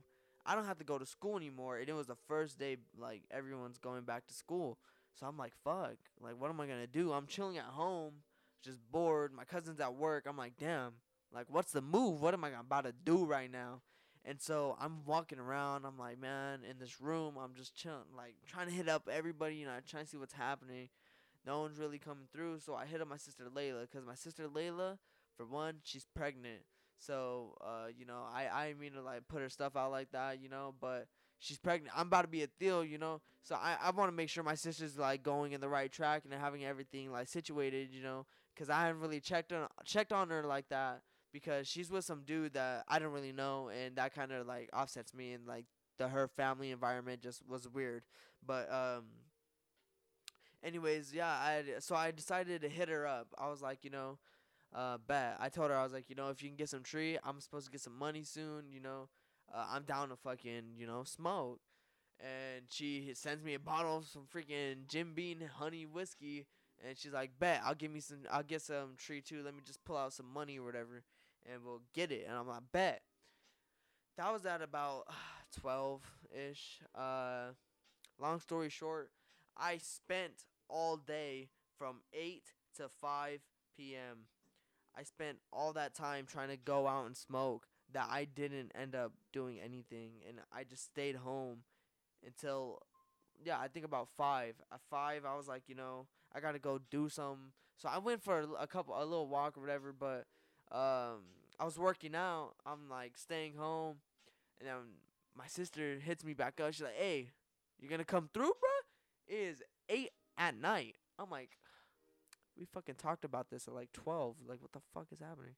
I 0.47 0.55
don't 0.55 0.65
have 0.65 0.79
to 0.79 0.85
go 0.85 0.99
to 0.99 1.07
school 1.07 1.37
anymore, 1.37 1.79
and 1.79 1.89
it 1.89 1.93
was 1.93 2.07
the 2.07 2.17
first 2.27 2.59
day 2.59 2.79
like 2.99 3.23
everyone's 3.31 3.79
going 3.79 4.03
back 4.03 4.27
to 4.29 4.35
school. 4.35 4.79
So 5.19 5.27
I'm 5.27 5.37
like, 5.37 5.53
fuck, 5.65 5.97
like 6.21 6.41
what 6.41 6.51
am 6.51 6.61
I 6.61 6.67
gonna 6.67 6.87
do? 6.87 7.13
I'm 7.13 7.27
chilling 7.27 7.59
at 7.59 7.65
home, 7.65 8.15
just 8.63 8.79
bored. 8.91 9.33
My 9.33 9.45
cousin's 9.45 9.81
at 9.81 9.95
work. 9.95 10.25
I'm 10.27 10.37
like, 10.37 10.55
damn, 10.59 10.95
like 11.33 11.47
what's 11.51 11.73
the 11.73 11.83
move? 11.83 12.23
What 12.23 12.35
am 12.35 12.45
I 12.45 12.51
about 12.59 12.85
to 12.85 12.93
do 12.93 13.25
right 13.25 13.51
now? 13.51 13.83
And 14.25 14.41
so 14.41 14.77
I'm 14.81 15.05
walking 15.07 15.39
around. 15.39 15.85
I'm 15.87 15.99
like, 15.99 16.21
man, 16.21 16.61
in 16.68 16.79
this 16.79 17.01
room, 17.01 17.35
I'm 17.43 17.55
just 17.55 17.75
chilling, 17.75 18.14
like 18.16 18.35
trying 18.47 18.66
to 18.68 18.73
hit 18.73 18.89
up 18.89 19.09
everybody. 19.11 19.57
You 19.57 19.66
know, 19.66 19.73
trying 19.87 20.05
to 20.05 20.11
see 20.11 20.18
what's 20.18 20.35
happening. 20.35 20.89
No 21.47 21.61
one's 21.61 21.79
really 21.79 21.99
coming 21.99 22.27
through. 22.33 22.61
So 22.61 22.75
I 22.75 22.87
hit 22.87 23.01
up 23.01 23.09
my 23.09 23.16
sister 23.16 23.45
Layla, 23.45 23.91
cause 23.91 24.03
my 24.07 24.14
sister 24.14 24.47
Layla, 24.49 24.99
for 25.37 25.47
one, 25.47 25.77
she's 25.85 26.07
pregnant. 26.14 26.61
So, 26.99 27.57
uh, 27.62 27.87
you 27.97 28.05
know, 28.05 28.23
I 28.31 28.49
I 28.49 28.75
mean 28.79 28.93
to 28.93 29.03
like 29.03 29.27
put 29.29 29.41
her 29.41 29.49
stuff 29.49 29.75
out 29.75 29.91
like 29.91 30.11
that, 30.12 30.41
you 30.43 30.51
know, 30.51 30.75
but 30.81 31.07
she's 31.39 31.59
pregnant. 31.59 31.99
I'm 31.99 32.09
about 32.09 32.23
to 32.23 32.29
be 32.29 32.43
a 32.43 32.47
deal, 32.59 32.85
you 32.85 32.99
know. 32.99 33.23
So 33.43 33.55
I 33.55 33.77
I 33.83 33.91
want 33.91 34.11
to 34.11 34.16
make 34.16 34.29
sure 34.29 34.45
my 34.45 34.55
sister's 34.55 34.99
like 34.99 35.23
going 35.23 35.53
in 35.53 35.62
the 35.62 35.68
right 35.68 35.91
track 35.91 36.25
and 36.25 36.35
having 36.35 36.64
everything 36.64 37.11
like 37.11 37.29
situated, 37.29 37.89
you 37.91 38.03
know, 38.03 38.27
cuz 38.55 38.68
I 38.68 38.83
haven't 38.87 39.01
really 39.01 39.21
checked 39.21 39.51
on 39.53 39.66
checked 39.85 40.12
on 40.12 40.29
her 40.29 40.45
like 40.45 40.68
that 40.68 41.01
because 41.33 41.68
she's 41.68 41.91
with 41.91 42.05
some 42.05 42.22
dude 42.24 42.55
that 42.55 42.85
I 42.89 42.99
don't 42.99 43.12
really 43.12 43.33
know 43.33 43.68
and 43.70 43.97
that 43.97 44.14
kind 44.14 44.33
of 44.33 44.47
like 44.47 44.70
offsets 44.72 45.14
me 45.14 45.33
and 45.33 45.47
like 45.47 45.66
the 45.99 46.09
her 46.09 46.28
family 46.28 46.70
environment 46.70 47.22
just 47.22 47.47
was 47.49 47.68
weird. 47.68 48.05
But 48.47 48.72
um 48.72 49.05
anyways, 50.62 51.12
yeah, 51.12 51.28
I 51.28 51.64
so 51.81 51.95
I 51.95 52.11
decided 52.11 52.62
to 52.62 52.68
hit 52.68 52.89
her 52.89 53.07
up. 53.07 53.28
I 53.39 53.49
was 53.49 53.62
like, 53.62 53.85
you 53.85 53.91
know, 53.91 54.18
uh, 54.74 54.99
bet. 55.07 55.37
I 55.41 55.49
told 55.49 55.70
her 55.70 55.76
I 55.76 55.85
was 55.85 55.93
like, 55.93 56.09
you 56.11 56.16
know, 56.16 56.31
if 56.31 56.43
you 56.43 56.49
can 56.51 56.57
get 56.57 56.68
some 56.68 56.83
tree, 56.83 57.18
I'm 57.24 57.41
supposed 57.41 57.66
to 57.66 57.72
get 57.72 57.81
some 57.83 57.99
money 57.99 58.24
soon. 58.24 58.66
You 58.72 58.81
know, 58.81 59.09
uh, 59.55 59.66
I'm 59.70 59.85
down 59.85 60.11
to 60.11 60.16
fucking, 60.16 60.74
you 60.78 60.87
know, 60.87 61.05
smoke. 61.05 61.61
And 62.20 62.64
she 62.70 63.11
sends 63.14 63.45
me 63.45 63.55
a 63.55 63.59
bottle 63.61 63.99
of 63.99 64.07
some 64.07 64.24
freaking 64.35 64.89
Jim 64.89 65.14
Beam 65.14 65.41
honey 65.59 65.87
whiskey, 65.87 66.47
and 66.87 66.99
she's 66.99 67.12
like, 67.12 67.31
bet 67.39 67.62
I'll 67.64 67.74
give 67.74 67.93
me 67.93 68.01
some, 68.01 68.18
I'll 68.31 68.43
get 68.45 68.62
some 68.62 68.95
tree 68.99 69.22
too. 69.22 69.43
Let 69.45 69.55
me 69.55 69.61
just 69.64 69.85
pull 69.85 69.97
out 69.97 70.12
some 70.14 70.33
money 70.33 70.59
or 70.59 70.64
whatever, 70.64 71.03
and 71.51 71.64
we'll 71.64 71.82
get 71.95 72.11
it. 72.11 72.26
And 72.28 72.36
I'm 72.36 72.49
like, 72.49 72.62
bet. 72.72 73.03
That 74.16 74.32
was 74.32 74.45
at 74.45 74.62
about 74.62 75.05
twelve 75.61 76.03
ish. 76.30 76.80
Uh, 76.95 77.53
long 78.18 78.41
story 78.41 78.68
short, 78.68 79.11
I 79.57 79.78
spent 79.78 80.45
all 80.68 80.97
day 80.97 81.49
from 81.78 82.01
8 82.12 82.43
to 82.76 82.88
5 83.01 83.41
p.m. 83.76 84.26
I 84.97 85.03
spent 85.03 85.38
all 85.53 85.72
that 85.72 85.95
time 85.95 86.26
trying 86.26 86.49
to 86.49 86.57
go 86.57 86.86
out 86.86 87.07
and 87.07 87.16
smoke 87.16 87.66
that 87.93 88.09
I 88.11 88.24
didn't 88.24 88.72
end 88.80 88.95
up 88.95 89.12
doing 89.32 89.59
anything 89.59 90.11
and 90.28 90.38
I 90.53 90.64
just 90.64 90.84
stayed 90.84 91.16
home 91.16 91.59
until 92.24 92.80
yeah, 93.43 93.59
I 93.59 93.68
think 93.68 93.86
about 93.86 94.09
5. 94.16 94.55
At 94.72 94.80
5 94.91 95.24
I 95.24 95.36
was 95.36 95.49
like, 95.49 95.62
you 95.66 95.74
know, 95.74 96.07
I 96.34 96.41
got 96.41 96.53
to 96.53 96.59
go 96.59 96.80
do 96.91 97.09
some. 97.09 97.53
So 97.76 97.88
I 97.88 97.99
went 97.99 98.22
for 98.22 98.41
a, 98.41 98.49
a 98.62 98.66
couple 98.66 98.95
a 98.95 99.05
little 99.05 99.28
walk 99.28 99.57
or 99.57 99.61
whatever, 99.61 99.93
but 99.99 100.26
um 100.71 101.23
I 101.59 101.64
was 101.64 101.79
working 101.79 102.14
out. 102.14 102.53
I'm 102.64 102.89
like 102.89 103.18
staying 103.18 103.55
home 103.57 103.97
and 104.61 104.68
then 104.68 104.77
my 105.37 105.47
sister 105.47 105.99
hits 105.99 106.25
me 106.25 106.35
back 106.35 106.61
up. 106.61 106.73
She's 106.73 106.83
like, 106.83 106.97
"Hey, 106.97 107.31
you 107.79 107.89
to 107.89 108.05
come 108.05 108.29
through, 108.33 108.53
bro?" 108.61 108.71
It 109.29 109.35
is 109.35 109.62
8 109.89 110.11
at 110.39 110.57
night. 110.57 110.97
I'm 111.18 111.31
like, 111.31 111.51
we 112.59 112.64
fucking 112.64 112.97
talked 112.97 113.25
about 113.25 113.51
this 113.51 113.68
at 113.68 113.75
like 113.75 113.93
12. 113.93 114.37
Like, 114.49 114.61
what 114.61 114.73
the 114.73 114.81
fuck 114.93 115.07
is 115.12 115.21
happening? 115.21 115.55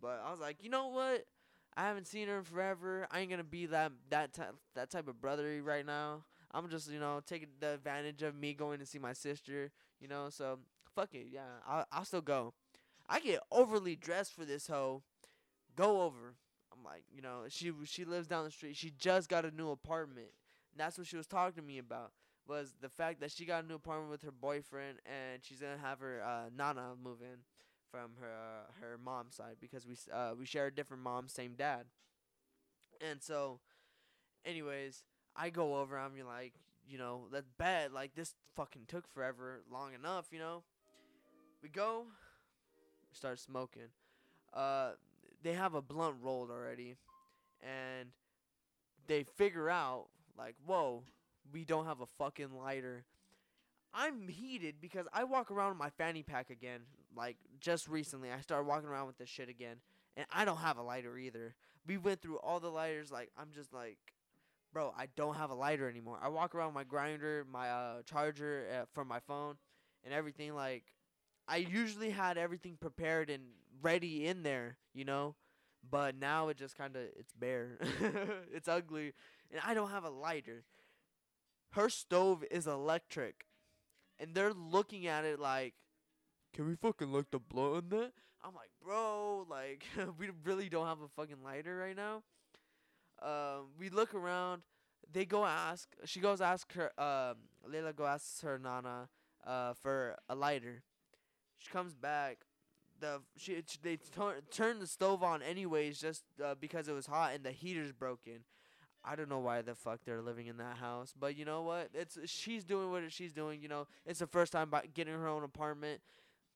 But 0.00 0.22
I 0.24 0.30
was 0.30 0.40
like, 0.40 0.62
you 0.62 0.70
know 0.70 0.88
what? 0.88 1.26
I 1.76 1.82
haven't 1.82 2.06
seen 2.06 2.28
her 2.28 2.38
in 2.38 2.44
forever. 2.44 3.06
I 3.10 3.20
ain't 3.20 3.30
gonna 3.30 3.44
be 3.44 3.66
that 3.66 3.92
that 4.10 4.32
type 4.32 4.54
that 4.74 4.90
type 4.90 5.08
of 5.08 5.20
brotherly 5.20 5.60
right 5.60 5.86
now. 5.86 6.24
I'm 6.52 6.68
just 6.68 6.90
you 6.90 6.98
know 6.98 7.20
taking 7.24 7.48
the 7.60 7.74
advantage 7.74 8.22
of 8.22 8.34
me 8.34 8.54
going 8.54 8.80
to 8.80 8.86
see 8.86 8.98
my 8.98 9.12
sister. 9.12 9.70
You 10.00 10.08
know, 10.08 10.30
so 10.30 10.58
fuck 10.94 11.14
it. 11.14 11.26
Yeah, 11.30 11.46
I'll 11.66 11.86
I'll 11.92 12.04
still 12.04 12.22
go. 12.22 12.54
I 13.10 13.20
get 13.20 13.40
overly 13.52 13.96
dressed 13.96 14.34
for 14.34 14.46
this 14.46 14.68
hoe. 14.68 15.04
Go 15.76 16.02
over. 16.02 16.34
I'm 16.72 16.84
like, 16.84 17.04
you 17.14 17.22
know, 17.22 17.44
she 17.48 17.72
she 17.86 18.04
lives 18.04 18.28
down 18.28 18.44
the 18.44 18.50
street. 18.50 18.76
She 18.76 18.92
just 18.98 19.28
got 19.28 19.44
a 19.44 19.50
new 19.50 19.70
apartment. 19.70 20.28
And 20.72 20.80
that's 20.80 20.98
what 20.98 21.06
she 21.06 21.16
was 21.16 21.26
talking 21.28 21.62
to 21.62 21.66
me 21.68 21.78
about 21.78 22.12
was 22.48 22.74
the 22.80 22.88
fact 22.88 23.20
that 23.20 23.32
she 23.32 23.44
got 23.46 23.64
a 23.64 23.66
new 23.66 23.76
apartment 23.76 24.10
with 24.10 24.22
her 24.22 24.32
boyfriend 24.32 24.98
and 25.06 25.42
she's 25.44 25.60
gonna 25.60 25.78
have 25.78 26.00
her 26.00 26.22
uh, 26.24 26.50
nana 26.56 26.94
move 27.02 27.20
in 27.22 27.38
from 27.90 28.12
her 28.20 28.28
uh, 28.32 28.72
her 28.80 28.98
mom's 28.98 29.36
side 29.36 29.56
because 29.60 29.86
we 29.86 29.96
uh, 30.12 30.32
we 30.38 30.46
share 30.46 30.66
a 30.66 30.74
different 30.74 31.02
mom, 31.02 31.28
same 31.28 31.54
dad. 31.56 31.86
And 33.00 33.22
so, 33.22 33.60
anyways, 34.44 35.04
I 35.36 35.50
go 35.50 35.76
over. 35.78 35.98
I'm 35.98 36.12
like, 36.26 36.54
you 36.88 36.98
know, 36.98 37.26
that's 37.32 37.50
bad. 37.58 37.92
Like 37.92 38.14
this 38.14 38.34
fucking 38.56 38.84
took 38.88 39.08
forever, 39.12 39.62
long 39.72 39.94
enough. 39.94 40.28
You 40.32 40.38
know, 40.40 40.64
we 41.62 41.68
go, 41.68 42.06
start 43.12 43.38
smoking. 43.38 43.88
Uh, 44.52 44.92
they 45.42 45.52
have 45.52 45.74
a 45.74 45.82
blunt 45.82 46.16
rolled 46.22 46.50
already, 46.50 46.96
and 47.62 48.10
they 49.06 49.24
figure 49.24 49.68
out 49.68 50.06
like, 50.36 50.54
whoa, 50.64 51.02
we 51.52 51.64
don't 51.64 51.86
have 51.86 52.00
a 52.00 52.06
fucking 52.18 52.56
lighter. 52.56 53.04
I'm 53.92 54.28
heated 54.28 54.76
because 54.80 55.06
I 55.12 55.24
walk 55.24 55.50
around 55.50 55.70
with 55.70 55.78
my 55.78 55.90
fanny 55.90 56.22
pack 56.22 56.50
again. 56.50 56.80
Like 57.16 57.36
just 57.60 57.88
recently, 57.88 58.30
I 58.30 58.40
started 58.40 58.66
walking 58.66 58.88
around 58.88 59.06
with 59.06 59.18
this 59.18 59.28
shit 59.28 59.48
again, 59.48 59.76
and 60.16 60.26
I 60.32 60.44
don't 60.44 60.58
have 60.58 60.78
a 60.78 60.82
lighter 60.82 61.18
either. 61.18 61.54
We 61.86 61.96
went 61.96 62.22
through 62.22 62.38
all 62.38 62.60
the 62.60 62.70
lighters. 62.70 63.10
Like 63.10 63.30
I'm 63.36 63.48
just 63.52 63.72
like, 63.72 63.98
bro, 64.72 64.94
I 64.96 65.08
don't 65.16 65.36
have 65.36 65.50
a 65.50 65.54
lighter 65.54 65.88
anymore. 65.88 66.18
I 66.22 66.28
walk 66.28 66.54
around 66.54 66.68
with 66.68 66.76
my 66.76 66.84
grinder, 66.84 67.44
my 67.50 67.70
uh, 67.70 68.02
charger 68.04 68.66
uh, 68.72 68.84
for 68.92 69.04
my 69.04 69.18
phone, 69.20 69.56
and 70.04 70.14
everything. 70.14 70.54
Like 70.54 70.84
I 71.50 71.56
usually 71.56 72.10
had 72.10 72.38
everything 72.38 72.76
prepared 72.80 73.28
and 73.28 73.42
ready 73.82 74.26
in 74.26 74.42
there, 74.42 74.78
you 74.94 75.04
know. 75.04 75.34
But 75.90 76.14
now 76.14 76.48
it 76.48 76.56
just 76.58 76.76
kind 76.76 76.94
of 76.96 77.02
it's 77.18 77.32
bare. 77.32 77.78
it's 78.52 78.68
ugly, 78.68 79.14
and 79.50 79.60
I 79.66 79.74
don't 79.74 79.90
have 79.90 80.04
a 80.04 80.10
lighter 80.10 80.64
her 81.72 81.88
stove 81.88 82.44
is 82.50 82.66
electric, 82.66 83.46
and 84.18 84.34
they're 84.34 84.52
looking 84.52 85.06
at 85.06 85.24
it 85.24 85.38
like, 85.38 85.74
"Can 86.52 86.66
we 86.66 86.74
fucking 86.74 87.12
light 87.12 87.30
the 87.30 87.38
blow 87.38 87.76
in 87.76 87.88
that?" 87.90 88.12
I'm 88.42 88.54
like, 88.54 88.70
"Bro, 88.82 89.46
like 89.48 89.84
we 90.18 90.30
really 90.44 90.68
don't 90.68 90.86
have 90.86 91.00
a 91.00 91.08
fucking 91.08 91.42
lighter 91.42 91.76
right 91.76 91.96
now." 91.96 92.22
Um, 93.22 93.68
we 93.78 93.88
look 93.90 94.14
around. 94.14 94.62
They 95.12 95.24
go 95.24 95.44
ask. 95.44 95.88
She 96.04 96.20
goes 96.20 96.40
ask 96.40 96.72
her. 96.74 96.90
Um, 97.00 97.36
Layla 97.68 97.94
go 97.94 98.06
asks 98.06 98.40
her 98.42 98.58
nana 98.58 99.08
uh, 99.46 99.74
for 99.74 100.16
a 100.28 100.34
lighter. 100.34 100.82
She 101.60 101.70
comes 101.70 101.94
back. 101.94 102.38
The 103.00 103.20
she 103.36 103.62
they 103.82 103.96
turn 103.96 104.34
turn 104.50 104.78
the 104.80 104.86
stove 104.86 105.22
on 105.22 105.42
anyways 105.42 106.00
just 106.00 106.24
uh, 106.44 106.54
because 106.60 106.88
it 106.88 106.92
was 106.92 107.06
hot 107.06 107.32
and 107.34 107.44
the 107.44 107.50
heater's 107.50 107.92
broken. 107.92 108.44
I 109.02 109.16
don't 109.16 109.30
know 109.30 109.38
why 109.38 109.62
the 109.62 109.74
fuck 109.74 110.00
they're 110.04 110.20
living 110.20 110.46
in 110.46 110.58
that 110.58 110.76
house, 110.76 111.14
but 111.18 111.34
you 111.36 111.46
know 111.46 111.62
what? 111.62 111.88
It's 111.94 112.18
she's 112.26 112.64
doing 112.64 112.90
what 112.90 113.10
she's 113.10 113.32
doing. 113.32 113.62
You 113.62 113.68
know, 113.68 113.86
it's 114.04 114.18
the 114.18 114.26
first 114.26 114.52
time 114.52 114.68
by 114.68 114.84
getting 114.92 115.14
her 115.14 115.28
own 115.28 115.44
apartment. 115.44 116.02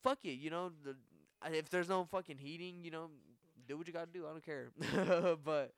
Fuck 0.03 0.19
it, 0.25 0.35
you 0.35 0.51
know. 0.51 0.71
The, 0.85 0.97
if 1.51 1.71
there's 1.71 1.89
no 1.89 2.05
fucking 2.05 2.39
heating, 2.39 2.85
you 2.85 2.91
know, 2.91 3.09
do 3.67 3.79
what 3.79 3.87
you 3.87 3.93
gotta 3.93 4.11
do. 4.13 4.27
I 4.27 4.31
don't 4.31 4.45
care. 4.45 4.71
but 5.45 5.73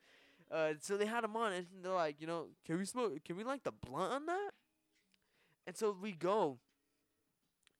uh, 0.51 0.73
so 0.81 0.97
they 0.97 1.05
had 1.05 1.23
him 1.23 1.35
on, 1.37 1.53
and 1.53 1.65
they're 1.81 1.93
like, 1.93 2.19
you 2.19 2.27
know, 2.27 2.47
can 2.65 2.77
we 2.77 2.85
smoke? 2.85 3.13
Can 3.23 3.37
we 3.37 3.45
like 3.45 3.63
the 3.63 3.71
blunt 3.71 4.11
on 4.11 4.25
that? 4.25 4.51
And 5.65 5.75
so 5.75 5.95
we 6.01 6.11
go, 6.13 6.59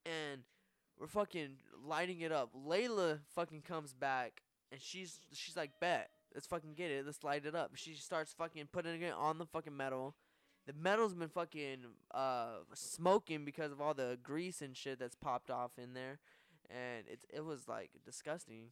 and 0.06 0.42
we're 1.00 1.08
fucking 1.08 1.58
lighting 1.86 2.22
it 2.22 2.32
up. 2.32 2.52
Layla 2.68 3.20
fucking 3.36 3.62
comes 3.62 3.94
back, 3.94 4.42
and 4.72 4.82
she's 4.82 5.20
she's 5.34 5.56
like, 5.56 5.72
bet 5.80 6.10
Let's 6.38 6.46
fucking 6.46 6.74
get 6.76 6.92
it. 6.92 7.04
Let's 7.04 7.24
light 7.24 7.48
it 7.48 7.56
up. 7.56 7.72
She 7.74 7.96
starts 7.96 8.32
fucking 8.34 8.70
putting 8.72 9.02
it 9.02 9.14
on 9.14 9.40
the 9.40 9.46
fucking 9.48 9.76
metal. 9.76 10.14
The 10.68 10.74
metal's 10.74 11.16
been 11.16 11.30
fucking 11.30 11.78
uh 12.14 12.58
smoking 12.76 13.44
because 13.44 13.72
of 13.72 13.82
all 13.82 13.96
the 13.96 14.20
grease 14.22 14.62
and 14.62 14.78
shit 14.78 15.00
that's 15.00 15.16
popped 15.16 15.50
off 15.50 15.72
in 15.82 15.96
there, 15.96 16.20
and 16.70 17.08
it 17.08 17.24
it 17.34 17.44
was 17.44 17.68
like 17.68 17.90
disgusting. 18.06 18.66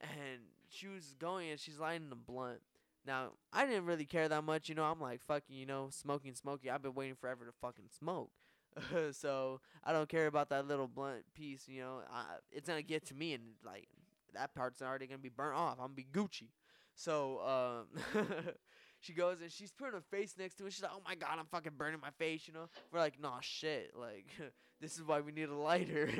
And 0.00 0.42
she 0.68 0.86
was 0.86 1.16
going 1.18 1.50
and 1.50 1.58
she's 1.58 1.80
lighting 1.80 2.10
the 2.10 2.16
blunt. 2.16 2.60
Now 3.04 3.32
I 3.52 3.66
didn't 3.66 3.86
really 3.86 4.04
care 4.04 4.28
that 4.28 4.44
much, 4.44 4.68
you 4.68 4.76
know. 4.76 4.84
I'm 4.84 5.00
like 5.00 5.20
fucking, 5.24 5.56
you 5.56 5.66
know, 5.66 5.88
smoking, 5.90 6.34
smoking. 6.34 6.70
I've 6.70 6.82
been 6.82 6.94
waiting 6.94 7.16
forever 7.16 7.44
to 7.46 7.52
fucking 7.60 7.88
smoke. 7.98 8.30
so 9.12 9.60
I 9.84 9.92
don't 9.92 10.08
care 10.08 10.26
about 10.26 10.48
that 10.50 10.66
little 10.66 10.88
blunt 10.88 11.24
piece, 11.34 11.68
you 11.68 11.80
know. 11.80 12.00
I, 12.12 12.24
it's 12.50 12.68
gonna 12.68 12.82
get 12.82 13.06
to 13.06 13.14
me, 13.14 13.34
and 13.34 13.42
like 13.64 13.88
that 14.34 14.54
part's 14.54 14.82
already 14.82 15.06
gonna 15.06 15.18
be 15.18 15.28
burnt 15.28 15.56
off. 15.56 15.78
I'm 15.78 15.86
gonna 15.86 15.94
be 15.94 16.06
Gucci. 16.12 16.48
So 16.94 17.84
um, 18.16 18.24
she 19.00 19.12
goes 19.12 19.40
and 19.40 19.50
she's 19.50 19.72
putting 19.72 19.94
her 19.94 20.02
face 20.10 20.34
next 20.38 20.56
to 20.56 20.66
it. 20.66 20.72
She's 20.72 20.82
like, 20.82 20.92
"Oh 20.94 21.02
my 21.06 21.14
god, 21.14 21.36
I'm 21.38 21.46
fucking 21.46 21.72
burning 21.76 22.00
my 22.00 22.10
face," 22.18 22.46
you 22.46 22.54
know. 22.54 22.68
We're 22.92 23.00
like, 23.00 23.20
"Nah, 23.20 23.40
shit. 23.40 23.92
Like, 23.98 24.26
this 24.80 24.96
is 24.96 25.02
why 25.02 25.20
we 25.20 25.32
need 25.32 25.48
a 25.48 25.54
lighter. 25.54 26.10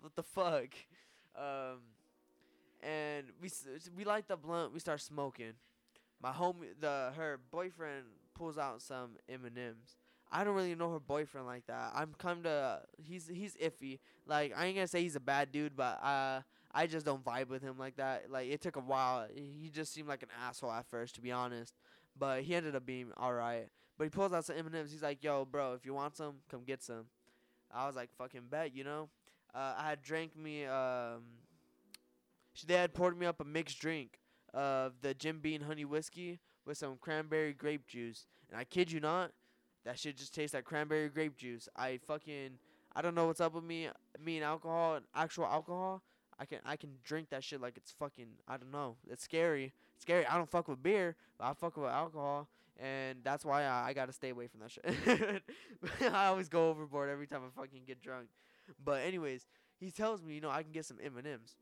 what 0.00 0.14
the 0.14 0.22
fuck?" 0.22 0.68
Um, 1.36 1.80
and 2.82 3.26
we 3.40 3.50
we 3.96 4.04
light 4.04 4.28
the 4.28 4.36
blunt. 4.36 4.72
We 4.72 4.80
start 4.80 5.00
smoking. 5.00 5.54
My 6.20 6.32
homie, 6.32 6.74
the 6.80 7.12
her 7.16 7.38
boyfriend 7.50 8.04
pulls 8.34 8.58
out 8.58 8.82
some 8.82 9.16
M 9.28 9.44
and 9.44 9.56
M's. 9.56 9.96
I 10.30 10.44
don't 10.44 10.54
really 10.54 10.74
know 10.74 10.92
her 10.92 11.00
boyfriend 11.00 11.46
like 11.46 11.66
that. 11.66 11.92
I'm 11.94 12.14
come 12.18 12.42
to 12.42 12.82
he's 12.98 13.28
he's 13.28 13.56
iffy. 13.56 13.98
Like 14.26 14.52
I 14.56 14.66
ain't 14.66 14.76
gonna 14.76 14.86
say 14.86 15.02
he's 15.02 15.16
a 15.16 15.20
bad 15.20 15.52
dude, 15.52 15.76
but 15.76 16.02
uh 16.02 16.42
I 16.72 16.86
just 16.86 17.06
don't 17.06 17.24
vibe 17.24 17.48
with 17.48 17.62
him 17.62 17.78
like 17.78 17.96
that. 17.96 18.30
Like 18.30 18.48
it 18.48 18.60
took 18.60 18.76
a 18.76 18.80
while. 18.80 19.26
He 19.34 19.70
just 19.72 19.92
seemed 19.92 20.08
like 20.08 20.22
an 20.22 20.28
asshole 20.46 20.70
at 20.70 20.86
first, 20.86 21.14
to 21.14 21.20
be 21.20 21.32
honest. 21.32 21.74
But 22.18 22.42
he 22.42 22.54
ended 22.54 22.76
up 22.76 22.84
being 22.84 23.10
all 23.16 23.32
right. 23.32 23.68
But 23.96 24.04
he 24.04 24.10
pulls 24.10 24.32
out 24.32 24.44
some 24.44 24.56
M&Ms. 24.56 24.92
He's 24.92 25.02
like, 25.02 25.24
"Yo, 25.24 25.44
bro, 25.44 25.74
if 25.74 25.84
you 25.84 25.94
want 25.94 26.16
some, 26.16 26.36
come 26.50 26.62
get 26.64 26.82
some." 26.82 27.06
I 27.72 27.86
was 27.86 27.96
like, 27.96 28.10
"Fucking 28.16 28.46
bet," 28.50 28.74
you 28.74 28.84
know. 28.84 29.08
Uh, 29.54 29.74
I 29.76 29.90
had 29.90 30.02
drank 30.02 30.36
me. 30.36 30.66
Um, 30.66 31.22
they 32.66 32.74
had 32.74 32.94
poured 32.94 33.18
me 33.18 33.26
up 33.26 33.40
a 33.40 33.44
mixed 33.44 33.78
drink 33.78 34.18
of 34.52 34.94
the 35.00 35.14
Jim 35.14 35.40
Beam 35.40 35.62
honey 35.62 35.84
whiskey 35.84 36.38
with 36.64 36.76
some 36.76 36.96
cranberry 37.00 37.52
grape 37.52 37.86
juice, 37.86 38.26
and 38.50 38.58
I 38.58 38.64
kid 38.64 38.90
you 38.90 39.00
not, 39.00 39.32
that 39.88 39.98
shit 39.98 40.18
just 40.18 40.34
tastes 40.34 40.52
like 40.52 40.64
cranberry 40.64 41.08
grape 41.08 41.34
juice. 41.34 41.66
I 41.74 41.98
fucking 42.06 42.58
I 42.94 43.00
don't 43.00 43.14
know 43.14 43.26
what's 43.26 43.40
up 43.40 43.54
with 43.54 43.64
me. 43.64 43.88
Me 44.22 44.36
and 44.36 44.44
alcohol 44.44 44.96
and 44.96 45.06
actual 45.14 45.46
alcohol. 45.46 46.02
I 46.38 46.44
can 46.44 46.58
I 46.66 46.76
can 46.76 46.90
drink 47.04 47.30
that 47.30 47.42
shit 47.42 47.58
like 47.62 47.78
it's 47.78 47.92
fucking 47.92 48.26
I 48.46 48.58
don't 48.58 48.70
know. 48.70 48.96
It's 49.08 49.24
scary. 49.24 49.72
It's 49.94 50.02
scary. 50.02 50.26
I 50.26 50.36
don't 50.36 50.50
fuck 50.50 50.68
with 50.68 50.82
beer, 50.82 51.16
but 51.38 51.46
I 51.46 51.54
fuck 51.54 51.78
with 51.78 51.88
alcohol, 51.88 52.48
and 52.78 53.20
that's 53.24 53.46
why 53.46 53.64
I, 53.64 53.88
I 53.88 53.92
gotta 53.94 54.12
stay 54.12 54.28
away 54.28 54.46
from 54.46 54.60
that 54.60 54.72
shit. 54.72 55.42
I 56.12 56.26
always 56.26 56.50
go 56.50 56.68
overboard 56.68 57.08
every 57.08 57.26
time 57.26 57.40
I 57.46 57.60
fucking 57.60 57.84
get 57.86 58.02
drunk. 58.02 58.28
But 58.84 59.00
anyways, 59.04 59.46
he 59.80 59.90
tells 59.90 60.22
me, 60.22 60.34
you 60.34 60.42
know, 60.42 60.50
I 60.50 60.62
can 60.62 60.72
get 60.72 60.84
some 60.84 60.98
M 61.02 61.16
and 61.16 61.26
M's. 61.26 61.56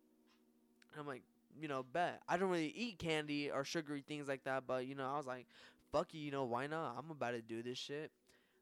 I'm 0.98 1.06
like, 1.06 1.22
you 1.60 1.68
know, 1.68 1.84
bet. 1.92 2.20
I 2.28 2.36
don't 2.36 2.50
really 2.50 2.74
eat 2.76 2.98
candy 2.98 3.52
or 3.52 3.64
sugary 3.64 4.02
things 4.06 4.26
like 4.26 4.42
that, 4.44 4.64
but 4.66 4.86
you 4.86 4.96
know, 4.96 5.08
I 5.08 5.16
was 5.16 5.26
like, 5.26 5.46
fuck 5.92 6.12
you, 6.12 6.20
you 6.20 6.30
know, 6.30 6.44
why 6.44 6.66
not? 6.66 6.96
I'm 6.98 7.10
about 7.10 7.32
to 7.32 7.42
do 7.42 7.62
this 7.62 7.78
shit. 7.78 8.10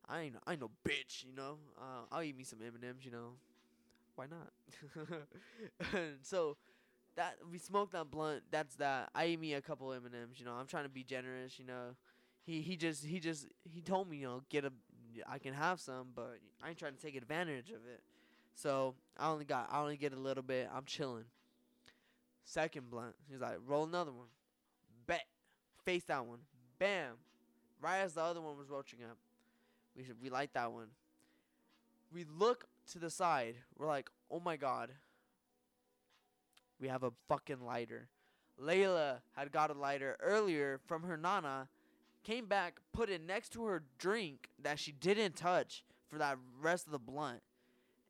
I 0.08 0.22
ain't 0.22 0.36
I 0.46 0.52
ain't 0.52 0.60
no 0.60 0.70
bitch, 0.86 1.24
you 1.24 1.34
know. 1.34 1.58
Uh, 1.78 2.04
I'll 2.12 2.22
eat 2.22 2.36
me 2.36 2.44
some 2.44 2.60
M 2.62 2.74
and 2.74 2.84
M's, 2.84 3.04
you 3.04 3.10
know. 3.10 3.32
Why 4.16 4.26
not? 4.26 5.16
so 6.22 6.56
that 7.16 7.36
we 7.50 7.58
smoked 7.58 7.92
that 7.92 8.10
blunt. 8.10 8.42
That's 8.50 8.74
that. 8.76 9.10
I 9.14 9.24
ate 9.24 9.40
me 9.40 9.54
a 9.54 9.60
couple 9.60 9.92
M 9.92 10.04
and 10.04 10.14
M's. 10.14 10.38
You 10.38 10.46
know, 10.46 10.52
I'm 10.52 10.66
trying 10.66 10.84
to 10.84 10.90
be 10.90 11.02
generous. 11.02 11.58
You 11.58 11.66
know, 11.66 11.96
he 12.44 12.60
he 12.60 12.76
just 12.76 13.04
he 13.04 13.18
just 13.18 13.46
he 13.62 13.80
told 13.80 14.08
me 14.08 14.18
you 14.18 14.26
know 14.26 14.42
get 14.50 14.64
a 14.64 14.72
I 15.28 15.38
can 15.38 15.54
have 15.54 15.80
some, 15.80 16.08
but 16.14 16.38
I 16.62 16.70
ain't 16.70 16.78
trying 16.78 16.94
to 16.94 17.00
take 17.00 17.16
advantage 17.16 17.70
of 17.70 17.86
it. 17.86 18.02
So 18.54 18.94
I 19.18 19.30
only 19.30 19.44
got 19.44 19.68
I 19.70 19.80
only 19.80 19.96
get 19.96 20.12
a 20.12 20.18
little 20.18 20.42
bit. 20.42 20.68
I'm 20.74 20.84
chilling. 20.84 21.24
Second 22.44 22.90
blunt. 22.90 23.14
He's 23.30 23.40
like 23.40 23.56
roll 23.66 23.84
another 23.84 24.12
one. 24.12 24.28
Bet. 25.06 25.24
Face 25.84 26.04
that 26.04 26.24
one. 26.26 26.38
Bam. 26.84 27.14
Right 27.80 28.00
as 28.00 28.12
the 28.12 28.20
other 28.20 28.42
one 28.42 28.58
was 28.58 28.68
roaching 28.68 28.98
up. 29.02 29.16
We 29.96 30.04
should 30.04 30.20
we 30.20 30.28
light 30.28 30.50
that 30.52 30.70
one. 30.70 30.88
We 32.12 32.26
look 32.38 32.66
to 32.92 32.98
the 32.98 33.08
side. 33.08 33.54
We're 33.78 33.86
like, 33.86 34.10
oh 34.30 34.38
my 34.38 34.58
god. 34.58 34.90
We 36.78 36.88
have 36.88 37.02
a 37.02 37.12
fucking 37.26 37.64
lighter. 37.64 38.10
Layla 38.62 39.20
had 39.32 39.50
got 39.50 39.70
a 39.70 39.72
lighter 39.72 40.18
earlier 40.20 40.78
from 40.86 41.04
her 41.04 41.16
nana, 41.16 41.68
came 42.22 42.44
back, 42.44 42.80
put 42.92 43.08
it 43.08 43.22
next 43.26 43.54
to 43.54 43.64
her 43.64 43.82
drink 43.96 44.50
that 44.62 44.78
she 44.78 44.92
didn't 44.92 45.36
touch 45.36 45.84
for 46.10 46.18
that 46.18 46.36
rest 46.60 46.84
of 46.84 46.92
the 46.92 46.98
blunt, 46.98 47.40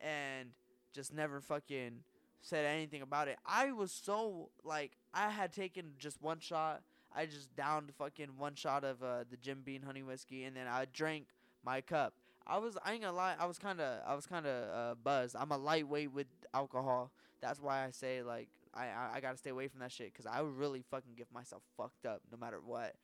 and 0.01 0.49
just 0.93 1.15
never 1.15 1.41
fucking 1.41 2.01
said 2.41 2.65
anything 2.65 3.03
about 3.03 3.29
it. 3.29 3.39
I 3.47 3.71
was 3.71 3.93
so 3.93 4.51
like 4.65 4.97
I 5.13 5.29
had 5.29 5.53
taken 5.53 5.93
just 5.97 6.21
one 6.21 6.41
shot. 6.41 6.83
I 7.15 7.27
just 7.27 7.55
downed 7.55 7.93
fucking 7.97 8.31
one 8.37 8.55
shot 8.55 8.85
of 8.85 9.03
uh, 9.03 9.25
the 9.31 9.37
Jim 9.37 9.63
Beam 9.65 9.83
honey 9.83 10.03
whiskey, 10.03 10.45
and 10.45 10.57
then 10.57 10.67
I 10.67 10.87
drank 10.93 11.27
my 11.65 11.81
cup. 11.81 12.15
I 12.47 12.59
was 12.59 12.77
I 12.85 12.93
ain't 12.93 13.03
gonna 13.03 13.17
lie. 13.17 13.35
I 13.39 13.47
was 13.47 13.59
kind 13.59 13.81
of 13.81 14.01
I 14.07 14.15
was 14.15 14.27
kind 14.27 14.47
of 14.47 14.75
uh, 14.75 14.95
buzzed. 15.03 15.37
I'm 15.39 15.51
a 15.51 15.57
lightweight 15.57 16.13
with 16.13 16.27
alcohol. 16.53 17.11
That's 17.41 17.61
why 17.61 17.85
I 17.85 17.91
say 17.91 18.23
like 18.23 18.49
I 18.75 18.87
I, 18.87 19.11
I 19.15 19.21
gotta 19.21 19.39
stay 19.39 19.51
away 19.51 19.69
from 19.69 19.81
that 19.81 19.93
shit 19.93 20.13
because 20.13 20.27
I 20.27 20.43
would 20.43 20.57
really 20.57 20.83
fucking 20.91 21.15
get 21.17 21.29
myself 21.33 21.63
fucked 21.77 22.07
up 22.07 22.21
no 22.31 22.39
matter 22.39 22.61
what. 22.65 22.95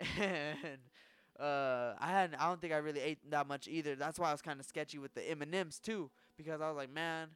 And 0.18 0.78
uh, 1.38 1.94
I 1.98 2.08
hadn't. 2.08 2.40
I 2.40 2.48
don't 2.48 2.60
think 2.60 2.72
I 2.72 2.78
really 2.78 3.00
ate 3.00 3.18
that 3.30 3.46
much 3.46 3.68
either. 3.68 3.94
That's 3.94 4.18
why 4.18 4.28
I 4.28 4.32
was 4.32 4.42
kind 4.42 4.60
of 4.60 4.66
sketchy 4.66 4.98
with 4.98 5.14
the 5.14 5.22
M 5.30 5.42
and 5.42 5.54
M's 5.54 5.78
too 5.78 6.10
because 6.36 6.60
I 6.60 6.68
was 6.68 6.76
like, 6.76 6.92
man, 6.92 7.28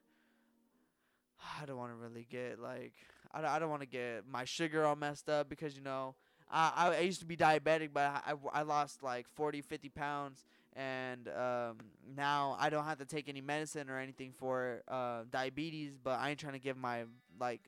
I 1.61 1.67
don't 1.67 1.77
want 1.77 1.93
to 1.93 1.97
really 1.97 2.27
get 2.29 2.59
like 2.59 2.95
I 3.35 3.41
don't, 3.41 3.51
I 3.51 3.59
don't 3.59 3.71
want 3.71 3.83
to 3.83 3.89
get 3.89 4.25
my 4.31 4.45
sugar 4.45 4.85
all 4.85 4.97
messed 4.97 5.29
up 5.29 5.49
because 5.49 5.77
you 5.77 5.83
know 5.83 6.15
I 6.51 6.95
I, 6.97 7.01
used 7.01 7.21
to 7.21 7.27
be 7.27 7.37
diabetic 7.37 7.91
but 7.93 8.03
I, 8.03 8.33
I, 8.33 8.61
I 8.61 8.63
lost 8.63 9.03
like 9.03 9.27
40 9.35 9.61
50 9.61 9.89
pounds 9.89 10.45
and 10.77 11.29
um, 11.29 11.79
now 12.17 12.57
I 12.59 12.71
don't 12.71 12.85
have 12.85 12.99
to 12.99 13.05
take 13.05 13.29
any 13.29 13.41
medicine 13.41 13.91
or 13.91 13.99
anything 13.99 14.33
for 14.33 14.83
uh, 14.89 15.23
diabetes 15.31 15.99
but 16.03 16.19
I 16.21 16.31
ain't 16.31 16.39
trying 16.39 16.55
to 16.55 16.61
give 16.61 16.77
my 16.77 17.05
like 17.41 17.61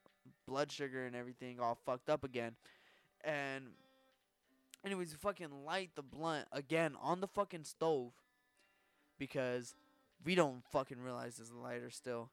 blood 0.47 0.71
sugar 0.71 1.05
and 1.05 1.17
everything 1.17 1.59
all 1.61 1.79
fucked 1.85 2.09
up 2.09 2.23
again. 2.23 2.53
And 3.25 3.65
anyways 4.85 5.13
fucking 5.15 5.65
light 5.65 5.91
the 5.97 6.03
blunt 6.03 6.47
again 6.53 6.95
on 7.03 7.21
the 7.21 7.27
fucking 7.27 7.65
stove 7.65 8.13
because 9.19 9.75
we 10.25 10.35
don't 10.35 10.63
fucking 10.71 11.01
realize 11.01 11.37
there's 11.37 11.51
a 11.51 11.57
lighter 11.57 11.91
still 11.91 12.31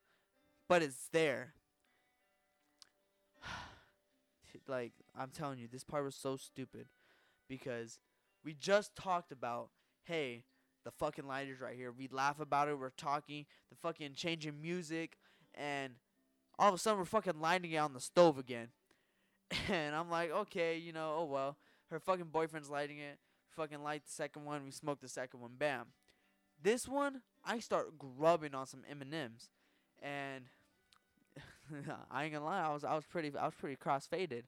but 0.68 0.84
it's 0.84 1.08
there 1.12 1.54
like 4.68 4.94
I'm 5.18 5.30
telling 5.30 5.60
you, 5.60 5.68
this 5.72 5.84
part 5.84 6.04
was 6.04 6.16
so 6.16 6.36
stupid 6.38 6.88
because 7.48 8.00
we 8.44 8.54
just 8.54 8.96
talked 8.96 9.32
about, 9.32 9.70
hey, 10.04 10.44
the 10.84 10.92
fucking 10.92 11.28
lighters 11.28 11.62
right 11.62 11.76
here. 11.76 11.92
We 11.92 12.08
laugh 12.12 12.40
about 12.40 12.68
it. 12.68 12.78
We're 12.78 12.90
talking, 12.90 13.46
the 13.70 13.76
fucking 13.76 14.14
changing 14.16 14.62
music, 14.62 15.18
and 15.54 15.94
all 16.60 16.70
of 16.70 16.76
a 16.76 16.78
sudden 16.78 17.00
we're 17.00 17.06
fucking 17.06 17.40
lighting 17.40 17.72
it 17.72 17.78
on 17.78 17.94
the 17.94 18.00
stove 18.00 18.38
again. 18.38 18.70
And 19.70 19.96
I'm 19.96 20.10
like, 20.10 20.32
okay, 20.32 20.78
you 20.78 20.94
know, 20.94 21.16
oh 21.20 21.26
well. 21.26 21.58
Her 21.92 22.00
fucking 22.00 22.30
boyfriend's 22.32 22.72
lighting 22.72 22.98
it. 22.98 23.20
Fucking 23.56 23.84
light 23.84 24.04
the 24.04 24.12
second 24.12 24.46
one. 24.46 24.66
We 24.66 24.72
smoke 24.72 25.00
the 25.00 25.08
second 25.08 25.42
one. 25.42 25.52
Bam. 25.58 25.88
This 26.62 26.88
one, 26.88 27.22
I 27.46 27.60
start 27.60 28.00
grubbing 28.00 28.56
on 28.56 28.66
some 28.66 28.82
M 28.90 29.02
and 29.02 29.14
M's, 29.14 29.50
and 30.02 30.46
I 32.12 32.24
ain't 32.26 32.34
gonna 32.34 32.46
lie, 32.46 32.62
I 32.62 32.74
was 32.74 32.84
I 32.84 32.96
was 32.96 33.06
pretty 33.06 33.32
I 33.38 33.46
was 33.46 33.54
pretty 33.56 33.76
crossfaded. 33.76 34.44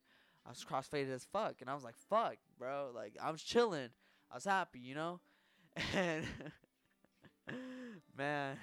I 0.45 0.49
was 0.49 0.63
crossfaded 0.69 1.11
as 1.11 1.25
fuck, 1.25 1.55
and 1.61 1.69
I 1.69 1.73
was 1.73 1.83
like, 1.83 1.95
"Fuck, 2.09 2.37
bro!" 2.57 2.91
Like 2.93 3.15
I 3.21 3.31
was 3.31 3.41
chilling, 3.41 3.89
I 4.31 4.35
was 4.35 4.45
happy, 4.45 4.79
you 4.79 4.95
know. 4.95 5.19
And 5.95 6.25
man, 8.17 8.57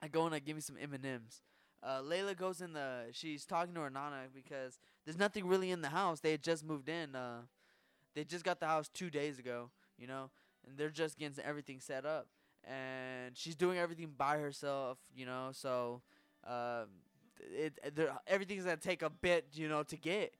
I 0.00 0.08
go 0.08 0.26
and 0.26 0.34
I 0.34 0.38
give 0.38 0.56
me 0.56 0.62
some 0.62 0.76
M 0.80 0.92
and 0.94 1.04
M's. 1.04 1.42
Uh, 1.82 2.00
Layla 2.00 2.36
goes 2.36 2.60
in 2.60 2.72
the. 2.72 3.06
She's 3.12 3.44
talking 3.44 3.74
to 3.74 3.80
her 3.80 3.90
nana 3.90 4.24
because 4.34 4.78
there's 5.04 5.18
nothing 5.18 5.46
really 5.46 5.70
in 5.70 5.80
the 5.82 5.88
house. 5.88 6.20
They 6.20 6.32
had 6.32 6.42
just 6.42 6.64
moved 6.64 6.88
in. 6.88 7.14
Uh, 7.14 7.42
they 8.14 8.24
just 8.24 8.44
got 8.44 8.60
the 8.60 8.66
house 8.66 8.88
two 8.88 9.10
days 9.10 9.38
ago, 9.38 9.70
you 9.98 10.06
know, 10.08 10.30
and 10.68 10.78
they're 10.78 10.90
just 10.90 11.18
getting 11.18 11.42
everything 11.44 11.80
set 11.80 12.06
up. 12.06 12.28
And 12.64 13.36
she's 13.36 13.56
doing 13.56 13.78
everything 13.78 14.12
by 14.16 14.38
herself, 14.38 14.98
you 15.16 15.26
know. 15.26 15.50
So, 15.52 16.02
um, 16.46 16.88
it, 17.50 17.78
everything's 18.26 18.64
gonna 18.64 18.76
take 18.76 19.02
a 19.02 19.10
bit, 19.10 19.46
you 19.54 19.68
know, 19.68 19.82
to 19.84 19.96
get. 19.96 20.34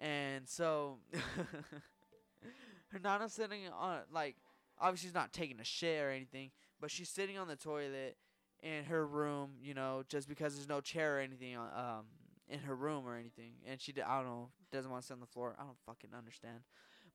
And 0.00 0.48
so, 0.48 0.98
her 2.88 2.98
nana's 3.02 3.32
sitting 3.32 3.62
on 3.78 4.00
like, 4.12 4.36
obviously 4.80 5.08
she's 5.08 5.14
not 5.14 5.32
taking 5.32 5.60
a 5.60 5.64
shit 5.64 6.02
or 6.02 6.10
anything, 6.10 6.50
but 6.80 6.90
she's 6.90 7.08
sitting 7.08 7.38
on 7.38 7.48
the 7.48 7.56
toilet 7.56 8.16
in 8.62 8.84
her 8.84 9.06
room, 9.06 9.50
you 9.62 9.74
know, 9.74 10.02
just 10.08 10.28
because 10.28 10.54
there's 10.54 10.68
no 10.68 10.80
chair 10.80 11.18
or 11.18 11.20
anything 11.20 11.56
um 11.56 12.04
in 12.48 12.60
her 12.60 12.74
room 12.74 13.06
or 13.06 13.16
anything, 13.16 13.52
and 13.66 13.80
she 13.80 13.94
I 14.06 14.18
don't 14.18 14.26
know 14.26 14.48
doesn't 14.70 14.90
want 14.90 15.02
to 15.02 15.06
sit 15.06 15.14
on 15.14 15.20
the 15.20 15.26
floor. 15.26 15.56
I 15.58 15.64
don't 15.64 15.78
fucking 15.86 16.10
understand. 16.16 16.60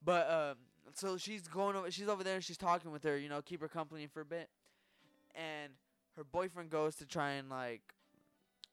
But 0.03 0.29
um, 0.29 0.55
so 0.93 1.17
she's 1.17 1.47
going 1.47 1.75
over. 1.75 1.91
She's 1.91 2.07
over 2.07 2.23
there. 2.23 2.35
and 2.35 2.43
She's 2.43 2.57
talking 2.57 2.91
with 2.91 3.03
her. 3.03 3.17
You 3.17 3.29
know, 3.29 3.41
keep 3.41 3.61
her 3.61 3.67
company 3.67 4.07
for 4.07 4.21
a 4.21 4.25
bit. 4.25 4.49
And 5.35 5.73
her 6.15 6.23
boyfriend 6.23 6.69
goes 6.69 6.95
to 6.95 7.05
try 7.05 7.31
and 7.31 7.49
like 7.49 7.81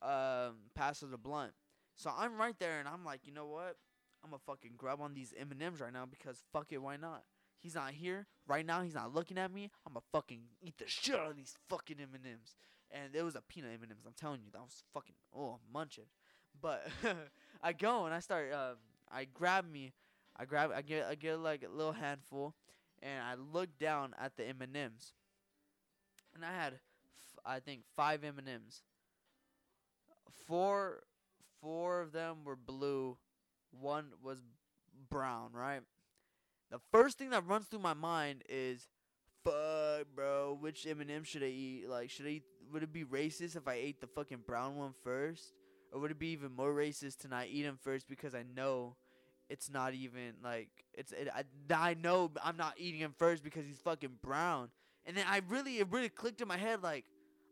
um 0.04 0.56
pass 0.74 1.00
her 1.00 1.06
the 1.06 1.18
blunt. 1.18 1.52
So 1.96 2.10
I'm 2.16 2.36
right 2.36 2.58
there, 2.58 2.78
and 2.80 2.88
I'm 2.88 3.04
like, 3.04 3.20
you 3.24 3.32
know 3.32 3.46
what? 3.46 3.76
I'm 4.22 4.30
gonna 4.30 4.40
fucking 4.46 4.72
grab 4.76 5.00
on 5.00 5.14
these 5.14 5.32
M 5.38 5.50
and 5.52 5.62
M's 5.62 5.80
right 5.80 5.92
now 5.92 6.06
because 6.06 6.42
fuck 6.52 6.72
it, 6.72 6.78
why 6.82 6.96
not? 6.96 7.24
He's 7.58 7.74
not 7.74 7.92
here 7.92 8.26
right 8.46 8.64
now. 8.64 8.82
He's 8.82 8.94
not 8.94 9.14
looking 9.14 9.38
at 9.38 9.52
me. 9.52 9.70
I'm 9.86 9.92
gonna 9.94 10.04
fucking 10.12 10.40
eat 10.60 10.78
the 10.78 10.86
shit 10.86 11.14
out 11.14 11.30
of 11.30 11.36
these 11.36 11.54
fucking 11.68 11.96
M 12.00 12.08
and 12.14 12.26
M's. 12.26 12.56
And 12.90 13.14
it 13.14 13.22
was 13.22 13.34
a 13.34 13.42
peanut 13.42 13.72
M 13.72 13.82
and 13.82 13.92
M's. 13.92 14.04
I'm 14.06 14.12
telling 14.14 14.40
you, 14.42 14.50
that 14.52 14.60
was 14.60 14.82
fucking 14.92 15.14
oh 15.36 15.52
I'm 15.52 15.72
munching. 15.72 16.04
But 16.60 16.86
I 17.62 17.72
go 17.72 18.04
and 18.06 18.14
I 18.14 18.20
start. 18.20 18.52
Um, 18.52 18.76
I 19.10 19.26
grab 19.32 19.70
me. 19.70 19.92
I 20.36 20.44
grab. 20.44 20.70
I 20.74 20.82
get. 20.82 21.06
I 21.06 21.14
get 21.14 21.38
like 21.38 21.64
a 21.64 21.74
little 21.74 21.92
handful, 21.92 22.54
and 23.02 23.22
I 23.22 23.34
look 23.34 23.78
down 23.78 24.14
at 24.20 24.36
the 24.36 24.44
M 24.46 24.60
and 24.60 24.76
M's. 24.76 25.12
And 26.34 26.44
I 26.44 26.52
had, 26.52 26.74
f- 26.74 27.38
I 27.44 27.60
think 27.60 27.82
five 27.96 28.24
M 28.24 28.38
and 28.38 28.48
M's. 28.48 28.82
Four 30.46 31.04
four 31.60 32.00
of 32.02 32.12
them 32.12 32.44
were 32.44 32.56
blue, 32.56 33.16
one 33.70 34.06
was 34.22 34.38
brown, 35.10 35.50
right? 35.52 35.80
The 36.70 36.80
first 36.92 37.18
thing 37.18 37.30
that 37.30 37.46
runs 37.46 37.66
through 37.66 37.80
my 37.80 37.94
mind 37.94 38.42
is, 38.48 38.88
"Fuck, 39.44 40.06
bro, 40.14 40.56
which 40.60 40.86
M&M 40.86 41.24
should 41.24 41.42
I 41.42 41.46
eat? 41.46 41.88
Like, 41.88 42.10
should 42.10 42.26
I 42.26 42.30
eat? 42.30 42.44
Would 42.72 42.82
it 42.82 42.92
be 42.92 43.04
racist 43.04 43.56
if 43.56 43.68
I 43.68 43.74
ate 43.74 44.00
the 44.00 44.06
fucking 44.06 44.42
brown 44.46 44.76
one 44.76 44.94
first, 45.02 45.54
or 45.92 46.00
would 46.00 46.10
it 46.10 46.18
be 46.18 46.28
even 46.28 46.52
more 46.52 46.74
racist 46.74 47.18
to 47.18 47.28
not 47.28 47.46
eat 47.48 47.64
him 47.64 47.78
first 47.82 48.08
because 48.08 48.34
I 48.34 48.42
know 48.42 48.96
it's 49.48 49.70
not 49.70 49.94
even 49.94 50.34
like 50.42 50.70
it's 50.94 51.12
it, 51.12 51.28
I, 51.32 51.44
I 51.70 51.94
know 51.94 52.32
I'm 52.42 52.56
not 52.56 52.74
eating 52.78 53.00
him 53.00 53.14
first 53.18 53.44
because 53.44 53.66
he's 53.66 53.78
fucking 53.78 54.18
brown." 54.22 54.70
And 55.06 55.16
then 55.16 55.26
I 55.28 55.42
really 55.48 55.78
it 55.78 55.88
really 55.90 56.08
clicked 56.08 56.40
in 56.40 56.48
my 56.48 56.56
head 56.56 56.82
like 56.82 57.04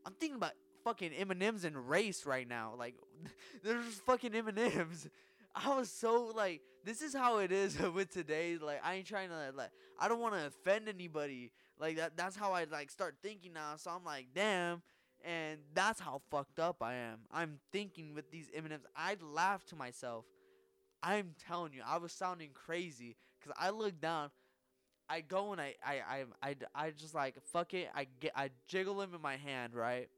I'm 0.05 0.14
thinking 0.14 0.37
about 0.37 0.53
fucking 0.85 1.12
M 1.12 1.30
and 1.30 1.43
M's 1.43 1.64
and 1.64 1.89
race 1.89 2.26
right 2.26 2.49
now. 2.49 2.74
Like 2.78 2.95
there's 3.64 4.01
fucking 4.07 4.35
M 4.35 4.49
and 4.49 4.59
M's. 4.59 5.09
I 5.55 5.76
was 5.76 5.91
so 5.91 6.33
like, 6.35 6.62
this 6.85 7.03
is 7.03 7.14
how 7.14 7.39
it 7.39 7.53
is 7.53 7.78
with 7.95 8.11
today. 8.11 8.59
Like 8.61 8.80
I 8.85 8.95
ain't 8.95 9.07
trying 9.07 9.28
to 9.28 9.53
like, 9.55 9.70
I 9.99 10.09
don't 10.09 10.20
want 10.20 10.35
to 10.35 10.47
offend 10.47 10.89
anybody. 10.89 11.53
Like 11.78 11.97
that. 11.97 12.16
That's 12.16 12.37
how 12.37 12.53
I 12.53 12.64
like 12.64 12.91
start 12.91 13.16
thinking 13.22 13.53
now. 13.53 13.74
So 13.76 13.91
I'm 13.91 14.05
like, 14.05 14.28
damn. 14.35 14.83
And 15.24 15.61
that's 15.72 16.01
how 16.01 16.20
fucked 16.30 16.59
up 16.59 16.83
I 16.83 16.95
am. 16.95 17.20
I'm 17.30 17.59
thinking 17.72 18.14
with 18.14 18.30
these 18.30 18.49
M 18.55 18.64
and 18.64 18.74
M's. 18.74 18.87
I 18.97 19.16
laugh 19.20 19.64
to 19.66 19.76
myself. 19.76 20.24
I'm 21.03 21.35
telling 21.49 21.72
you, 21.72 21.83
I 21.87 21.99
was 21.99 22.12
sounding 22.12 22.51
crazy 22.55 23.16
because 23.39 23.57
I 23.61 23.70
look 23.70 24.01
down. 24.01 24.30
I 25.09 25.20
go 25.20 25.53
and 25.53 25.61
I, 25.61 25.74
I, 25.85 26.01
I, 26.09 26.24
I, 26.43 26.57
I 26.74 26.91
just 26.91 27.14
like 27.14 27.35
fuck 27.53 27.74
it. 27.74 27.89
I 27.95 28.07
get, 28.20 28.33
I 28.35 28.51
jiggle 28.66 29.01
him 29.01 29.14
in 29.14 29.20
my 29.20 29.37
hand, 29.37 29.74
right? 29.74 30.09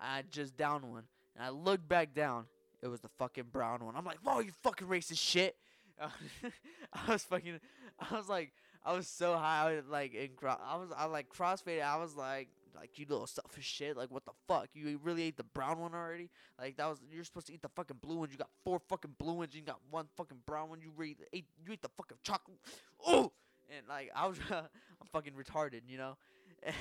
I 0.00 0.22
just 0.30 0.56
down 0.56 0.90
one, 0.90 1.04
and 1.36 1.44
I 1.44 1.50
look 1.50 1.86
back 1.86 2.14
down. 2.14 2.46
It 2.82 2.88
was 2.88 3.00
the 3.00 3.10
fucking 3.18 3.46
brown 3.52 3.84
one. 3.84 3.94
I'm 3.94 4.04
like, 4.04 4.18
whoa, 4.22 4.40
you 4.40 4.52
fucking 4.62 4.88
racist 4.88 5.18
shit. 5.18 5.56
I 6.00 7.12
was 7.12 7.24
fucking, 7.24 7.60
I 7.98 8.16
was 8.16 8.28
like, 8.28 8.52
I 8.84 8.94
was 8.94 9.06
so 9.06 9.36
high, 9.36 9.70
I 9.70 9.74
was 9.76 9.88
like 9.88 10.14
in, 10.14 10.30
I 10.42 10.76
was, 10.76 10.88
I 10.96 11.04
like 11.04 11.28
crossfaded. 11.28 11.82
I 11.82 11.98
was 11.98 12.16
like, 12.16 12.48
like 12.74 12.98
you 12.98 13.06
little 13.08 13.26
selfish 13.26 13.66
shit. 13.66 13.96
Like 13.96 14.10
what 14.10 14.24
the 14.24 14.32
fuck? 14.48 14.68
You 14.72 14.98
really 15.02 15.22
ate 15.24 15.36
the 15.36 15.44
brown 15.44 15.78
one 15.78 15.94
already? 15.94 16.30
Like 16.58 16.76
that 16.76 16.88
was 16.88 16.98
you're 17.12 17.24
supposed 17.24 17.48
to 17.48 17.52
eat 17.52 17.62
the 17.62 17.68
fucking 17.68 17.98
blue 18.00 18.16
one. 18.16 18.30
You 18.30 18.38
got 18.38 18.50
four 18.64 18.80
fucking 18.88 19.16
blue 19.18 19.34
ones. 19.34 19.54
You 19.54 19.62
got 19.62 19.80
one 19.90 20.06
fucking 20.16 20.38
brown 20.46 20.70
one. 20.70 20.80
You 20.80 20.92
really 20.96 21.16
ate 21.32 21.46
you 21.64 21.72
ate 21.72 21.82
the 21.82 21.90
fucking 21.96 22.18
chocolate. 22.22 22.58
Oh, 23.06 23.32
and 23.76 23.86
like 23.88 24.10
I 24.14 24.26
was, 24.26 24.38
I'm 24.50 25.08
fucking 25.12 25.34
retarded, 25.34 25.82
you 25.88 25.98
know. 25.98 26.16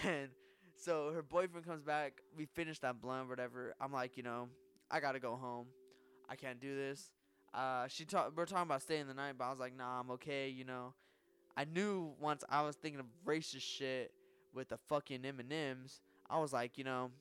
And 0.03 0.29
so 0.79 1.11
her 1.13 1.21
boyfriend 1.21 1.65
comes 1.65 1.83
back. 1.83 2.21
We 2.37 2.45
finish 2.45 2.79
that 2.79 3.01
blunt, 3.01 3.29
whatever. 3.29 3.75
I'm 3.79 3.91
like, 3.91 4.17
you 4.17 4.23
know, 4.23 4.47
I 4.89 4.99
gotta 4.99 5.19
go 5.19 5.35
home. 5.35 5.67
I 6.29 6.35
can't 6.35 6.59
do 6.59 6.75
this. 6.75 7.11
Uh, 7.53 7.87
she 7.87 8.05
talk. 8.05 8.31
We're 8.35 8.45
talking 8.45 8.63
about 8.63 8.81
staying 8.81 9.07
the 9.07 9.13
night, 9.13 9.35
but 9.37 9.45
I 9.45 9.49
was 9.49 9.59
like, 9.59 9.75
nah, 9.75 9.99
I'm 9.99 10.11
okay. 10.11 10.49
You 10.49 10.65
know, 10.65 10.93
I 11.57 11.65
knew 11.65 12.13
once 12.19 12.43
I 12.49 12.61
was 12.61 12.75
thinking 12.75 12.99
of 12.99 13.07
racist 13.25 13.61
shit 13.61 14.13
with 14.53 14.69
the 14.69 14.77
fucking 14.87 15.25
M 15.25 15.39
and 15.39 15.51
M's. 15.51 16.01
I 16.29 16.39
was 16.39 16.53
like, 16.53 16.77
you 16.77 16.83
know, 16.83 17.11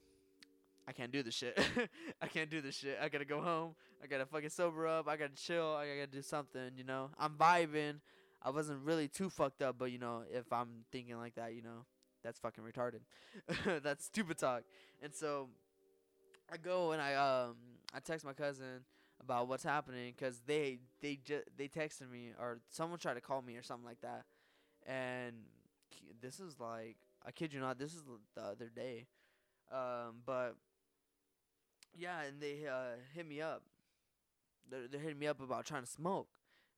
I 0.87 0.93
can't 0.93 1.11
do 1.11 1.23
this 1.23 1.35
shit. 1.35 1.59
I 2.23 2.27
can't 2.27 2.51
do 2.51 2.61
this 2.61 2.77
shit. 2.77 2.99
I 3.03 3.09
gotta 3.09 3.25
go 3.25 3.41
home. 3.41 3.75
I 4.03 4.07
gotta 4.07 4.27
fucking 4.27 4.51
sober 4.51 4.87
up. 4.87 5.09
I 5.09 5.17
gotta 5.17 5.35
chill. 5.35 5.75
I 5.75 5.87
gotta 5.87 6.07
do 6.07 6.23
something. 6.23 6.71
You 6.77 6.85
know, 6.85 7.11
I'm 7.19 7.35
vibing. 7.35 8.01
I 8.41 8.51
wasn't 8.51 8.85
really 8.85 9.09
too 9.09 9.31
fucked 9.31 9.63
up, 9.63 9.77
but 9.79 9.91
you 9.91 9.99
know, 9.99 10.23
if 10.31 10.53
I'm 10.53 10.85
thinking 10.93 11.17
like 11.17 11.35
that, 11.35 11.55
you 11.55 11.63
know, 11.63 11.85
that's 12.23 12.39
fucking 12.39 12.65
retarded. 12.65 13.01
that's 13.83 14.05
stupid 14.07 14.39
talk. 14.39 14.63
And 15.03 15.15
so 15.15 15.49
I 16.51 16.57
go 16.57 16.93
and 16.93 17.03
I 17.03 17.15
um 17.15 17.57
I 17.95 18.01
text 18.01 18.25
my 18.25 18.33
cousin 18.33 18.85
about 19.21 19.49
what's 19.49 19.65
happening 19.65 20.15
because 20.17 20.41
they 20.47 20.79
they 21.01 21.19
just 21.25 21.45
they 21.57 21.69
texted 21.69 22.11
me 22.11 22.31
or 22.39 22.61
someone 22.69 22.99
tried 22.99 23.15
to 23.15 23.21
call 23.21 23.43
me 23.43 23.57
or 23.57 23.63
something 23.63 23.87
like 23.87 24.01
that, 24.01 24.25
and 24.87 25.35
this 26.21 26.41
is 26.41 26.59
like 26.61 26.97
I 27.27 27.33
kid 27.33 27.53
you 27.53 27.61
not, 27.61 27.79
this 27.79 27.95
is 27.95 28.03
the 28.35 28.43
other 28.43 28.71
day, 28.75 29.07
um 29.73 30.23
but 30.25 30.57
yeah, 31.97 32.23
and 32.23 32.41
they 32.41 32.67
uh 32.67 32.97
hit 33.15 33.27
me 33.27 33.41
up. 33.41 33.63
They're 34.71 34.89
they're 34.89 35.01
hitting 35.01 35.19
me 35.19 35.27
up 35.27 35.41
about 35.41 35.65
trying 35.67 35.83
to 35.83 35.91
smoke. 35.91 36.29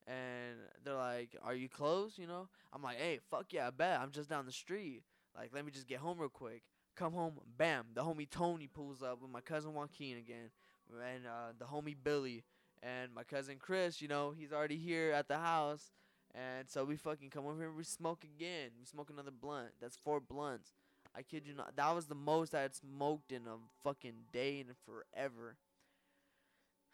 And 0.06 0.56
they're 0.84 0.94
like, 0.94 1.36
"Are 1.42 1.54
you 1.54 1.68
close?" 1.68 2.18
You 2.18 2.26
know. 2.26 2.48
I'm 2.72 2.82
like, 2.82 2.98
"Hey, 2.98 3.20
fuck 3.30 3.52
yeah, 3.52 3.66
I 3.66 3.70
bet. 3.70 4.00
I'm 4.00 4.10
just 4.10 4.28
down 4.30 4.46
the 4.46 4.52
street." 4.52 5.02
Like, 5.36 5.50
let 5.54 5.64
me 5.64 5.70
just 5.70 5.86
get 5.86 5.98
home 5.98 6.18
real 6.18 6.28
quick. 6.28 6.62
Come 6.96 7.12
home, 7.12 7.34
bam. 7.56 7.86
The 7.94 8.02
homie 8.02 8.28
Tony 8.28 8.66
pulls 8.66 9.02
up 9.02 9.22
with 9.22 9.30
my 9.30 9.40
cousin 9.40 9.74
Joaquin 9.74 10.18
again, 10.18 10.50
and 10.90 11.26
uh, 11.26 11.52
the 11.58 11.64
homie 11.64 11.96
Billy, 12.02 12.44
and 12.82 13.14
my 13.14 13.24
cousin 13.24 13.56
Chris. 13.58 14.02
You 14.02 14.08
know, 14.08 14.34
he's 14.36 14.52
already 14.52 14.76
here 14.76 15.12
at 15.12 15.28
the 15.28 15.38
house, 15.38 15.92
and 16.34 16.68
so 16.68 16.84
we 16.84 16.96
fucking 16.96 17.30
come 17.30 17.46
over 17.46 17.58
here 17.58 17.68
and 17.68 17.76
we 17.76 17.84
smoke 17.84 18.24
again. 18.24 18.70
We 18.78 18.86
smoke 18.86 19.10
another 19.10 19.30
blunt. 19.30 19.70
That's 19.80 19.96
four 19.96 20.20
blunts. 20.20 20.72
I 21.14 21.22
kid 21.22 21.46
you 21.46 21.54
not. 21.54 21.76
That 21.76 21.94
was 21.94 22.06
the 22.06 22.14
most 22.14 22.54
I 22.54 22.62
had 22.62 22.74
smoked 22.74 23.32
in 23.32 23.42
a 23.46 23.56
fucking 23.82 24.26
day 24.32 24.60
and 24.60 24.70
forever. 24.84 25.56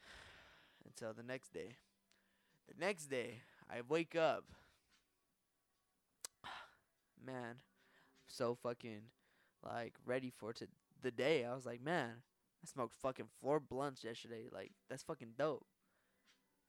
Until 0.87 1.13
the 1.13 1.23
next 1.23 1.53
day. 1.53 1.77
The 2.69 2.85
next 2.85 3.07
day, 3.07 3.43
I 3.71 3.83
wake 3.87 4.17
up. 4.17 4.45
Man, 7.25 7.57
so 8.37 8.55
fucking 8.63 9.03
like 9.65 9.95
ready 10.05 10.31
for 10.31 10.53
to 10.55 10.69
the 11.03 11.11
day. 11.11 11.45
I 11.45 11.55
was 11.55 11.67
like, 11.67 11.83
man, 11.83 12.11
I 12.63 12.67
smoked 12.67 12.95
fucking 12.97 13.29
four 13.41 13.61
blunts 13.61 14.05
yesterday. 14.05 14.49
Like 14.53 14.73
that's 14.89 15.03
fucking 15.03 15.35
dope. 15.39 15.67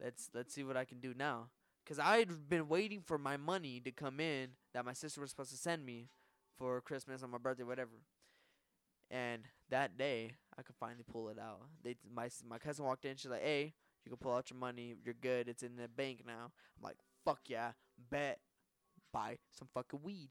Let's 0.01 0.30
let's 0.34 0.53
see 0.53 0.63
what 0.63 0.78
I 0.78 0.86
can 0.86 0.99
do 0.99 1.13
now. 1.15 1.49
Cause 1.86 1.99
I'd 1.99 2.49
been 2.49 2.68
waiting 2.68 3.01
for 3.01 3.18
my 3.18 3.38
money 3.38 3.80
to 3.80 3.91
come 3.91 4.20
in 4.20 4.49
that 4.74 4.84
my 4.84 4.91
sister 4.91 5.22
was 5.22 5.30
supposed 5.30 5.51
to 5.51 5.57
send 5.57 5.86
me 5.86 6.09
for 6.57 6.82
Christmas 6.82 7.24
on 7.24 7.32
my 7.32 7.38
birthday, 7.38 7.63
whatever. 7.63 7.91
And 9.09 9.43
that 9.70 9.97
day, 9.97 10.32
I 10.57 10.63
could 10.63 10.76
finally 10.76 11.05
pull 11.09 11.30
it 11.30 11.39
out. 11.39 11.61
They 11.84 11.95
my 12.13 12.30
my 12.47 12.57
cousin 12.57 12.86
walked 12.86 13.05
in. 13.05 13.15
She's 13.15 13.32
like, 13.32 13.41
"Hey, 13.41 13.74
you 14.03 14.09
can 14.09 14.18
pull 14.18 14.36
out 14.36 14.49
your 14.49 14.59
money. 14.59 14.95
You're 15.03 15.13
good. 15.13 15.47
It's 15.47 15.63
in 15.63 15.78
the 15.78 15.88
bank 15.88 16.24
now." 16.26 16.51
I'm 16.78 16.84
like, 16.84 16.97
"Fuck 17.24 17.41
yeah, 17.47 17.72
bet, 18.09 18.39
buy 19.13 19.39
some 19.51 19.70
fucking 19.74 20.01
weed." 20.03 20.30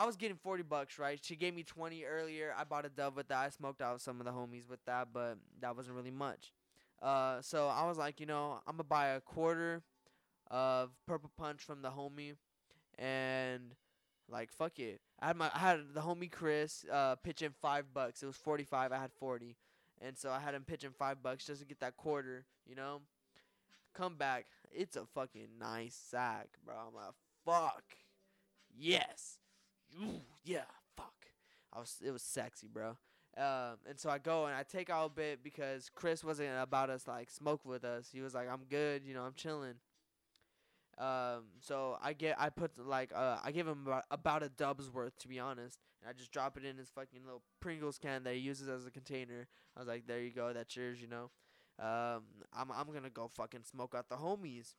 I 0.00 0.06
was 0.06 0.16
getting 0.16 0.38
40 0.38 0.62
bucks, 0.62 0.98
right? 0.98 1.20
She 1.22 1.36
gave 1.36 1.54
me 1.54 1.62
20 1.62 2.04
earlier. 2.04 2.54
I 2.56 2.64
bought 2.64 2.86
a 2.86 2.88
dub 2.88 3.16
with 3.16 3.28
that. 3.28 3.36
I 3.36 3.50
smoked 3.50 3.82
out 3.82 4.00
some 4.00 4.18
of 4.18 4.24
the 4.24 4.32
homies 4.32 4.66
with 4.66 4.82
that, 4.86 5.08
but 5.12 5.36
that 5.60 5.76
wasn't 5.76 5.94
really 5.94 6.10
much. 6.10 6.54
Uh, 7.02 7.42
so 7.42 7.68
I 7.68 7.86
was 7.86 7.98
like, 7.98 8.18
you 8.18 8.24
know, 8.24 8.60
I'm 8.66 8.76
gonna 8.76 8.84
buy 8.84 9.08
a 9.08 9.20
quarter 9.20 9.82
of 10.50 10.88
purple 11.06 11.30
punch 11.36 11.60
from 11.60 11.82
the 11.82 11.90
homie, 11.90 12.32
and 12.98 13.74
like 14.26 14.50
fuck 14.50 14.78
it. 14.78 15.02
I 15.20 15.26
had 15.26 15.36
my 15.36 15.50
I 15.54 15.58
had 15.58 15.80
the 15.92 16.00
homie 16.00 16.32
Chris 16.32 16.86
uh 16.90 17.16
pitch 17.16 17.42
in 17.42 17.52
five 17.60 17.92
bucks. 17.92 18.22
It 18.22 18.26
was 18.26 18.36
45. 18.36 18.92
I 18.92 18.98
had 18.98 19.12
40, 19.12 19.54
and 20.00 20.16
so 20.16 20.30
I 20.30 20.40
had 20.40 20.54
him 20.54 20.64
pitch 20.66 20.82
in 20.82 20.92
five 20.92 21.22
bucks 21.22 21.44
just 21.44 21.60
to 21.60 21.66
get 21.66 21.80
that 21.80 21.98
quarter. 21.98 22.46
You 22.66 22.74
know, 22.74 23.02
come 23.94 24.16
back. 24.16 24.46
It's 24.72 24.96
a 24.96 25.04
fucking 25.04 25.58
nice 25.58 25.94
sack, 25.94 26.48
bro. 26.64 26.74
I'm 26.74 26.94
like, 26.94 27.14
fuck, 27.44 27.84
yes 28.74 29.40
ooh, 30.02 30.20
yeah, 30.44 30.64
fuck. 30.96 31.14
I 31.72 31.78
was 31.80 31.96
it 32.04 32.10
was 32.10 32.22
sexy, 32.22 32.68
bro. 32.72 32.96
Um, 33.36 33.78
and 33.88 33.98
so 33.98 34.10
I 34.10 34.18
go 34.18 34.46
and 34.46 34.54
I 34.54 34.64
take 34.64 34.90
out 34.90 35.06
a 35.06 35.08
bit 35.08 35.42
because 35.42 35.90
Chris 35.94 36.24
wasn't 36.24 36.50
about 36.60 36.90
us 36.90 37.06
like 37.06 37.30
smoke 37.30 37.64
with 37.64 37.84
us. 37.84 38.08
He 38.12 38.20
was 38.20 38.34
like, 38.34 38.48
I'm 38.50 38.64
good, 38.68 39.02
you 39.04 39.14
know, 39.14 39.22
I'm 39.22 39.34
chilling. 39.34 39.74
Um, 40.98 41.44
so 41.60 41.96
I 42.02 42.12
get 42.12 42.36
I 42.38 42.50
put 42.50 42.72
like 42.76 43.10
uh 43.14 43.38
I 43.42 43.52
give 43.52 43.66
him 43.66 43.86
about, 44.10 44.42
a 44.42 44.48
dub's 44.50 44.90
worth 44.90 45.16
to 45.20 45.28
be 45.28 45.38
honest, 45.38 45.78
and 46.02 46.10
I 46.10 46.12
just 46.12 46.32
drop 46.32 46.56
it 46.58 46.64
in 46.64 46.76
his 46.76 46.90
fucking 46.90 47.20
little 47.24 47.42
Pringles 47.60 47.98
can 47.98 48.24
that 48.24 48.34
he 48.34 48.40
uses 48.40 48.68
as 48.68 48.84
a 48.86 48.90
container. 48.90 49.46
I 49.76 49.80
was 49.80 49.88
like, 49.88 50.06
there 50.06 50.20
you 50.20 50.30
go, 50.30 50.52
that's 50.52 50.76
yours, 50.76 51.00
you 51.00 51.08
know. 51.08 51.30
Um, 51.78 52.24
I'm 52.52 52.70
I'm 52.76 52.92
gonna 52.92 53.08
go 53.08 53.28
fucking 53.28 53.62
smoke 53.62 53.94
out 53.96 54.10
the 54.10 54.16
homies. 54.16 54.74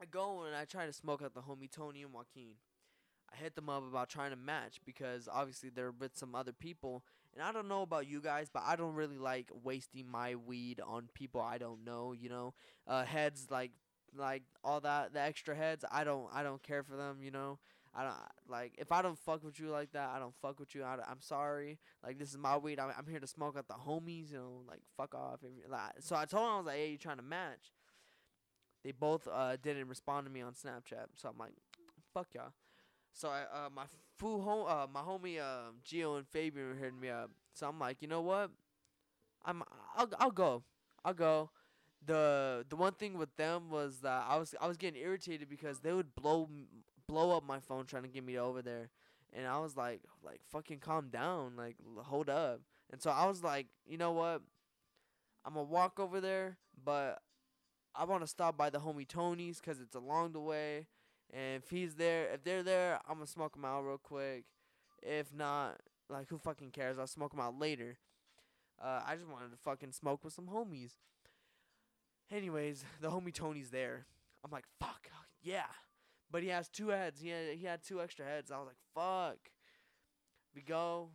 I 0.00 0.06
go 0.06 0.42
and 0.42 0.56
I 0.56 0.64
try 0.64 0.86
to 0.86 0.92
smoke 0.92 1.22
out 1.22 1.34
the 1.34 1.42
homie 1.42 1.70
Tony 1.70 2.02
and 2.02 2.12
Joaquin. 2.12 2.54
I 3.32 3.42
hit 3.42 3.54
them 3.54 3.68
up 3.68 3.82
about 3.88 4.08
trying 4.08 4.30
to 4.30 4.36
match 4.36 4.80
because 4.84 5.28
obviously 5.30 5.70
they're 5.70 5.92
with 5.92 6.16
some 6.16 6.34
other 6.34 6.52
people. 6.52 7.02
And 7.34 7.42
I 7.42 7.52
don't 7.52 7.68
know 7.68 7.82
about 7.82 8.06
you 8.06 8.20
guys, 8.20 8.48
but 8.52 8.62
I 8.66 8.76
don't 8.76 8.94
really 8.94 9.18
like 9.18 9.50
wasting 9.62 10.06
my 10.10 10.34
weed 10.34 10.80
on 10.86 11.08
people 11.14 11.40
I 11.40 11.58
don't 11.58 11.84
know. 11.84 12.12
You 12.12 12.28
know, 12.28 12.54
uh, 12.86 13.04
heads 13.04 13.46
like 13.50 13.72
like 14.16 14.42
all 14.62 14.80
that 14.80 15.14
the 15.14 15.20
extra 15.20 15.54
heads. 15.54 15.84
I 15.90 16.04
don't 16.04 16.28
I 16.32 16.42
don't 16.42 16.62
care 16.62 16.82
for 16.82 16.96
them. 16.96 17.18
You 17.22 17.30
know. 17.30 17.58
I 17.94 18.04
don't 18.04 18.14
like 18.48 18.74
if 18.78 18.90
I 18.90 19.02
don't 19.02 19.18
fuck 19.18 19.44
with 19.44 19.60
you 19.60 19.68
like 19.68 19.92
that. 19.92 20.10
I 20.14 20.18
don't 20.18 20.34
fuck 20.40 20.58
with 20.58 20.74
you. 20.74 20.82
I, 20.82 20.94
am 20.94 21.20
sorry. 21.20 21.78
Like 22.02 22.18
this 22.18 22.30
is 22.30 22.38
my 22.38 22.56
weed. 22.56 22.80
I'm, 22.80 22.90
I'm 22.96 23.06
here 23.06 23.20
to 23.20 23.26
smoke 23.26 23.56
at 23.58 23.68
the 23.68 23.74
homies. 23.74 24.30
You 24.30 24.38
know, 24.38 24.60
like 24.66 24.80
fuck 24.96 25.14
off. 25.14 25.40
So 26.00 26.16
I 26.16 26.24
told 26.24 26.44
him 26.44 26.52
I 26.52 26.56
was 26.56 26.66
like, 26.66 26.76
hey, 26.76 26.90
you 26.92 26.98
trying 26.98 27.18
to 27.18 27.22
match? 27.22 27.72
They 28.82 28.92
both 28.92 29.28
uh 29.30 29.56
didn't 29.56 29.88
respond 29.88 30.26
to 30.26 30.32
me 30.32 30.40
on 30.40 30.54
Snapchat. 30.54 31.06
So 31.16 31.28
I'm 31.28 31.38
like, 31.38 31.52
fuck 32.14 32.28
y'all. 32.34 32.52
So 33.12 33.28
I, 33.28 33.42
uh, 33.42 33.68
my 33.74 33.84
foo 34.16 34.40
home, 34.40 34.66
uh, 34.68 34.86
my 34.92 35.00
homie, 35.00 35.38
uh, 35.40 35.72
Gio 35.86 36.16
and 36.18 36.26
Fabian 36.28 36.68
were 36.68 36.74
hitting 36.74 37.00
me 37.00 37.10
up. 37.10 37.30
So 37.54 37.68
I'm 37.68 37.78
like, 37.78 37.98
you 38.00 38.08
know 38.08 38.22
what? 38.22 38.50
I'm 39.44 39.62
I'll 39.96 40.08
I'll 40.18 40.30
go. 40.30 40.64
I'll 41.04 41.14
go. 41.14 41.50
The 42.04 42.64
the 42.68 42.76
one 42.76 42.94
thing 42.94 43.18
with 43.18 43.34
them 43.36 43.70
was 43.70 44.00
that 44.00 44.24
I 44.28 44.36
was 44.36 44.54
I 44.60 44.66
was 44.68 44.76
getting 44.76 45.00
irritated 45.02 45.48
because 45.48 45.80
they 45.80 45.92
would 45.92 46.14
blow 46.14 46.48
blow 47.08 47.36
up 47.36 47.44
my 47.44 47.60
phone 47.60 47.86
trying 47.86 48.02
to 48.04 48.08
get 48.08 48.24
me 48.24 48.38
over 48.38 48.62
there, 48.62 48.90
and 49.32 49.46
I 49.46 49.58
was 49.60 49.76
like 49.76 50.02
like 50.24 50.40
fucking 50.50 50.80
calm 50.80 51.08
down, 51.10 51.56
like 51.56 51.76
hold 52.04 52.28
up. 52.30 52.60
And 52.92 53.00
so 53.02 53.10
I 53.10 53.26
was 53.26 53.42
like, 53.42 53.66
you 53.86 53.98
know 53.98 54.12
what? 54.12 54.42
I'm 55.44 55.54
gonna 55.54 55.64
walk 55.64 55.98
over 55.98 56.20
there, 56.20 56.56
but 56.84 57.20
I 57.94 58.04
want 58.04 58.22
to 58.22 58.26
stop 58.28 58.56
by 58.56 58.70
the 58.70 58.80
homie 58.80 59.08
Tony's 59.08 59.60
because 59.60 59.80
it's 59.80 59.96
along 59.96 60.32
the 60.32 60.40
way. 60.40 60.88
And 61.32 61.62
if 61.62 61.70
he's 61.70 61.94
there, 61.94 62.30
if 62.32 62.44
they're 62.44 62.62
there, 62.62 63.00
I'm 63.08 63.14
gonna 63.16 63.26
smoke 63.26 63.54
'em 63.56 63.64
out 63.64 63.82
real 63.82 63.98
quick. 63.98 64.44
If 65.02 65.32
not, 65.32 65.80
like 66.08 66.28
who 66.28 66.38
fucking 66.38 66.70
cares? 66.72 66.98
I'll 66.98 67.06
smoke 67.06 67.32
'em 67.34 67.40
out 67.40 67.58
later. 67.58 67.98
Uh, 68.80 69.02
I 69.06 69.16
just 69.16 69.28
wanted 69.28 69.50
to 69.52 69.56
fucking 69.58 69.92
smoke 69.92 70.24
with 70.24 70.34
some 70.34 70.48
homies. 70.48 70.92
Anyways, 72.30 72.84
the 73.00 73.10
homie 73.10 73.32
Tony's 73.32 73.70
there. 73.70 74.06
I'm 74.44 74.50
like, 74.50 74.64
fuck, 74.80 75.08
yeah. 75.42 75.66
But 76.30 76.42
he 76.42 76.48
has 76.48 76.68
two 76.68 76.88
heads. 76.88 77.20
He 77.20 77.28
had 77.28 77.56
he 77.56 77.66
had 77.66 77.82
two 77.82 78.00
extra 78.00 78.24
heads. 78.24 78.50
I 78.50 78.58
was 78.58 78.68
like, 78.68 78.76
fuck. 78.94 79.38
We 80.54 80.62
go, 80.62 81.10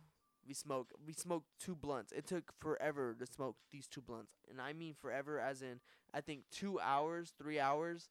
we 0.46 0.54
smoke. 0.54 0.92
We 1.04 1.12
smoked 1.12 1.46
two 1.58 1.74
blunts. 1.74 2.12
It 2.12 2.26
took 2.26 2.52
forever 2.58 3.14
to 3.18 3.26
smoke 3.26 3.56
these 3.70 3.86
two 3.88 4.00
blunts, 4.00 4.32
and 4.50 4.60
I 4.60 4.72
mean 4.72 4.94
forever, 4.94 5.40
as 5.40 5.62
in 5.62 5.80
I 6.14 6.20
think 6.20 6.42
two 6.50 6.80
hours, 6.80 7.32
three 7.36 7.60
hours, 7.60 8.08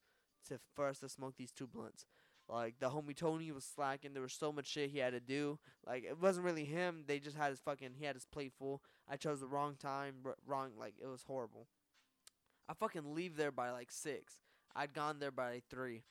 to 0.48 0.58
for 0.74 0.88
us 0.88 0.98
to 1.00 1.08
smoke 1.08 1.34
these 1.36 1.52
two 1.52 1.66
blunts. 1.66 2.06
Like 2.48 2.80
the 2.80 2.88
homie 2.88 3.14
Tony 3.14 3.52
was 3.52 3.64
slacking. 3.64 4.14
There 4.14 4.22
was 4.22 4.32
so 4.32 4.52
much 4.52 4.66
shit 4.66 4.90
he 4.90 4.98
had 4.98 5.12
to 5.12 5.20
do. 5.20 5.58
Like 5.86 6.04
it 6.04 6.20
wasn't 6.20 6.46
really 6.46 6.64
him. 6.64 7.04
They 7.06 7.18
just 7.18 7.36
had 7.36 7.50
his 7.50 7.60
fucking. 7.60 7.90
He 7.98 8.06
had 8.06 8.16
his 8.16 8.24
plate 8.24 8.52
full. 8.58 8.82
I 9.08 9.16
chose 9.16 9.40
the 9.40 9.46
wrong 9.46 9.76
time. 9.78 10.14
Wrong. 10.46 10.70
Like 10.78 10.94
it 11.02 11.06
was 11.06 11.24
horrible. 11.24 11.66
I 12.68 12.74
fucking 12.74 13.14
leave 13.14 13.36
there 13.36 13.52
by 13.52 13.70
like 13.70 13.90
six. 13.90 14.40
I'd 14.74 14.94
gone 14.94 15.18
there 15.18 15.30
by 15.30 15.54
like 15.54 15.64
three. 15.68 16.04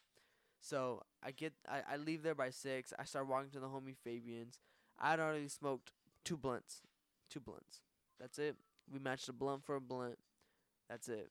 So 0.60 1.02
I 1.24 1.32
get. 1.32 1.54
I, 1.68 1.82
I 1.94 1.98
leave 1.98 2.22
there 2.22 2.36
by 2.36 2.52
six. 2.52 2.94
I 2.98 3.06
start 3.06 3.28
walking 3.28 3.52
to 3.52 3.60
the 3.60 3.68
homie 3.68 3.96
Fabian's. 4.04 4.60
I'd 5.00 5.20
already 5.20 5.48
smoked 5.48 5.92
two 6.24 6.38
blunts. 6.38 6.82
Two 7.32 7.40
blunts. 7.40 7.82
That's 8.20 8.38
it. 8.38 8.56
We 8.92 9.00
matched 9.00 9.30
a 9.30 9.34
blunt 9.34 9.66
for 9.66 9.76
a 9.76 9.82
blunt. 9.82 10.18
That's 10.88 11.10
it. 11.10 11.30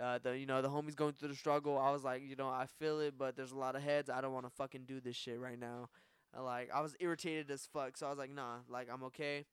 Uh, 0.00 0.18
the 0.22 0.36
you 0.36 0.46
know 0.46 0.60
the 0.60 0.68
homies 0.68 0.96
going 0.96 1.12
through 1.12 1.28
the 1.28 1.34
struggle. 1.36 1.78
I 1.78 1.92
was 1.92 2.02
like, 2.02 2.22
you 2.26 2.36
know, 2.36 2.48
I 2.48 2.66
feel 2.78 3.00
it, 3.00 3.14
but 3.16 3.36
there's 3.36 3.52
a 3.52 3.58
lot 3.58 3.76
of 3.76 3.82
heads. 3.82 4.10
I 4.10 4.20
don't 4.20 4.32
want 4.32 4.46
to 4.46 4.50
fucking 4.50 4.84
do 4.86 5.00
this 5.00 5.16
shit 5.16 5.38
right 5.38 5.58
now. 5.58 5.88
Like 6.36 6.70
I 6.74 6.80
was 6.80 6.96
irritated 6.98 7.50
as 7.50 7.68
fuck, 7.72 7.96
so 7.96 8.06
I 8.06 8.10
was 8.10 8.18
like, 8.18 8.34
nah, 8.34 8.56
like 8.68 8.88
I'm 8.92 9.04
okay. 9.04 9.46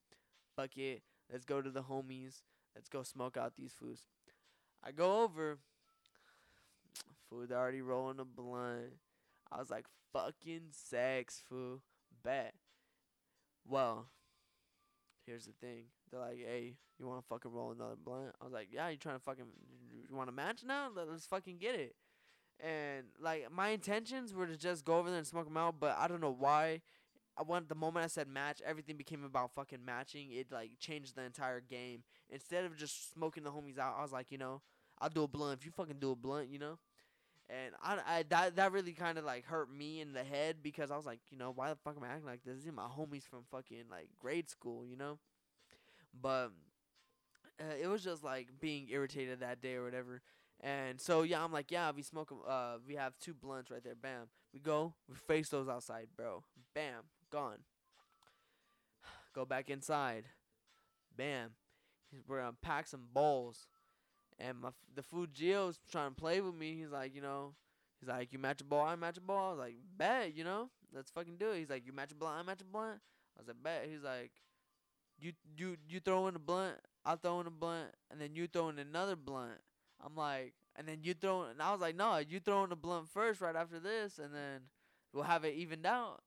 Fuck 0.55 0.77
it. 0.77 1.03
Let's 1.31 1.45
go 1.45 1.61
to 1.61 1.69
the 1.69 1.83
homies. 1.83 2.41
Let's 2.75 2.89
go 2.89 3.03
smoke 3.03 3.37
out 3.37 3.53
these 3.55 3.73
foods. 3.73 4.03
I 4.83 4.91
go 4.91 5.21
over. 5.21 5.59
Food 7.29 7.51
already 7.51 7.81
rolling 7.81 8.19
a 8.19 8.25
blunt. 8.25 8.93
I 9.51 9.59
was 9.59 9.69
like, 9.69 9.85
fucking 10.11 10.69
sex, 10.71 11.41
fool. 11.47 11.81
Bet. 12.23 12.53
Well, 13.67 14.07
here's 15.25 15.45
the 15.45 15.53
thing. 15.61 15.85
They're 16.11 16.19
like, 16.19 16.37
hey, 16.37 16.75
you 16.99 17.07
want 17.07 17.21
to 17.21 17.27
fucking 17.27 17.51
roll 17.51 17.71
another 17.71 17.95
blunt? 18.03 18.33
I 18.41 18.45
was 18.45 18.53
like, 18.53 18.69
yeah, 18.71 18.89
you 18.89 18.97
trying 18.97 19.15
to 19.17 19.23
fucking, 19.23 19.45
you 20.09 20.15
want 20.15 20.29
to 20.29 20.35
match 20.35 20.61
now? 20.65 20.89
Let- 20.95 21.09
Let's 21.09 21.25
fucking 21.25 21.57
get 21.57 21.75
it. 21.75 21.95
And 22.59 23.05
like, 23.19 23.51
my 23.51 23.69
intentions 23.69 24.33
were 24.33 24.47
to 24.47 24.57
just 24.57 24.85
go 24.85 24.97
over 24.99 25.09
there 25.09 25.17
and 25.17 25.27
smoke 25.27 25.45
them 25.45 25.57
out, 25.57 25.75
but 25.79 25.97
I 25.97 26.07
don't 26.07 26.21
know 26.21 26.35
why. 26.37 26.81
I 27.37 27.43
went 27.43 27.69
the 27.69 27.75
moment 27.75 28.05
I 28.05 28.07
said 28.07 28.27
match, 28.27 28.61
everything 28.65 28.97
became 28.97 29.23
about 29.23 29.53
fucking 29.55 29.83
matching. 29.85 30.31
It 30.31 30.51
like 30.51 30.71
changed 30.79 31.15
the 31.15 31.23
entire 31.23 31.61
game. 31.61 32.03
Instead 32.29 32.65
of 32.65 32.77
just 32.77 33.13
smoking 33.13 33.43
the 33.43 33.51
homies 33.51 33.79
out, 33.79 33.95
I 33.97 34.01
was 34.03 34.11
like, 34.11 34.27
you 34.31 34.37
know, 34.37 34.61
I'll 34.99 35.09
do 35.09 35.23
a 35.23 35.27
blunt 35.27 35.59
if 35.59 35.65
you 35.65 35.71
fucking 35.71 35.99
do 35.99 36.11
a 36.11 36.15
blunt, 36.15 36.49
you 36.49 36.59
know. 36.59 36.79
And 37.51 37.75
I, 37.83 38.19
I 38.19 38.23
that 38.29 38.55
that 38.55 38.71
really 38.71 38.93
kind 38.93 39.17
of 39.17 39.25
like 39.25 39.45
hurt 39.45 39.69
me 39.69 39.99
in 39.99 40.13
the 40.13 40.23
head 40.23 40.57
because 40.63 40.89
I 40.89 40.95
was 40.95 41.05
like, 41.05 41.19
you 41.29 41.37
know, 41.37 41.51
why 41.53 41.69
the 41.69 41.75
fuck 41.75 41.97
am 41.97 42.03
I 42.03 42.07
acting 42.07 42.25
like 42.25 42.43
this? 42.45 42.59
These 42.59 42.69
are 42.69 42.71
my 42.71 42.87
homies 42.87 43.27
from 43.27 43.43
fucking 43.51 43.85
like 43.91 44.07
grade 44.17 44.49
school, 44.49 44.85
you 44.85 44.95
know. 44.95 45.19
But 46.19 46.51
uh, 47.59 47.75
it 47.81 47.87
was 47.87 48.03
just 48.03 48.23
like 48.23 48.47
being 48.59 48.87
irritated 48.89 49.41
that 49.41 49.61
day 49.61 49.75
or 49.75 49.83
whatever. 49.83 50.21
And 50.61 51.01
so 51.01 51.23
yeah, 51.23 51.43
I'm 51.43 51.51
like, 51.51 51.71
yeah, 51.71 51.91
we 51.93 52.03
smoke. 52.03 52.33
Uh, 52.47 52.75
we 52.87 52.95
have 52.95 53.17
two 53.19 53.33
blunts 53.33 53.69
right 53.69 53.83
there. 53.83 53.95
Bam. 53.95 54.27
We 54.53 54.59
go. 54.59 54.93
We 55.09 55.15
face 55.15 55.49
those 55.49 55.67
outside, 55.67 56.07
bro. 56.15 56.43
Bam. 56.73 57.03
Gone. 57.31 57.59
Go 59.33 59.45
back 59.45 59.69
inside. 59.69 60.25
Bam. 61.15 61.51
We're 62.27 62.39
gonna 62.39 62.55
pack 62.61 62.87
some 62.87 63.07
bowls. 63.13 63.67
And 64.41 64.59
my 64.59 64.69
the 64.95 65.03
food 65.03 65.33
Gio's 65.33 65.79
trying 65.91 66.11
to 66.11 66.15
play 66.15 66.41
with 66.41 66.55
me. 66.55 66.75
He's 66.75 66.91
like, 66.91 67.13
you 67.15 67.21
know, 67.21 67.53
he's 67.99 68.09
like, 68.09 68.33
you 68.33 68.39
match 68.39 68.61
a 68.61 68.63
ball, 68.63 68.85
I 68.85 68.95
match 68.95 69.17
a 69.17 69.21
ball. 69.21 69.47
I 69.47 69.51
was 69.51 69.59
like, 69.59 69.75
bet, 69.97 70.35
you 70.35 70.43
know, 70.43 70.69
let's 70.93 71.11
fucking 71.11 71.37
do 71.37 71.51
it. 71.51 71.59
He's 71.59 71.69
like, 71.69 71.85
you 71.85 71.93
match 71.93 72.11
a 72.11 72.15
blunt, 72.15 72.39
I 72.39 72.43
match 72.43 72.61
a 72.61 72.65
blunt. 72.65 72.99
I 73.37 73.41
was 73.41 73.47
like, 73.47 73.61
bet. 73.63 73.87
He's 73.89 74.03
like, 74.03 74.31
you 75.19 75.33
you 75.55 75.77
you 75.87 75.99
throw 75.99 76.27
in 76.27 76.35
a 76.35 76.39
blunt, 76.39 76.77
I'll 77.05 77.17
throw 77.17 77.39
in 77.41 77.47
a 77.47 77.51
blunt, 77.51 77.89
and 78.09 78.19
then 78.19 78.35
you 78.35 78.47
throw 78.47 78.69
in 78.69 78.79
another 78.79 79.15
blunt. 79.15 79.59
I'm 80.03 80.15
like, 80.15 80.53
and 80.75 80.87
then 80.87 80.99
you 81.03 81.13
throw, 81.13 81.43
and 81.43 81.61
I 81.61 81.71
was 81.71 81.81
like, 81.81 81.95
no, 81.95 82.17
you 82.17 82.39
throw 82.39 82.63
in 82.63 82.71
a 82.71 82.75
blunt 82.75 83.09
first, 83.09 83.41
right 83.41 83.55
after 83.55 83.79
this, 83.79 84.17
and 84.17 84.33
then 84.33 84.61
we'll 85.13 85.23
have 85.23 85.43
it 85.45 85.53
evened 85.53 85.85
out. 85.85 86.21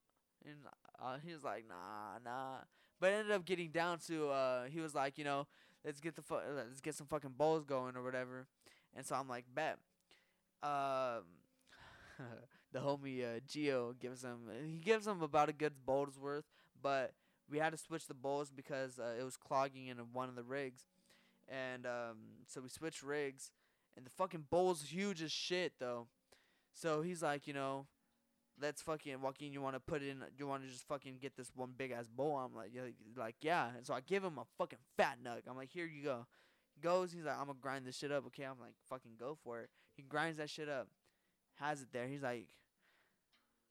And 0.44 0.56
uh, 1.02 1.16
he 1.24 1.32
was 1.32 1.42
like, 1.42 1.64
nah, 1.68 2.18
nah. 2.24 2.58
But 3.00 3.12
ended 3.12 3.32
up 3.32 3.44
getting 3.44 3.70
down 3.70 3.98
to, 4.06 4.28
uh, 4.28 4.64
he 4.64 4.80
was 4.80 4.94
like, 4.94 5.18
you 5.18 5.24
know, 5.24 5.46
let's 5.84 6.00
get 6.00 6.16
the 6.16 6.22
fu- 6.22 6.40
let's 6.54 6.80
get 6.80 6.94
some 6.94 7.06
fucking 7.06 7.34
bowls 7.36 7.64
going 7.64 7.96
or 7.96 8.02
whatever. 8.02 8.46
And 8.96 9.04
so 9.04 9.16
I'm 9.16 9.28
like, 9.28 9.44
bet. 9.54 9.78
Um, 10.62 11.24
the 12.72 12.80
homie 12.80 13.22
uh, 13.22 13.40
Gio 13.48 13.98
gives 13.98 14.22
him 14.22 14.50
he 14.66 14.78
gives 14.78 15.06
him 15.06 15.22
about 15.22 15.48
a 15.48 15.52
good 15.52 15.72
bowl's 15.84 16.18
worth, 16.18 16.44
but 16.80 17.12
we 17.50 17.58
had 17.58 17.72
to 17.72 17.78
switch 17.78 18.06
the 18.06 18.14
bowls 18.14 18.50
because 18.50 18.98
uh, 18.98 19.14
it 19.18 19.24
was 19.24 19.36
clogging 19.36 19.88
in 19.88 19.98
one 20.12 20.28
of 20.28 20.36
the 20.36 20.42
rigs, 20.42 20.84
and 21.48 21.86
um, 21.86 22.16
so 22.46 22.60
we 22.60 22.68
switched 22.68 23.02
rigs, 23.02 23.50
and 23.96 24.06
the 24.06 24.10
fucking 24.10 24.44
bowl's 24.50 24.82
huge 24.82 25.22
as 25.22 25.32
shit 25.32 25.74
though. 25.78 26.08
So 26.72 27.02
he's 27.02 27.22
like, 27.22 27.46
you 27.46 27.52
know, 27.52 27.86
let's 28.64 28.80
fucking 28.80 29.20
Joaquin, 29.20 29.52
you 29.52 29.60
want 29.60 29.76
to 29.76 29.80
put 29.80 30.02
in, 30.02 30.24
you 30.38 30.46
want 30.46 30.62
to 30.62 30.68
just 30.68 30.88
fucking 30.88 31.18
get 31.20 31.36
this 31.36 31.52
one 31.54 31.74
big 31.76 31.90
ass 31.90 32.08
bowl? 32.08 32.36
I'm 32.36 32.54
like, 32.54 32.70
yeah, 32.74 32.82
like 33.16 33.36
yeah. 33.42 33.68
And 33.76 33.86
so 33.86 33.92
I 33.92 34.00
give 34.00 34.24
him 34.24 34.38
a 34.38 34.44
fucking 34.56 34.78
fat 34.96 35.18
nug. 35.22 35.42
I'm 35.48 35.56
like, 35.56 35.70
here 35.70 35.86
you 35.86 36.02
go. 36.02 36.26
He 36.74 36.80
goes, 36.80 37.12
he's 37.12 37.24
like, 37.24 37.38
I'm 37.38 37.46
gonna 37.46 37.58
grind 37.60 37.86
this 37.86 37.98
shit 37.98 38.10
up. 38.10 38.26
Okay, 38.28 38.44
I'm 38.44 38.58
like, 38.58 38.74
fucking 38.88 39.12
go 39.18 39.36
for 39.44 39.60
it. 39.60 39.68
He 39.94 40.02
grinds 40.02 40.38
that 40.38 40.48
shit 40.48 40.68
up, 40.68 40.88
has 41.56 41.82
it 41.82 41.88
there. 41.92 42.08
He's 42.08 42.22
like, 42.22 42.48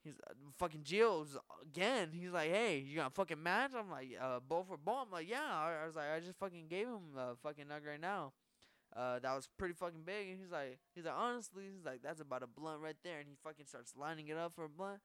he's 0.03 0.13
uh, 0.29 0.33
fucking 0.59 0.83
Gio's 0.83 1.37
again. 1.63 2.09
He's 2.13 2.31
like, 2.31 2.51
hey, 2.51 2.77
you 2.77 2.97
got 2.97 3.07
a 3.07 3.13
fucking 3.15 3.41
match? 3.41 3.71
I'm 3.77 3.89
like, 3.89 4.09
uh, 4.21 4.39
bowl 4.39 4.63
for 4.67 4.77
bowl. 4.77 4.99
I'm 5.05 5.11
like, 5.11 5.29
yeah. 5.29 5.41
I, 5.41 5.83
I 5.83 5.85
was 5.87 5.95
like, 5.95 6.11
I 6.15 6.19
just 6.19 6.37
fucking 6.37 6.67
gave 6.69 6.87
him 6.87 7.17
a 7.17 7.35
fucking 7.41 7.65
nug 7.65 7.87
right 7.87 7.99
now. 7.99 8.33
Uh, 8.95 9.19
that 9.19 9.35
was 9.35 9.47
pretty 9.57 9.73
fucking 9.73 10.03
big. 10.05 10.29
And 10.29 10.39
he's 10.39 10.51
like, 10.51 10.79
he's 10.93 11.05
like, 11.05 11.15
honestly, 11.17 11.63
he's 11.73 11.85
like, 11.85 12.01
that's 12.03 12.21
about 12.21 12.43
a 12.43 12.47
blunt 12.47 12.81
right 12.81 12.95
there. 13.03 13.19
And 13.19 13.27
he 13.27 13.35
fucking 13.43 13.65
starts 13.65 13.93
lining 13.97 14.27
it 14.27 14.37
up 14.37 14.53
for 14.55 14.65
a 14.65 14.69
blunt. 14.69 14.99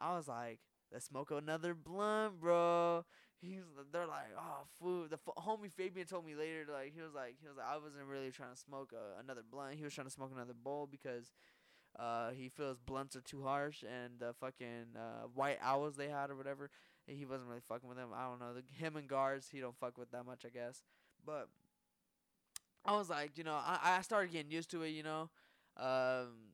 I 0.00 0.16
was 0.16 0.28
like, 0.28 0.60
let's 0.92 1.06
smoke 1.06 1.30
another 1.30 1.74
blunt, 1.74 2.40
bro. 2.40 3.04
He's, 3.40 3.62
they're 3.92 4.06
like, 4.06 4.32
oh, 4.38 4.64
food. 4.80 5.10
The 5.10 5.18
f- 5.26 5.44
homie 5.44 5.70
Fabian 5.70 6.06
told 6.06 6.24
me 6.24 6.34
later, 6.34 6.64
like, 6.72 6.92
he 6.94 7.02
was 7.02 7.12
like, 7.14 7.36
he 7.40 7.46
was 7.46 7.58
like, 7.58 7.66
I 7.66 7.76
wasn't 7.76 8.04
really 8.08 8.30
trying 8.30 8.54
to 8.54 8.58
smoke 8.60 8.92
uh, 8.94 9.20
another 9.22 9.42
blunt. 9.48 9.74
He 9.74 9.84
was 9.84 9.92
trying 9.92 10.06
to 10.06 10.12
smoke 10.12 10.30
another 10.34 10.54
bowl 10.54 10.88
because, 10.90 11.30
uh, 11.98 12.30
he 12.30 12.48
feels 12.48 12.78
blunts 12.78 13.14
are 13.16 13.20
too 13.20 13.42
harsh 13.42 13.82
and 13.82 14.18
the 14.18 14.32
fucking 14.40 14.96
uh 14.96 15.26
white 15.34 15.58
owls 15.62 15.96
they 15.96 16.08
had 16.08 16.30
or 16.30 16.36
whatever. 16.36 16.70
He 17.06 17.24
wasn't 17.24 17.48
really 17.48 17.60
fucking 17.68 17.88
with 17.88 17.98
them. 17.98 18.08
I 18.14 18.24
don't 18.24 18.40
know. 18.40 18.54
The, 18.54 18.62
him 18.74 18.96
and 18.96 19.06
guards, 19.08 19.48
he 19.50 19.60
don't 19.60 19.76
fuck 19.78 19.98
with 19.98 20.10
that 20.12 20.24
much, 20.26 20.44
I 20.44 20.48
guess. 20.48 20.82
But 21.24 21.48
I 22.84 22.96
was 22.96 23.08
like, 23.08 23.38
you 23.38 23.44
know, 23.44 23.54
I 23.54 23.96
I 23.98 24.02
started 24.02 24.32
getting 24.32 24.50
used 24.50 24.70
to 24.72 24.82
it, 24.82 24.90
you 24.90 25.02
know, 25.02 25.30
um, 25.78 26.52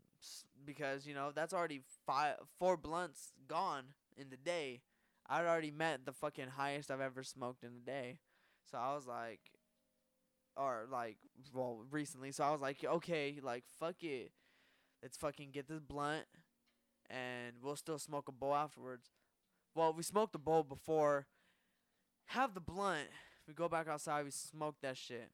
because 0.64 1.06
you 1.06 1.14
know 1.14 1.32
that's 1.34 1.52
already 1.52 1.80
five 2.06 2.36
four 2.58 2.76
blunts 2.76 3.32
gone 3.48 3.84
in 4.16 4.30
the 4.30 4.36
day. 4.36 4.82
I'd 5.28 5.46
already 5.46 5.70
met 5.70 6.06
the 6.06 6.12
fucking 6.12 6.48
highest 6.56 6.90
I've 6.90 7.00
ever 7.00 7.22
smoked 7.22 7.64
in 7.64 7.70
a 7.70 7.84
day, 7.84 8.18
so 8.70 8.78
I 8.78 8.94
was 8.94 9.06
like, 9.06 9.40
or 10.56 10.86
like, 10.90 11.16
well, 11.52 11.84
recently. 11.90 12.32
So 12.32 12.44
I 12.44 12.52
was 12.52 12.60
like, 12.60 12.84
okay, 12.84 13.38
like 13.42 13.64
fuck 13.78 14.02
it, 14.02 14.30
let's 15.02 15.16
fucking 15.16 15.50
get 15.50 15.68
this 15.68 15.80
blunt, 15.80 16.26
and 17.08 17.56
we'll 17.62 17.76
still 17.76 17.98
smoke 17.98 18.28
a 18.28 18.32
bowl 18.32 18.54
afterwards. 18.54 19.10
Well, 19.74 19.92
we 19.92 20.02
smoked 20.04 20.32
the 20.32 20.38
bowl 20.38 20.62
before. 20.62 21.26
Have 22.26 22.54
the 22.54 22.60
blunt. 22.60 23.08
We 23.48 23.54
go 23.54 23.68
back 23.68 23.88
outside. 23.88 24.24
We 24.24 24.30
smoke 24.30 24.76
that 24.82 24.96
shit 24.96 25.30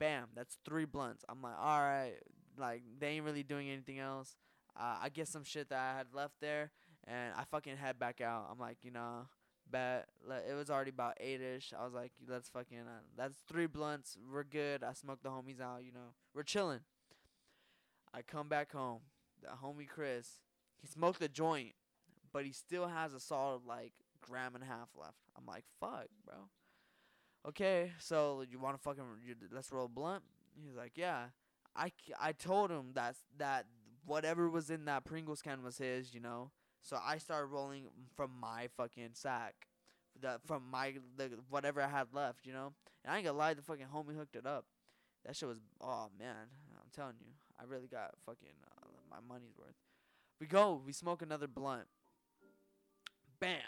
bam, 0.00 0.26
that's 0.34 0.58
three 0.64 0.86
blunts. 0.86 1.24
I'm 1.28 1.40
like, 1.40 1.54
all 1.56 1.80
right, 1.80 2.14
like 2.58 2.82
they 2.98 3.10
ain't 3.10 3.24
really 3.24 3.44
doing 3.44 3.68
anything 3.70 4.00
else. 4.00 4.34
Uh, 4.76 4.96
I 5.02 5.08
get 5.10 5.28
some 5.28 5.44
shit 5.44 5.68
that 5.68 5.78
I 5.78 5.96
had 5.96 6.06
left 6.12 6.34
there, 6.40 6.72
and 7.06 7.32
I 7.36 7.44
fucking 7.44 7.76
head 7.76 8.00
back 8.00 8.20
out. 8.20 8.48
I'm 8.50 8.58
like, 8.58 8.78
you 8.82 8.90
know, 8.90 9.26
bet. 9.70 10.08
It 10.48 10.54
was 10.54 10.70
already 10.70 10.90
about 10.90 11.18
eight 11.20 11.40
ish. 11.40 11.72
I 11.78 11.84
was 11.84 11.92
like, 11.92 12.12
let's 12.28 12.48
fucking. 12.48 12.78
Uh, 12.78 13.02
that's 13.16 13.36
three 13.48 13.66
blunts. 13.66 14.16
We're 14.32 14.42
good. 14.42 14.82
I 14.82 14.94
smoked 14.94 15.22
the 15.22 15.28
homies 15.28 15.60
out. 15.60 15.84
You 15.84 15.92
know, 15.92 16.14
we're 16.34 16.42
chilling. 16.42 16.80
I 18.12 18.22
come 18.22 18.48
back 18.48 18.72
home. 18.72 19.00
The 19.42 19.50
homie 19.64 19.88
Chris, 19.88 20.40
he 20.80 20.86
smoked 20.88 21.20
the 21.20 21.28
joint, 21.28 21.74
but 22.32 22.44
he 22.44 22.52
still 22.52 22.88
has 22.88 23.14
a 23.14 23.20
solid 23.20 23.62
like 23.66 23.92
gram 24.20 24.54
and 24.54 24.64
a 24.64 24.66
half 24.66 24.88
left. 24.98 25.16
I'm 25.38 25.46
like, 25.46 25.64
fuck, 25.80 26.08
bro. 26.24 26.48
Okay, 27.48 27.92
so 27.98 28.44
you 28.50 28.58
want 28.58 28.76
to 28.76 28.82
fucking 28.82 29.04
you, 29.24 29.34
let's 29.50 29.72
roll 29.72 29.88
blunt? 29.88 30.22
He's 30.62 30.76
like, 30.76 30.92
yeah. 30.96 31.26
I, 31.74 31.92
I 32.20 32.32
told 32.32 32.70
him 32.70 32.90
that 32.94 33.16
that 33.38 33.66
whatever 34.04 34.50
was 34.50 34.70
in 34.70 34.84
that 34.86 35.04
Pringles 35.04 35.40
can 35.40 35.62
was 35.62 35.78
his, 35.78 36.12
you 36.12 36.20
know. 36.20 36.50
So 36.82 36.98
I 37.02 37.18
started 37.18 37.46
rolling 37.46 37.84
from 38.16 38.30
my 38.40 38.68
fucking 38.76 39.10
sack, 39.12 39.54
the 40.20 40.40
from 40.46 40.64
my 40.70 40.94
the 41.16 41.30
whatever 41.48 41.80
I 41.80 41.88
had 41.88 42.08
left, 42.12 42.46
you 42.46 42.52
know. 42.52 42.72
And 43.04 43.14
I 43.14 43.16
ain't 43.16 43.26
gonna 43.26 43.38
lie, 43.38 43.54
the 43.54 43.62
fucking 43.62 43.86
homie 43.94 44.16
hooked 44.16 44.36
it 44.36 44.46
up. 44.46 44.66
That 45.24 45.36
shit 45.36 45.48
was 45.48 45.60
oh 45.80 46.08
man, 46.18 46.48
I'm 46.74 46.90
telling 46.94 47.16
you, 47.20 47.32
I 47.58 47.64
really 47.64 47.88
got 47.88 48.10
fucking 48.26 48.48
uh, 48.82 48.86
my 49.08 49.18
money's 49.26 49.56
worth. 49.56 49.76
We 50.40 50.46
go, 50.46 50.82
we 50.84 50.92
smoke 50.92 51.22
another 51.22 51.46
blunt. 51.46 51.86
Bam, 53.38 53.60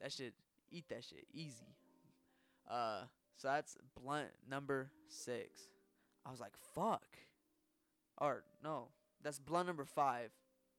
that 0.00 0.12
shit, 0.12 0.34
eat 0.70 0.86
that 0.88 1.04
shit 1.04 1.26
easy. 1.32 1.76
Uh, 2.70 3.02
so 3.36 3.48
that's 3.48 3.76
blunt 4.00 4.28
number 4.48 4.90
six. 5.08 5.68
I 6.26 6.30
was 6.30 6.40
like, 6.40 6.52
fuck. 6.74 7.04
Or 8.18 8.44
no, 8.62 8.88
that's 9.22 9.38
blunt 9.38 9.66
number 9.66 9.84
five, 9.84 10.30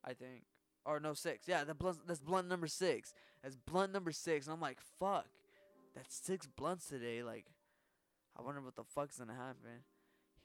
I 0.04 0.14
think. 0.14 0.44
Or 0.86 1.00
no, 1.00 1.14
six. 1.14 1.48
Yeah, 1.48 1.64
that 1.64 1.78
blunt, 1.78 1.98
that's 2.08 2.22
blunt 2.22 2.48
number 2.48 2.68
six. 2.68 3.14
That's 3.44 3.56
blunt 3.56 3.92
number 3.92 4.12
six, 4.12 4.46
and 4.46 4.54
I'm 4.54 4.62
like, 4.62 4.80
fuck. 5.00 5.28
That's 5.96 6.16
six 6.16 6.48
blunts 6.48 6.88
today. 6.88 7.24
Like, 7.24 7.46
I 8.38 8.42
wonder 8.42 8.62
what 8.62 8.76
the 8.76 8.84
fuck's 8.84 9.18
gonna 9.18 9.34
happen. 9.34 9.84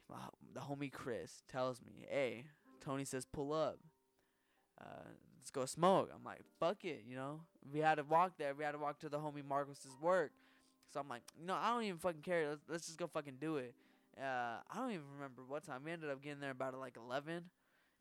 My, 0.09 0.17
the 0.55 0.61
homie 0.61 0.93
Chris 0.93 1.43
tells 1.51 1.81
me, 1.81 2.07
hey, 2.09 2.45
Tony 2.81 3.05
says 3.05 3.27
pull 3.27 3.53
up. 3.53 3.79
Uh, 4.81 5.11
let's 5.39 5.51
go 5.51 5.67
smoke. 5.67 6.11
I'm 6.15 6.25
like, 6.25 6.41
fuck 6.59 6.85
it, 6.85 7.05
you 7.07 7.17
know. 7.17 7.41
We 7.73 7.81
had 7.81 7.97
to 7.97 8.05
walk 8.05 8.33
there. 8.39 8.55
We 8.55 8.65
had 8.65 8.73
to 8.73 8.79
walk 8.79 8.99
to 9.01 9.09
the 9.09 9.19
homie 9.19 9.47
Marcos's 9.47 9.97
work. 10.01 10.33
So 10.93 11.01
I'm 11.01 11.09
like, 11.09 11.23
know, 11.45 11.55
I 11.55 11.71
don't 11.73 11.85
even 11.85 11.99
fucking 11.99 12.23
care. 12.23 12.49
Let's, 12.51 12.63
let's 12.69 12.87
just 12.87 12.99
go 12.99 13.07
fucking 13.07 13.37
do 13.41 13.57
it. 13.57 13.75
Uh, 14.21 14.59
I 14.71 14.77
don't 14.77 14.91
even 14.91 15.05
remember 15.15 15.43
what 15.47 15.65
time. 15.65 15.83
We 15.85 15.93
ended 15.93 16.11
up 16.11 16.23
getting 16.23 16.41
there 16.41 16.51
about 16.51 16.75
like 16.79 16.97
11 16.97 17.45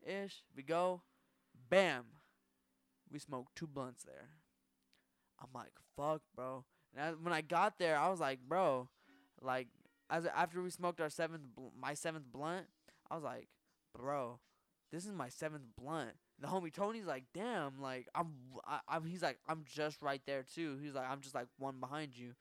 ish. 0.04 0.42
We 0.56 0.62
go, 0.62 1.02
bam. 1.68 2.04
We 3.12 3.18
smoked 3.18 3.56
two 3.56 3.66
blunts 3.66 4.02
there. 4.04 4.28
I'm 5.40 5.48
like, 5.54 5.72
fuck, 5.96 6.22
bro. 6.34 6.64
And 6.94 7.04
I, 7.04 7.10
when 7.12 7.32
I 7.32 7.40
got 7.40 7.78
there, 7.78 7.96
I 7.98 8.08
was 8.08 8.20
like, 8.20 8.40
bro, 8.46 8.88
like, 9.40 9.68
as 10.10 10.26
after 10.26 10.60
we 10.60 10.70
smoked 10.70 11.00
our 11.00 11.08
seventh, 11.08 11.42
bl- 11.54 11.68
my 11.80 11.94
seventh 11.94 12.26
blunt, 12.32 12.66
I 13.10 13.14
was 13.14 13.24
like, 13.24 13.48
bro, 13.96 14.40
this 14.92 15.06
is 15.06 15.12
my 15.12 15.28
seventh 15.28 15.64
blunt. 15.80 16.10
The 16.40 16.48
homie 16.48 16.72
Tony's 16.72 17.06
like, 17.06 17.24
damn, 17.34 17.80
like 17.80 18.08
I'm, 18.14 18.32
I, 18.66 18.80
I'm. 18.88 19.04
He's 19.04 19.22
like, 19.22 19.38
I'm 19.48 19.64
just 19.66 20.02
right 20.02 20.22
there 20.26 20.42
too. 20.42 20.78
He's 20.82 20.94
like, 20.94 21.08
I'm 21.08 21.20
just 21.20 21.34
like 21.34 21.46
one 21.58 21.78
behind 21.80 22.16
you. 22.16 22.32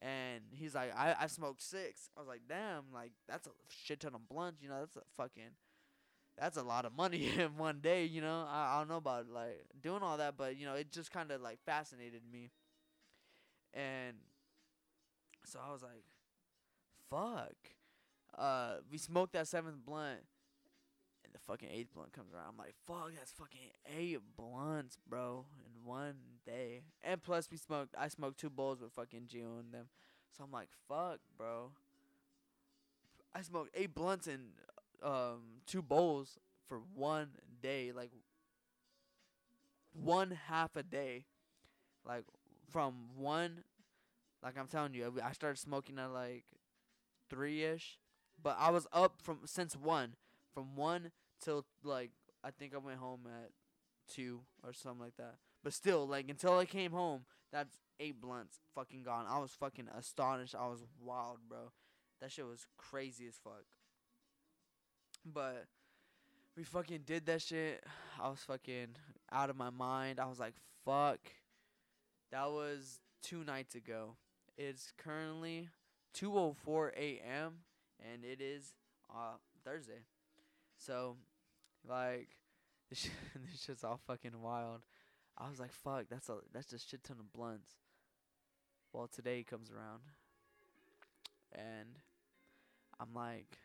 And 0.00 0.42
he's 0.50 0.74
like, 0.74 0.96
I, 0.96 1.14
I 1.20 1.26
smoked 1.26 1.62
six. 1.62 2.10
I 2.16 2.20
was 2.20 2.28
like, 2.28 2.42
damn, 2.48 2.84
like 2.94 3.12
that's 3.28 3.46
a 3.46 3.50
shit 3.68 4.00
ton 4.00 4.14
of 4.14 4.28
blunts. 4.28 4.62
You 4.62 4.68
know, 4.68 4.78
that's 4.80 4.96
a 4.96 5.02
fucking, 5.16 5.50
that's 6.38 6.56
a 6.56 6.62
lot 6.62 6.84
of 6.84 6.94
money 6.96 7.30
in 7.38 7.56
one 7.56 7.80
day. 7.80 8.04
You 8.04 8.20
know, 8.20 8.46
I, 8.48 8.74
I 8.74 8.78
don't 8.78 8.88
know 8.88 8.96
about 8.98 9.28
like 9.28 9.64
doing 9.82 10.02
all 10.02 10.18
that, 10.18 10.36
but 10.36 10.56
you 10.56 10.66
know, 10.66 10.74
it 10.74 10.92
just 10.92 11.10
kind 11.10 11.30
of 11.30 11.40
like 11.40 11.58
fascinated 11.66 12.22
me. 12.30 12.50
And 13.74 14.16
so 15.44 15.58
I 15.66 15.72
was 15.72 15.82
like, 15.82 16.04
fuck. 17.10 17.56
Uh, 18.36 18.76
we 18.90 18.98
smoked 18.98 19.32
that 19.32 19.48
seventh 19.48 19.84
blunt, 19.84 20.20
and 21.24 21.32
the 21.34 21.38
fucking 21.40 21.68
eighth 21.72 21.92
blunt 21.92 22.12
comes 22.12 22.32
around. 22.32 22.50
I'm 22.50 22.56
like, 22.56 22.74
fuck, 22.86 23.10
that's 23.16 23.32
fucking 23.32 23.70
eight 23.98 24.20
blunts, 24.36 24.96
bro, 25.08 25.46
in 25.64 25.84
one 25.84 26.14
day. 26.48 26.82
And 27.02 27.22
plus, 27.22 27.48
we 27.50 27.56
smoked. 27.56 27.94
I 27.98 28.08
smoked 28.08 28.40
two 28.40 28.50
bowls 28.50 28.80
with 28.80 28.92
fucking 28.92 29.28
Gio 29.32 29.60
and 29.60 29.72
them. 29.72 29.88
So 30.36 30.44
I'm 30.44 30.52
like, 30.52 30.68
fuck, 30.88 31.18
bro. 31.36 31.70
I 33.34 33.42
smoked 33.42 33.70
eight 33.74 33.94
blunts 33.94 34.26
and 34.26 34.50
um 35.02 35.60
two 35.66 35.82
bowls 35.82 36.38
for 36.66 36.80
one 36.94 37.28
day, 37.62 37.92
like 37.94 38.10
one 39.92 40.38
half 40.48 40.76
a 40.76 40.82
day, 40.82 41.24
like 42.04 42.24
from 42.70 42.94
one. 43.16 43.64
Like 44.42 44.56
I'm 44.56 44.68
telling 44.68 44.94
you, 44.94 45.12
I 45.24 45.32
started 45.32 45.58
smoking 45.58 45.98
at 45.98 46.12
like 46.12 46.44
three 47.28 47.64
ish, 47.64 47.98
but 48.42 48.56
I 48.58 48.70
was 48.70 48.86
up 48.92 49.20
from 49.22 49.40
since 49.44 49.76
one, 49.76 50.14
from 50.54 50.76
one 50.76 51.10
till 51.42 51.64
like 51.82 52.10
I 52.44 52.50
think 52.50 52.74
I 52.74 52.78
went 52.78 52.98
home 52.98 53.26
at 53.26 53.50
two 54.12 54.40
or 54.64 54.72
something 54.72 55.00
like 55.00 55.16
that. 55.16 55.34
But 55.68 55.74
still, 55.74 56.08
like 56.08 56.30
until 56.30 56.56
I 56.56 56.64
came 56.64 56.92
home, 56.92 57.26
that's 57.52 57.76
eight 58.00 58.22
blunts 58.22 58.56
fucking 58.74 59.02
gone. 59.02 59.26
I 59.28 59.38
was 59.38 59.50
fucking 59.50 59.88
astonished. 59.94 60.54
I 60.54 60.66
was 60.66 60.82
wild, 60.98 61.40
bro. 61.46 61.72
That 62.22 62.32
shit 62.32 62.46
was 62.46 62.66
crazy 62.78 63.26
as 63.26 63.34
fuck. 63.44 63.66
But 65.26 65.66
we 66.56 66.64
fucking 66.64 67.00
did 67.04 67.26
that 67.26 67.42
shit. 67.42 67.84
I 68.18 68.30
was 68.30 68.38
fucking 68.46 68.96
out 69.30 69.50
of 69.50 69.56
my 69.56 69.68
mind. 69.68 70.20
I 70.20 70.24
was 70.24 70.40
like, 70.40 70.54
fuck. 70.86 71.18
That 72.32 72.50
was 72.50 73.00
two 73.22 73.44
nights 73.44 73.74
ago. 73.74 74.16
It's 74.56 74.94
currently 74.96 75.68
2:04 76.16 76.92
a.m. 76.96 77.56
and 78.10 78.24
it 78.24 78.40
is 78.40 78.72
uh 79.14 79.36
Thursday. 79.66 80.00
So, 80.78 81.16
like, 81.86 82.28
this 82.88 83.10
this 83.34 83.62
shit's 83.62 83.84
all 83.84 84.00
fucking 84.06 84.40
wild. 84.40 84.80
I 85.38 85.48
was 85.48 85.60
like, 85.60 85.72
fuck, 85.72 86.06
that's 86.10 86.28
a 86.28 86.38
that's 86.52 86.66
just 86.66 86.90
shit 86.90 87.04
ton 87.04 87.18
of 87.20 87.32
blunts. 87.32 87.70
Well, 88.92 89.08
today 89.14 89.44
comes 89.48 89.70
around, 89.70 90.00
and 91.52 91.98
I'm 92.98 93.14
like, 93.14 93.58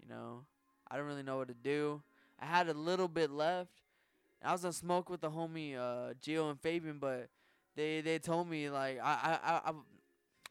you 0.00 0.08
know, 0.08 0.44
I 0.90 0.96
don't 0.96 1.06
really 1.06 1.22
know 1.22 1.38
what 1.38 1.48
to 1.48 1.54
do. 1.54 2.02
I 2.40 2.46
had 2.46 2.68
a 2.68 2.74
little 2.74 3.08
bit 3.08 3.30
left. 3.30 3.72
I 4.44 4.52
was 4.52 4.62
gonna 4.62 4.72
smoke 4.72 5.08
with 5.08 5.20
the 5.20 5.30
homie 5.30 5.76
uh 5.76 6.14
Gio 6.22 6.50
and 6.50 6.60
Fabian, 6.60 6.98
but 6.98 7.28
they 7.74 8.02
they 8.02 8.18
told 8.18 8.48
me 8.48 8.68
like 8.68 8.98
I 9.02 9.38
I 9.44 9.50
I, 9.50 9.60
I 9.70 9.72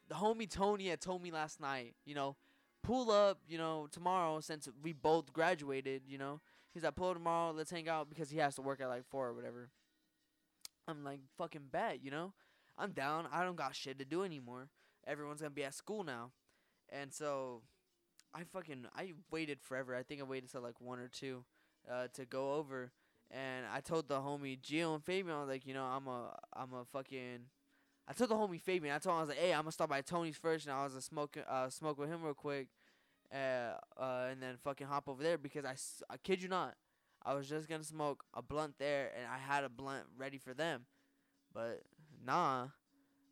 the 0.09 0.15
homie 0.15 0.49
Tony 0.49 0.87
had 0.87 1.01
told 1.01 1.21
me 1.21 1.31
last 1.31 1.59
night, 1.59 1.93
you 2.05 2.15
know, 2.15 2.35
pull 2.81 3.11
up, 3.11 3.39
you 3.47 3.57
know, 3.57 3.87
tomorrow 3.91 4.39
since 4.39 4.67
we 4.81 4.93
both 4.93 5.31
graduated, 5.33 6.03
you 6.07 6.17
know. 6.17 6.41
He's 6.73 6.83
like, 6.83 6.95
pull 6.95 7.13
tomorrow, 7.13 7.51
let's 7.51 7.71
hang 7.71 7.89
out 7.89 8.09
because 8.09 8.29
he 8.29 8.37
has 8.37 8.55
to 8.55 8.61
work 8.61 8.81
at 8.81 8.87
like 8.87 9.05
four 9.05 9.27
or 9.27 9.33
whatever. 9.33 9.69
I'm 10.87 11.03
like, 11.03 11.19
fucking 11.37 11.67
bet, 11.71 12.03
you 12.03 12.11
know? 12.11 12.33
I'm 12.77 12.91
down. 12.91 13.27
I 13.31 13.43
don't 13.43 13.55
got 13.55 13.75
shit 13.75 13.99
to 13.99 14.05
do 14.05 14.23
anymore. 14.23 14.69
Everyone's 15.05 15.41
gonna 15.41 15.51
be 15.51 15.63
at 15.63 15.73
school 15.73 16.03
now. 16.03 16.31
And 16.89 17.13
so 17.13 17.63
I 18.33 18.43
fucking 18.43 18.85
I 18.95 19.13
waited 19.31 19.61
forever. 19.61 19.95
I 19.95 20.03
think 20.03 20.21
I 20.21 20.25
waited 20.25 20.51
till 20.51 20.61
like 20.61 20.79
one 20.79 20.99
or 20.99 21.07
two 21.07 21.43
uh 21.89 22.07
to 22.13 22.25
go 22.25 22.55
over 22.55 22.91
and 23.31 23.65
I 23.73 23.81
told 23.81 24.07
the 24.07 24.19
homie 24.19 24.59
Gio 24.59 24.93
and 24.93 25.03
Fabian, 25.03 25.35
I 25.35 25.39
was 25.39 25.49
like, 25.49 25.65
you 25.65 25.73
know, 25.73 25.83
I'm 25.85 26.07
a 26.07 26.37
I'm 26.53 26.73
a 26.73 26.85
fucking 26.85 27.39
I 28.07 28.13
told 28.13 28.29
the 28.29 28.35
homie 28.35 28.61
Fabian, 28.61 28.93
I 28.95 28.99
told 28.99 29.13
him 29.13 29.17
I 29.17 29.21
was 29.21 29.29
like, 29.29 29.39
hey, 29.39 29.53
I'm 29.53 29.61
gonna 29.61 29.71
stop 29.71 29.89
by 29.89 30.01
Tony's 30.01 30.37
first, 30.37 30.65
and 30.65 30.75
I 30.75 30.83
was 30.83 30.93
gonna 30.93 31.01
smoke 31.01 31.37
uh 31.49 31.69
smoke 31.69 31.97
with 31.97 32.09
him 32.09 32.23
real 32.23 32.33
quick, 32.33 32.67
uh, 33.33 33.73
uh 33.97 34.27
and 34.31 34.41
then 34.41 34.55
fucking 34.63 34.87
hop 34.87 35.07
over 35.07 35.23
there 35.23 35.37
because 35.37 35.65
I, 35.65 35.75
I 36.13 36.17
kid 36.17 36.41
you 36.43 36.49
not, 36.49 36.75
I 37.27 37.33
was 37.33 37.49
just 37.49 37.67
gonna 37.67 37.83
smoke 37.83 38.23
a 38.33 38.41
blunt 38.41 38.75
there, 38.79 39.11
and 39.17 39.27
I 39.29 39.37
had 39.37 39.65
a 39.65 39.69
blunt 39.69 40.05
ready 40.17 40.37
for 40.37 40.53
them, 40.53 40.85
but 41.53 41.81
nah, 42.25 42.67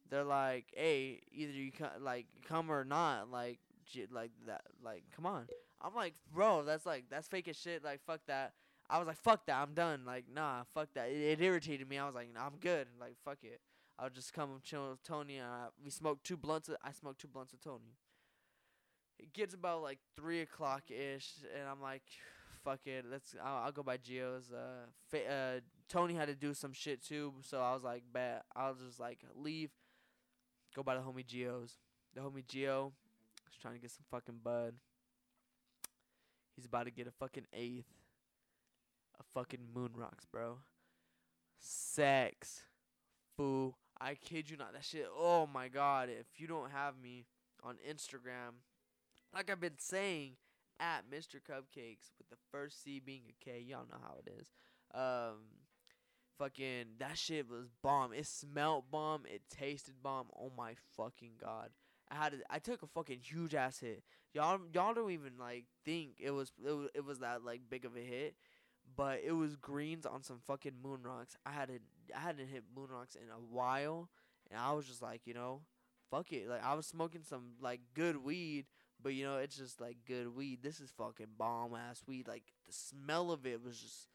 they're 0.10 0.26
like, 0.26 0.66
hey, 0.76 1.22
either 1.32 1.54
you 1.54 1.72
like 2.02 2.26
come 2.46 2.70
or 2.70 2.84
not, 2.84 3.32
like 3.32 3.60
j- 3.86 4.08
like 4.12 4.32
that, 4.48 4.64
like 4.84 5.04
come 5.16 5.26
on. 5.26 5.48
I'm 5.82 5.96
like, 5.96 6.14
bro, 6.34 6.64
that's 6.64 6.86
like 6.86 7.06
that's 7.10 7.30
fake 7.30 7.48
as 7.48 7.56
shit. 7.56 7.86
Like 7.86 8.02
fuck 8.06 8.20
that. 8.28 8.52
I 8.90 8.98
was 8.98 9.08
like, 9.08 9.18
fuck 9.18 9.46
that. 9.46 9.62
I'm 9.62 9.74
done. 9.74 10.02
Like 10.06 10.26
nah, 10.30 10.64
fuck 10.74 10.90
that. 10.96 11.08
It, 11.10 11.40
it 11.40 11.42
irritated 11.42 11.88
me. 11.88 11.98
I 11.98 12.06
was 12.06 12.16
like, 12.16 12.34
nah, 12.34 12.46
I'm 12.46 12.58
good. 12.60 12.88
Like 13.00 13.16
fuck 13.24 13.38
it. 13.44 13.62
I'll 13.98 14.10
just 14.10 14.34
come 14.34 14.60
chill 14.62 14.90
with 14.90 15.04
Tony. 15.04 15.38
And 15.38 15.48
I, 15.48 15.68
we 15.82 15.90
smoked 15.90 16.26
two 16.26 16.36
blunts. 16.36 16.70
I 16.84 16.92
smoked 16.92 17.22
two 17.22 17.30
blunts 17.30 17.54
with 17.54 17.64
Tony. 17.64 17.96
It 19.18 19.32
gets 19.32 19.54
about 19.54 19.82
like 19.84 20.00
three 20.18 20.42
o'clock 20.42 20.92
ish, 20.92 21.30
and 21.58 21.70
I'm 21.70 21.82
like, 21.82 22.04
fuck 22.66 22.80
it. 22.86 23.06
Let's. 23.10 23.36
I'll, 23.42 23.66
I'll 23.66 23.72
go 23.72 23.84
by 23.84 23.98
Gio's. 23.98 24.52
Uh, 24.52 24.88
fa- 25.10 25.32
uh, 25.32 25.60
Tony 25.88 26.16
had 26.16 26.28
to 26.28 26.36
do 26.36 26.54
some 26.54 26.74
shit 26.74 27.02
too, 27.02 27.34
so 27.42 27.62
I 27.62 27.74
was 27.74 27.84
like, 27.84 28.04
bet. 28.12 28.44
I'll 28.56 28.74
just 28.74 29.00
like 29.00 29.20
leave. 29.36 29.70
Go 30.76 30.84
by 30.84 30.96
the 30.96 31.02
homie 31.02 31.26
Gio's. 31.26 31.78
The 32.16 32.22
homie 32.22 32.46
Gio 32.46 32.92
is 33.50 33.58
trying 33.62 33.76
to 33.76 33.80
get 33.80 33.92
some 33.92 34.06
fucking 34.12 34.40
bud. 34.44 34.74
He's 36.56 36.66
about 36.66 36.86
to 36.86 36.92
get 36.92 37.08
a 37.08 37.12
fucking 37.12 37.46
eighth. 37.54 37.86
A 39.20 39.24
fucking 39.34 39.60
moon 39.74 39.92
rocks, 39.96 40.26
bro. 40.26 40.58
Sex. 41.60 42.64
Fool. 43.38 43.78
I 44.00 44.16
kid 44.16 44.50
you 44.50 44.58
not. 44.58 44.74
That 44.74 44.84
shit. 44.84 45.08
Oh 45.18 45.48
my 45.48 45.70
god. 45.70 46.10
If 46.10 46.26
you 46.38 46.48
don't 46.48 46.72
have 46.72 46.96
me 47.02 47.26
on 47.64 47.76
Instagram, 47.90 48.56
like 49.34 49.50
I've 49.50 49.62
been 49.62 49.78
saying, 49.78 50.34
at 50.80 51.10
Mr. 51.10 51.36
Cupcakes 51.36 52.12
with 52.30 52.38
the 52.38 52.46
first 52.52 52.84
C 52.84 53.00
being 53.00 53.24
a 53.30 53.44
K. 53.44 53.64
Y'all 53.68 53.86
know 53.90 53.98
how 54.02 54.16
it 54.26 54.32
is. 54.40 54.52
Um, 54.94 55.46
fucking 56.38 56.86
that 57.00 57.18
shit 57.18 57.50
was 57.50 57.68
bomb. 57.82 58.14
It 58.14 58.28
smelled 58.28 58.86
bomb. 58.92 59.24
It 59.26 59.42
tasted 59.50 59.96
bomb. 60.02 60.28
Oh 60.38 60.52
my 60.56 60.76
fucking 60.96 61.34
god. 61.42 61.70
I 62.10 62.16
had 62.16 62.34
I 62.50 62.60
took 62.60 62.84
a 62.84 62.88
fucking 62.88 63.20
huge 63.22 63.56
ass 63.56 63.80
hit. 63.80 64.04
Y'all 64.34 64.60
y'all 64.74 64.94
don't 64.94 65.12
even 65.12 65.34
like 65.40 65.66
think 65.84 66.18
it 66.20 66.32
was 66.32 66.52
it 66.66 66.72
was, 66.72 66.90
it 66.94 67.06
was 67.06 67.20
that 67.20 67.44
like 67.44 67.62
big 67.70 67.86
of 67.86 67.96
a 67.96 68.00
hit, 68.02 68.36
but 68.96 69.22
it 69.26 69.32
was 69.32 69.56
greens 69.56 70.06
on 70.06 70.24
some 70.24 70.40
fucking 70.46 70.74
moon 70.84 71.02
rocks. 71.04 71.36
I 71.46 71.52
hadn't 71.52 71.82
I 72.16 72.20
hadn't 72.20 72.48
hit 72.48 72.64
moon 72.76 72.90
rocks 72.90 73.16
in 73.16 73.30
a 73.30 73.40
while, 73.40 74.10
and 74.52 74.60
I 74.60 74.74
was 74.74 74.86
just 74.86 75.02
like 75.02 75.22
you 75.26 75.34
know, 75.34 75.62
fuck 76.12 76.32
it. 76.32 76.48
Like 76.48 76.64
I 76.64 76.76
was 76.76 76.86
smoking 76.86 77.24
some 77.24 77.54
like 77.60 77.82
good 77.94 78.24
weed, 78.24 78.66
but 79.02 79.14
you 79.14 79.24
know 79.24 79.38
it's 79.38 79.58
just 79.58 79.80
like 79.82 79.98
good 80.08 80.36
weed. 80.36 80.60
This 80.62 80.80
is 80.80 80.92
fucking 80.98 81.28
bomb 81.38 81.74
ass 81.76 82.04
weed. 82.08 82.28
Like 82.28 82.44
the 82.68 82.74
smell 82.74 83.32
of 83.32 83.46
it 83.46 83.64
was 83.64 83.80
just, 83.80 84.08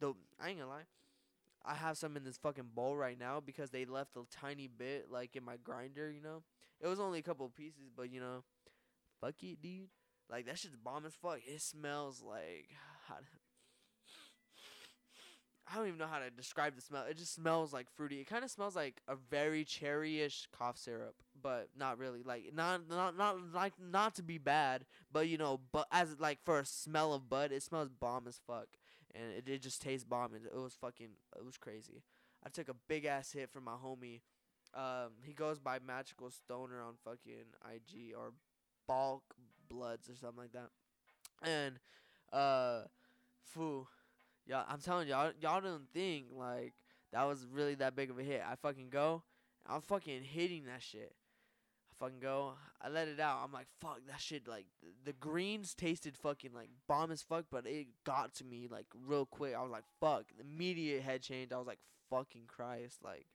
though 0.00 0.16
I 0.40 0.50
ain't 0.50 0.58
gonna 0.58 0.70
lie. 0.70 0.86
I 1.64 1.74
have 1.74 1.98
some 1.98 2.16
in 2.16 2.24
this 2.24 2.38
fucking 2.38 2.70
bowl 2.74 2.96
right 2.96 3.18
now 3.18 3.40
because 3.44 3.70
they 3.70 3.84
left 3.84 4.16
a 4.16 4.22
tiny 4.30 4.68
bit 4.68 5.10
like 5.10 5.36
in 5.36 5.44
my 5.44 5.56
grinder, 5.62 6.10
you 6.10 6.22
know. 6.22 6.42
It 6.80 6.86
was 6.86 7.00
only 7.00 7.18
a 7.18 7.22
couple 7.22 7.48
pieces, 7.48 7.90
but 7.94 8.10
you 8.10 8.20
know, 8.20 8.44
fuck 9.20 9.34
it, 9.42 9.60
dude. 9.60 9.88
Like 10.30 10.46
that 10.46 10.58
shit's 10.58 10.76
bomb 10.76 11.06
as 11.06 11.14
fuck. 11.14 11.40
It 11.46 11.60
smells 11.60 12.22
like 12.22 12.68
I 15.70 15.76
don't 15.76 15.88
even 15.88 15.98
know 15.98 16.06
how 16.06 16.20
to 16.20 16.30
describe 16.30 16.76
the 16.76 16.80
smell. 16.82 17.04
It 17.08 17.18
just 17.18 17.34
smells 17.34 17.72
like 17.72 17.90
fruity. 17.90 18.20
It 18.20 18.26
kind 18.26 18.44
of 18.44 18.50
smells 18.50 18.74
like 18.74 19.02
a 19.06 19.16
very 19.16 19.64
cherryish 19.64 20.46
cough 20.56 20.78
syrup, 20.78 21.16
but 21.42 21.68
not 21.76 21.98
really. 21.98 22.22
Like 22.22 22.52
not 22.54 22.88
not 22.88 23.16
not 23.16 23.36
like 23.54 23.74
not 23.80 24.14
to 24.16 24.22
be 24.22 24.38
bad, 24.38 24.84
but 25.12 25.28
you 25.28 25.38
know, 25.38 25.60
but 25.72 25.86
as 25.90 26.18
like 26.18 26.38
for 26.44 26.60
a 26.60 26.64
smell 26.64 27.12
of 27.12 27.28
bud, 27.28 27.52
it 27.52 27.62
smells 27.62 27.88
bomb 27.88 28.26
as 28.26 28.40
fuck, 28.46 28.68
and 29.14 29.32
it, 29.32 29.48
it 29.48 29.62
just 29.62 29.82
tastes 29.82 30.04
bomb. 30.04 30.34
And 30.34 30.46
it 30.46 30.54
was 30.54 30.74
fucking 30.74 31.10
it 31.36 31.44
was 31.44 31.56
crazy. 31.56 32.02
I 32.44 32.48
took 32.48 32.68
a 32.68 32.74
big 32.88 33.04
ass 33.04 33.32
hit 33.32 33.50
from 33.50 33.64
my 33.64 33.74
homie. 33.74 34.20
Um, 34.74 35.12
he 35.24 35.32
goes 35.32 35.58
by 35.58 35.78
Magical 35.84 36.30
Stoner 36.30 36.82
on 36.82 36.94
fucking 37.02 37.46
IG 37.64 38.14
or 38.16 38.32
Bulk 38.86 39.34
Bloods 39.68 40.08
or 40.08 40.14
something 40.14 40.42
like 40.42 40.52
that, 40.52 40.68
and 41.42 41.78
uh, 42.32 42.82
foo 43.42 43.86
y'all, 44.48 44.64
I'm 44.68 44.80
telling 44.80 45.06
y'all, 45.06 45.30
y'all 45.40 45.60
don't 45.60 45.88
think 45.92 46.26
like 46.36 46.72
that 47.12 47.24
was 47.24 47.46
really 47.50 47.74
that 47.76 47.94
big 47.94 48.10
of 48.10 48.18
a 48.18 48.22
hit. 48.22 48.42
I 48.48 48.56
fucking 48.56 48.88
go, 48.90 49.22
I'm 49.66 49.82
fucking 49.82 50.24
hitting 50.24 50.64
that 50.64 50.82
shit. 50.82 51.14
Fucking 52.00 52.20
go, 52.20 52.52
I 52.80 52.88
let 52.88 53.08
it 53.08 53.18
out. 53.18 53.40
I'm 53.44 53.52
like, 53.52 53.66
fuck 53.80 54.00
that 54.08 54.20
shit. 54.20 54.46
Like 54.46 54.66
the 55.04 55.12
greens 55.12 55.74
tasted 55.74 56.16
fucking 56.16 56.52
like 56.54 56.68
bomb 56.86 57.10
as 57.10 57.22
fuck, 57.22 57.46
but 57.50 57.66
it 57.66 57.88
got 58.04 58.34
to 58.34 58.44
me 58.44 58.68
like 58.70 58.86
real 59.06 59.26
quick. 59.26 59.54
I 59.54 59.62
was 59.62 59.70
like, 59.70 59.84
fuck. 60.00 60.24
The 60.36 60.44
Immediate 60.44 61.02
head 61.02 61.22
change. 61.22 61.52
I 61.52 61.58
was 61.58 61.66
like, 61.66 61.80
fucking 62.08 62.44
Christ, 62.46 62.98
like 63.02 63.26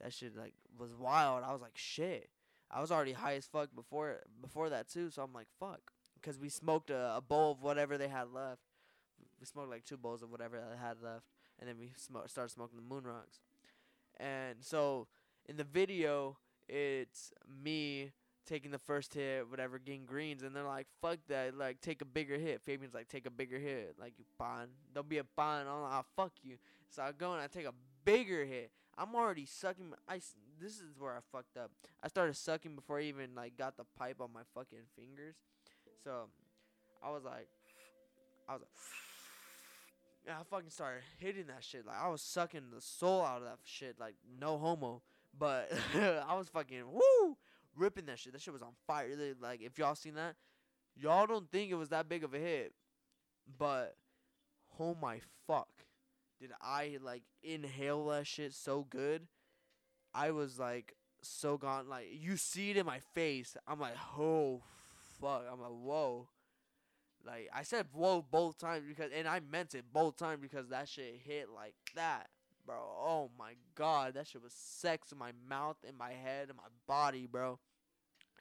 that 0.00 0.12
shit 0.12 0.36
like 0.36 0.54
was 0.78 0.92
wild. 0.94 1.42
I 1.44 1.52
was 1.52 1.62
like, 1.62 1.76
shit. 1.76 2.28
I 2.70 2.80
was 2.80 2.90
already 2.90 3.12
high 3.12 3.34
as 3.34 3.46
fuck 3.46 3.70
before 3.74 4.20
before 4.40 4.68
that 4.70 4.88
too, 4.88 5.10
so 5.10 5.22
I'm 5.22 5.32
like, 5.32 5.48
fuck, 5.60 5.92
because 6.14 6.38
we 6.38 6.48
smoked 6.48 6.90
a, 6.90 7.16
a 7.16 7.20
bowl 7.20 7.52
of 7.52 7.62
whatever 7.62 7.98
they 7.98 8.08
had 8.08 8.28
left 8.32 8.62
we 9.42 9.46
smoked 9.46 9.70
like 9.70 9.84
two 9.84 9.96
bowls 9.96 10.22
of 10.22 10.30
whatever 10.30 10.56
they 10.56 10.76
had 10.76 11.02
left, 11.02 11.24
and 11.58 11.68
then 11.68 11.76
we 11.76 11.90
sm- 11.96 12.28
started 12.28 12.50
smoking 12.50 12.76
the 12.76 12.94
moon 12.94 13.02
rocks. 13.04 13.40
And 14.18 14.58
so 14.60 15.08
in 15.48 15.56
the 15.56 15.64
video, 15.64 16.38
it's 16.68 17.32
me 17.62 18.12
taking 18.46 18.70
the 18.70 18.78
first 18.78 19.14
hit, 19.14 19.48
whatever, 19.48 19.78
getting 19.78 20.04
greens, 20.04 20.42
and 20.42 20.54
they're 20.54 20.64
like, 20.64 20.86
"Fuck 21.00 21.18
that! 21.28 21.56
Like, 21.56 21.80
take 21.80 22.02
a 22.02 22.04
bigger 22.04 22.38
hit." 22.38 22.62
Fabian's 22.62 22.94
like, 22.94 23.08
"Take 23.08 23.26
a 23.26 23.30
bigger 23.30 23.58
hit, 23.58 23.96
like 24.00 24.14
you 24.18 24.24
pan. 24.38 24.68
There'll 24.92 25.04
be 25.04 25.18
a 25.18 25.24
pan. 25.24 25.66
I'm 25.66 25.82
like, 25.82 25.92
oh, 25.92 26.04
fuck 26.16 26.32
you." 26.42 26.56
So 26.88 27.02
I 27.02 27.12
go 27.12 27.32
and 27.32 27.40
I 27.40 27.46
take 27.46 27.66
a 27.66 27.74
bigger 28.04 28.44
hit. 28.44 28.70
I'm 28.98 29.14
already 29.14 29.46
sucking. 29.46 29.90
My, 29.90 29.96
I 30.08 30.20
this 30.60 30.74
is 30.74 30.98
where 30.98 31.12
I 31.12 31.20
fucked 31.30 31.56
up. 31.56 31.70
I 32.02 32.08
started 32.08 32.36
sucking 32.36 32.74
before 32.74 32.98
I 32.98 33.04
even 33.04 33.34
like 33.34 33.56
got 33.56 33.76
the 33.76 33.84
pipe 33.98 34.20
on 34.20 34.32
my 34.32 34.42
fucking 34.54 34.86
fingers. 34.96 35.36
So 36.04 36.28
I 37.02 37.10
was 37.10 37.24
like, 37.24 37.48
I 38.48 38.52
was 38.52 38.62
like. 38.62 38.70
And 40.24 40.36
I 40.36 40.42
fucking 40.48 40.70
started 40.70 41.02
hitting 41.18 41.48
that 41.48 41.64
shit. 41.64 41.84
Like 41.84 42.00
I 42.00 42.08
was 42.08 42.22
sucking 42.22 42.70
the 42.72 42.80
soul 42.80 43.22
out 43.22 43.38
of 43.38 43.44
that 43.44 43.58
shit. 43.64 43.96
Like 43.98 44.14
no 44.38 44.56
homo. 44.56 45.02
But 45.38 45.72
I 45.94 46.34
was 46.34 46.48
fucking 46.48 46.84
woo 46.90 47.36
ripping 47.76 48.06
that 48.06 48.18
shit. 48.18 48.32
That 48.32 48.42
shit 48.42 48.52
was 48.52 48.62
on 48.62 48.74
fire. 48.86 49.08
Like 49.40 49.62
if 49.62 49.78
y'all 49.78 49.94
seen 49.94 50.14
that, 50.14 50.36
y'all 50.94 51.26
don't 51.26 51.50
think 51.50 51.70
it 51.70 51.76
was 51.76 51.90
that 51.90 52.08
big 52.08 52.24
of 52.24 52.34
a 52.34 52.38
hit. 52.38 52.72
But 53.58 53.96
oh 54.78 54.96
my 55.00 55.20
fuck. 55.46 55.68
Did 56.40 56.50
I 56.60 56.98
like 57.02 57.22
inhale 57.42 58.06
that 58.06 58.26
shit 58.26 58.52
so 58.52 58.86
good? 58.88 59.28
I 60.14 60.30
was 60.32 60.58
like 60.58 60.94
so 61.22 61.56
gone. 61.56 61.88
Like 61.88 62.08
you 62.10 62.36
see 62.36 62.70
it 62.70 62.76
in 62.76 62.86
my 62.86 63.00
face. 63.14 63.56
I'm 63.66 63.80
like, 63.80 63.94
oh 64.18 64.62
fuck. 65.20 65.44
I'm 65.50 65.60
like, 65.60 65.70
whoa. 65.70 66.28
Like 67.24 67.48
I 67.54 67.62
said 67.62 67.86
whoa 67.92 68.24
both 68.28 68.58
times 68.58 68.84
because 68.86 69.10
and 69.14 69.28
I 69.28 69.40
meant 69.40 69.74
it 69.74 69.84
both 69.92 70.16
times 70.16 70.40
because 70.42 70.68
that 70.68 70.88
shit 70.88 71.20
hit 71.24 71.48
like 71.54 71.74
that. 71.94 72.28
Bro, 72.64 72.76
oh 72.76 73.30
my 73.38 73.54
god, 73.74 74.14
that 74.14 74.28
shit 74.28 74.42
was 74.42 74.52
sex 74.52 75.10
in 75.12 75.18
my 75.18 75.32
mouth, 75.48 75.76
in 75.88 75.96
my 75.96 76.12
head, 76.12 76.48
in 76.50 76.56
my 76.56 76.68
body, 76.86 77.26
bro. 77.26 77.58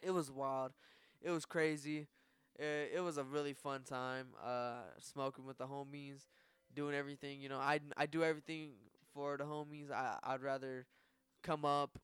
It 0.02 0.12
was 0.12 0.32
wild. 0.32 0.74
It 1.22 1.32
was 1.32 1.46
crazy. 1.46 2.08
It, 2.58 2.92
it 2.96 3.04
was 3.04 3.18
a 3.18 3.24
really 3.24 3.54
fun 3.54 3.82
time. 3.84 4.28
Uh, 4.44 4.82
smoking 5.00 5.46
with 5.46 5.58
the 5.58 5.68
homies, 5.68 6.28
doing 6.76 6.96
everything. 6.96 7.42
You 7.42 7.50
know, 7.50 7.58
I 7.58 7.80
I 7.98 8.06
do 8.06 8.24
everything 8.24 8.72
for 9.14 9.38
the 9.38 9.44
homies. 9.44 9.92
I 9.92 10.18
I'd 10.24 10.42
rather 10.42 10.86
come 11.44 11.66
up 11.66 11.98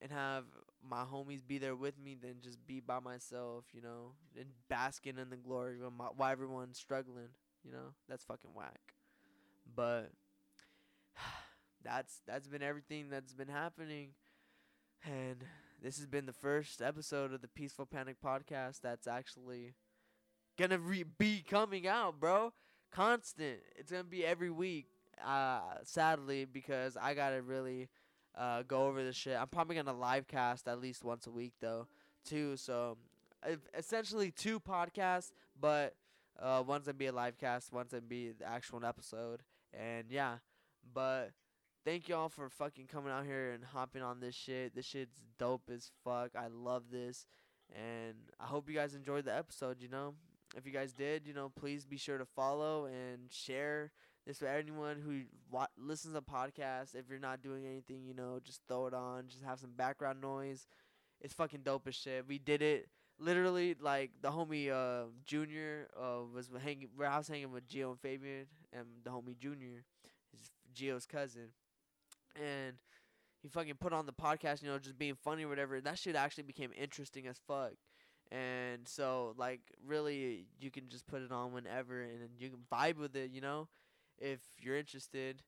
and 0.00 0.12
have 0.12 0.44
my 0.88 1.02
homies 1.02 1.46
be 1.46 1.58
there 1.58 1.74
with 1.74 1.98
me 1.98 2.14
than 2.20 2.34
just 2.42 2.64
be 2.66 2.80
by 2.80 3.00
myself, 3.00 3.64
you 3.72 3.80
know, 3.80 4.12
and 4.38 4.46
basking 4.68 5.18
in 5.18 5.30
the 5.30 5.36
glory 5.36 5.78
why 6.16 6.32
everyone's 6.32 6.78
struggling, 6.78 7.30
you 7.64 7.72
know. 7.72 7.94
That's 8.08 8.24
fucking 8.24 8.50
whack. 8.54 8.94
But 9.74 10.10
that's 11.84 12.20
that's 12.26 12.48
been 12.48 12.62
everything 12.62 13.10
that's 13.10 13.34
been 13.34 13.48
happening, 13.48 14.10
and 15.04 15.44
this 15.82 15.98
has 15.98 16.06
been 16.06 16.26
the 16.26 16.32
first 16.32 16.80
episode 16.80 17.32
of 17.32 17.42
the 17.42 17.48
Peaceful 17.48 17.86
Panic 17.86 18.16
podcast 18.24 18.80
that's 18.80 19.06
actually 19.06 19.74
gonna 20.58 20.78
re- 20.78 21.04
be 21.04 21.44
coming 21.48 21.86
out, 21.86 22.18
bro. 22.18 22.52
Constant. 22.90 23.58
It's 23.76 23.90
gonna 23.90 24.04
be 24.04 24.24
every 24.24 24.50
week. 24.50 24.86
Uh, 25.24 25.60
sadly, 25.84 26.44
because 26.44 26.96
I 26.96 27.14
gotta 27.14 27.42
really 27.42 27.88
uh, 28.36 28.62
go 28.62 28.86
over 28.86 29.04
this 29.04 29.16
shit. 29.16 29.36
I'm 29.38 29.48
probably 29.48 29.76
gonna 29.76 29.92
live 29.92 30.26
cast 30.26 30.66
at 30.68 30.80
least 30.80 31.04
once 31.04 31.26
a 31.26 31.30
week 31.30 31.52
though, 31.60 31.86
too. 32.24 32.56
So 32.56 32.96
essentially 33.76 34.30
two 34.30 34.58
podcasts, 34.58 35.32
but 35.60 35.94
uh, 36.40 36.62
one's 36.66 36.86
gonna 36.86 36.94
be 36.94 37.06
a 37.06 37.12
live 37.12 37.38
cast, 37.38 37.72
one's 37.72 37.92
gonna 37.92 38.02
be 38.02 38.32
the 38.32 38.46
actual 38.46 38.84
episode, 38.84 39.42
and 39.72 40.06
yeah. 40.10 40.36
But 40.92 41.30
thank 41.84 42.08
y'all 42.08 42.28
for 42.28 42.48
fucking 42.48 42.86
coming 42.86 43.12
out 43.12 43.24
here 43.24 43.52
and 43.52 43.64
hopping 43.64 44.02
on 44.02 44.20
this 44.20 44.34
shit. 44.34 44.74
This 44.74 44.86
shit's 44.86 45.22
dope 45.38 45.70
as 45.72 45.90
fuck. 46.04 46.30
I 46.36 46.48
love 46.48 46.84
this, 46.90 47.26
and 47.74 48.14
I 48.40 48.44
hope 48.44 48.68
you 48.68 48.74
guys 48.74 48.94
enjoyed 48.94 49.24
the 49.24 49.36
episode. 49.36 49.80
You 49.80 49.88
know, 49.88 50.14
if 50.56 50.66
you 50.66 50.72
guys 50.72 50.92
did, 50.92 51.26
you 51.26 51.34
know, 51.34 51.50
please 51.58 51.84
be 51.84 51.96
sure 51.96 52.18
to 52.18 52.24
follow 52.24 52.86
and 52.86 53.30
share 53.30 53.92
this 54.26 54.38
for 54.38 54.46
anyone 54.46 54.96
who 55.04 55.22
wa- 55.50 55.66
listens 55.76 56.14
to 56.14 56.22
podcasts. 56.22 56.94
If 56.94 57.08
you're 57.10 57.18
not 57.18 57.42
doing 57.42 57.66
anything, 57.66 58.04
you 58.06 58.14
know, 58.14 58.40
just 58.42 58.60
throw 58.68 58.86
it 58.86 58.94
on. 58.94 59.28
Just 59.28 59.44
have 59.44 59.58
some 59.58 59.72
background 59.76 60.20
noise. 60.20 60.66
It's 61.20 61.34
fucking 61.34 61.62
dope 61.64 61.86
as 61.86 61.94
shit. 61.94 62.26
We 62.26 62.38
did 62.38 62.62
it 62.62 62.88
literally 63.18 63.76
like 63.80 64.10
the 64.22 64.30
homie 64.30 64.70
uh 64.70 65.06
Junior 65.24 65.88
uh 65.96 66.24
was 66.32 66.50
hanging. 66.62 66.88
I 67.00 67.18
was 67.18 67.28
hanging 67.28 67.52
with 67.52 67.68
Gio 67.68 67.90
and 67.90 68.00
Fabian, 68.00 68.46
and 68.72 68.86
the 69.04 69.10
homie 69.10 69.38
Junior 69.38 69.84
is 70.32 70.50
Gio's 70.74 71.06
cousin, 71.06 71.48
and 72.36 72.74
he 73.42 73.48
fucking 73.48 73.74
put 73.80 73.92
on 73.92 74.06
the 74.06 74.12
podcast. 74.12 74.62
You 74.62 74.68
know, 74.68 74.78
just 74.78 74.98
being 74.98 75.14
funny 75.14 75.44
or 75.44 75.48
whatever. 75.48 75.80
That 75.80 75.98
shit 75.98 76.16
actually 76.16 76.44
became 76.44 76.70
interesting 76.76 77.26
as 77.26 77.38
fuck. 77.46 77.72
And 78.32 78.88
so, 78.88 79.34
like, 79.36 79.60
really, 79.86 80.46
you 80.58 80.70
can 80.70 80.88
just 80.88 81.06
put 81.06 81.22
it 81.22 81.30
on 81.30 81.52
whenever, 81.52 82.02
and 82.02 82.30
you 82.38 82.50
can 82.50 82.60
vibe 82.72 82.96
with 82.96 83.14
it. 83.16 83.30
You 83.30 83.40
know, 83.40 83.68
if 84.18 84.40
you're 84.58 84.76
interested, 84.76 85.42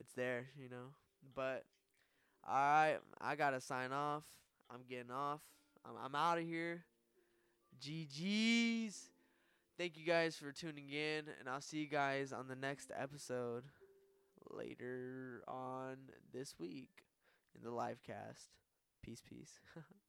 it's 0.00 0.12
there, 0.14 0.48
you 0.60 0.68
know. 0.68 0.92
But 1.34 1.64
alright, 2.46 2.98
I 3.20 3.36
gotta 3.36 3.60
sign 3.60 3.92
off. 3.92 4.24
I'm 4.70 4.82
getting 4.88 5.10
off. 5.10 5.40
I'm 5.84 5.94
I'm 6.04 6.14
out 6.14 6.38
of 6.38 6.44
here. 6.44 6.84
GG's. 7.80 9.10
Thank 9.78 9.96
you 9.96 10.04
guys 10.04 10.36
for 10.36 10.52
tuning 10.52 10.90
in, 10.90 11.24
and 11.38 11.48
I'll 11.48 11.60
see 11.60 11.78
you 11.78 11.88
guys 11.88 12.32
on 12.32 12.46
the 12.48 12.54
next 12.54 12.92
episode 12.96 13.64
later 14.50 15.42
on 15.48 15.96
this 16.32 16.54
week. 16.58 17.04
in 17.56 17.62
the 17.62 17.70
live 17.70 18.02
cast. 18.02 18.48
Peace, 19.02 19.22
peace. 19.26 19.58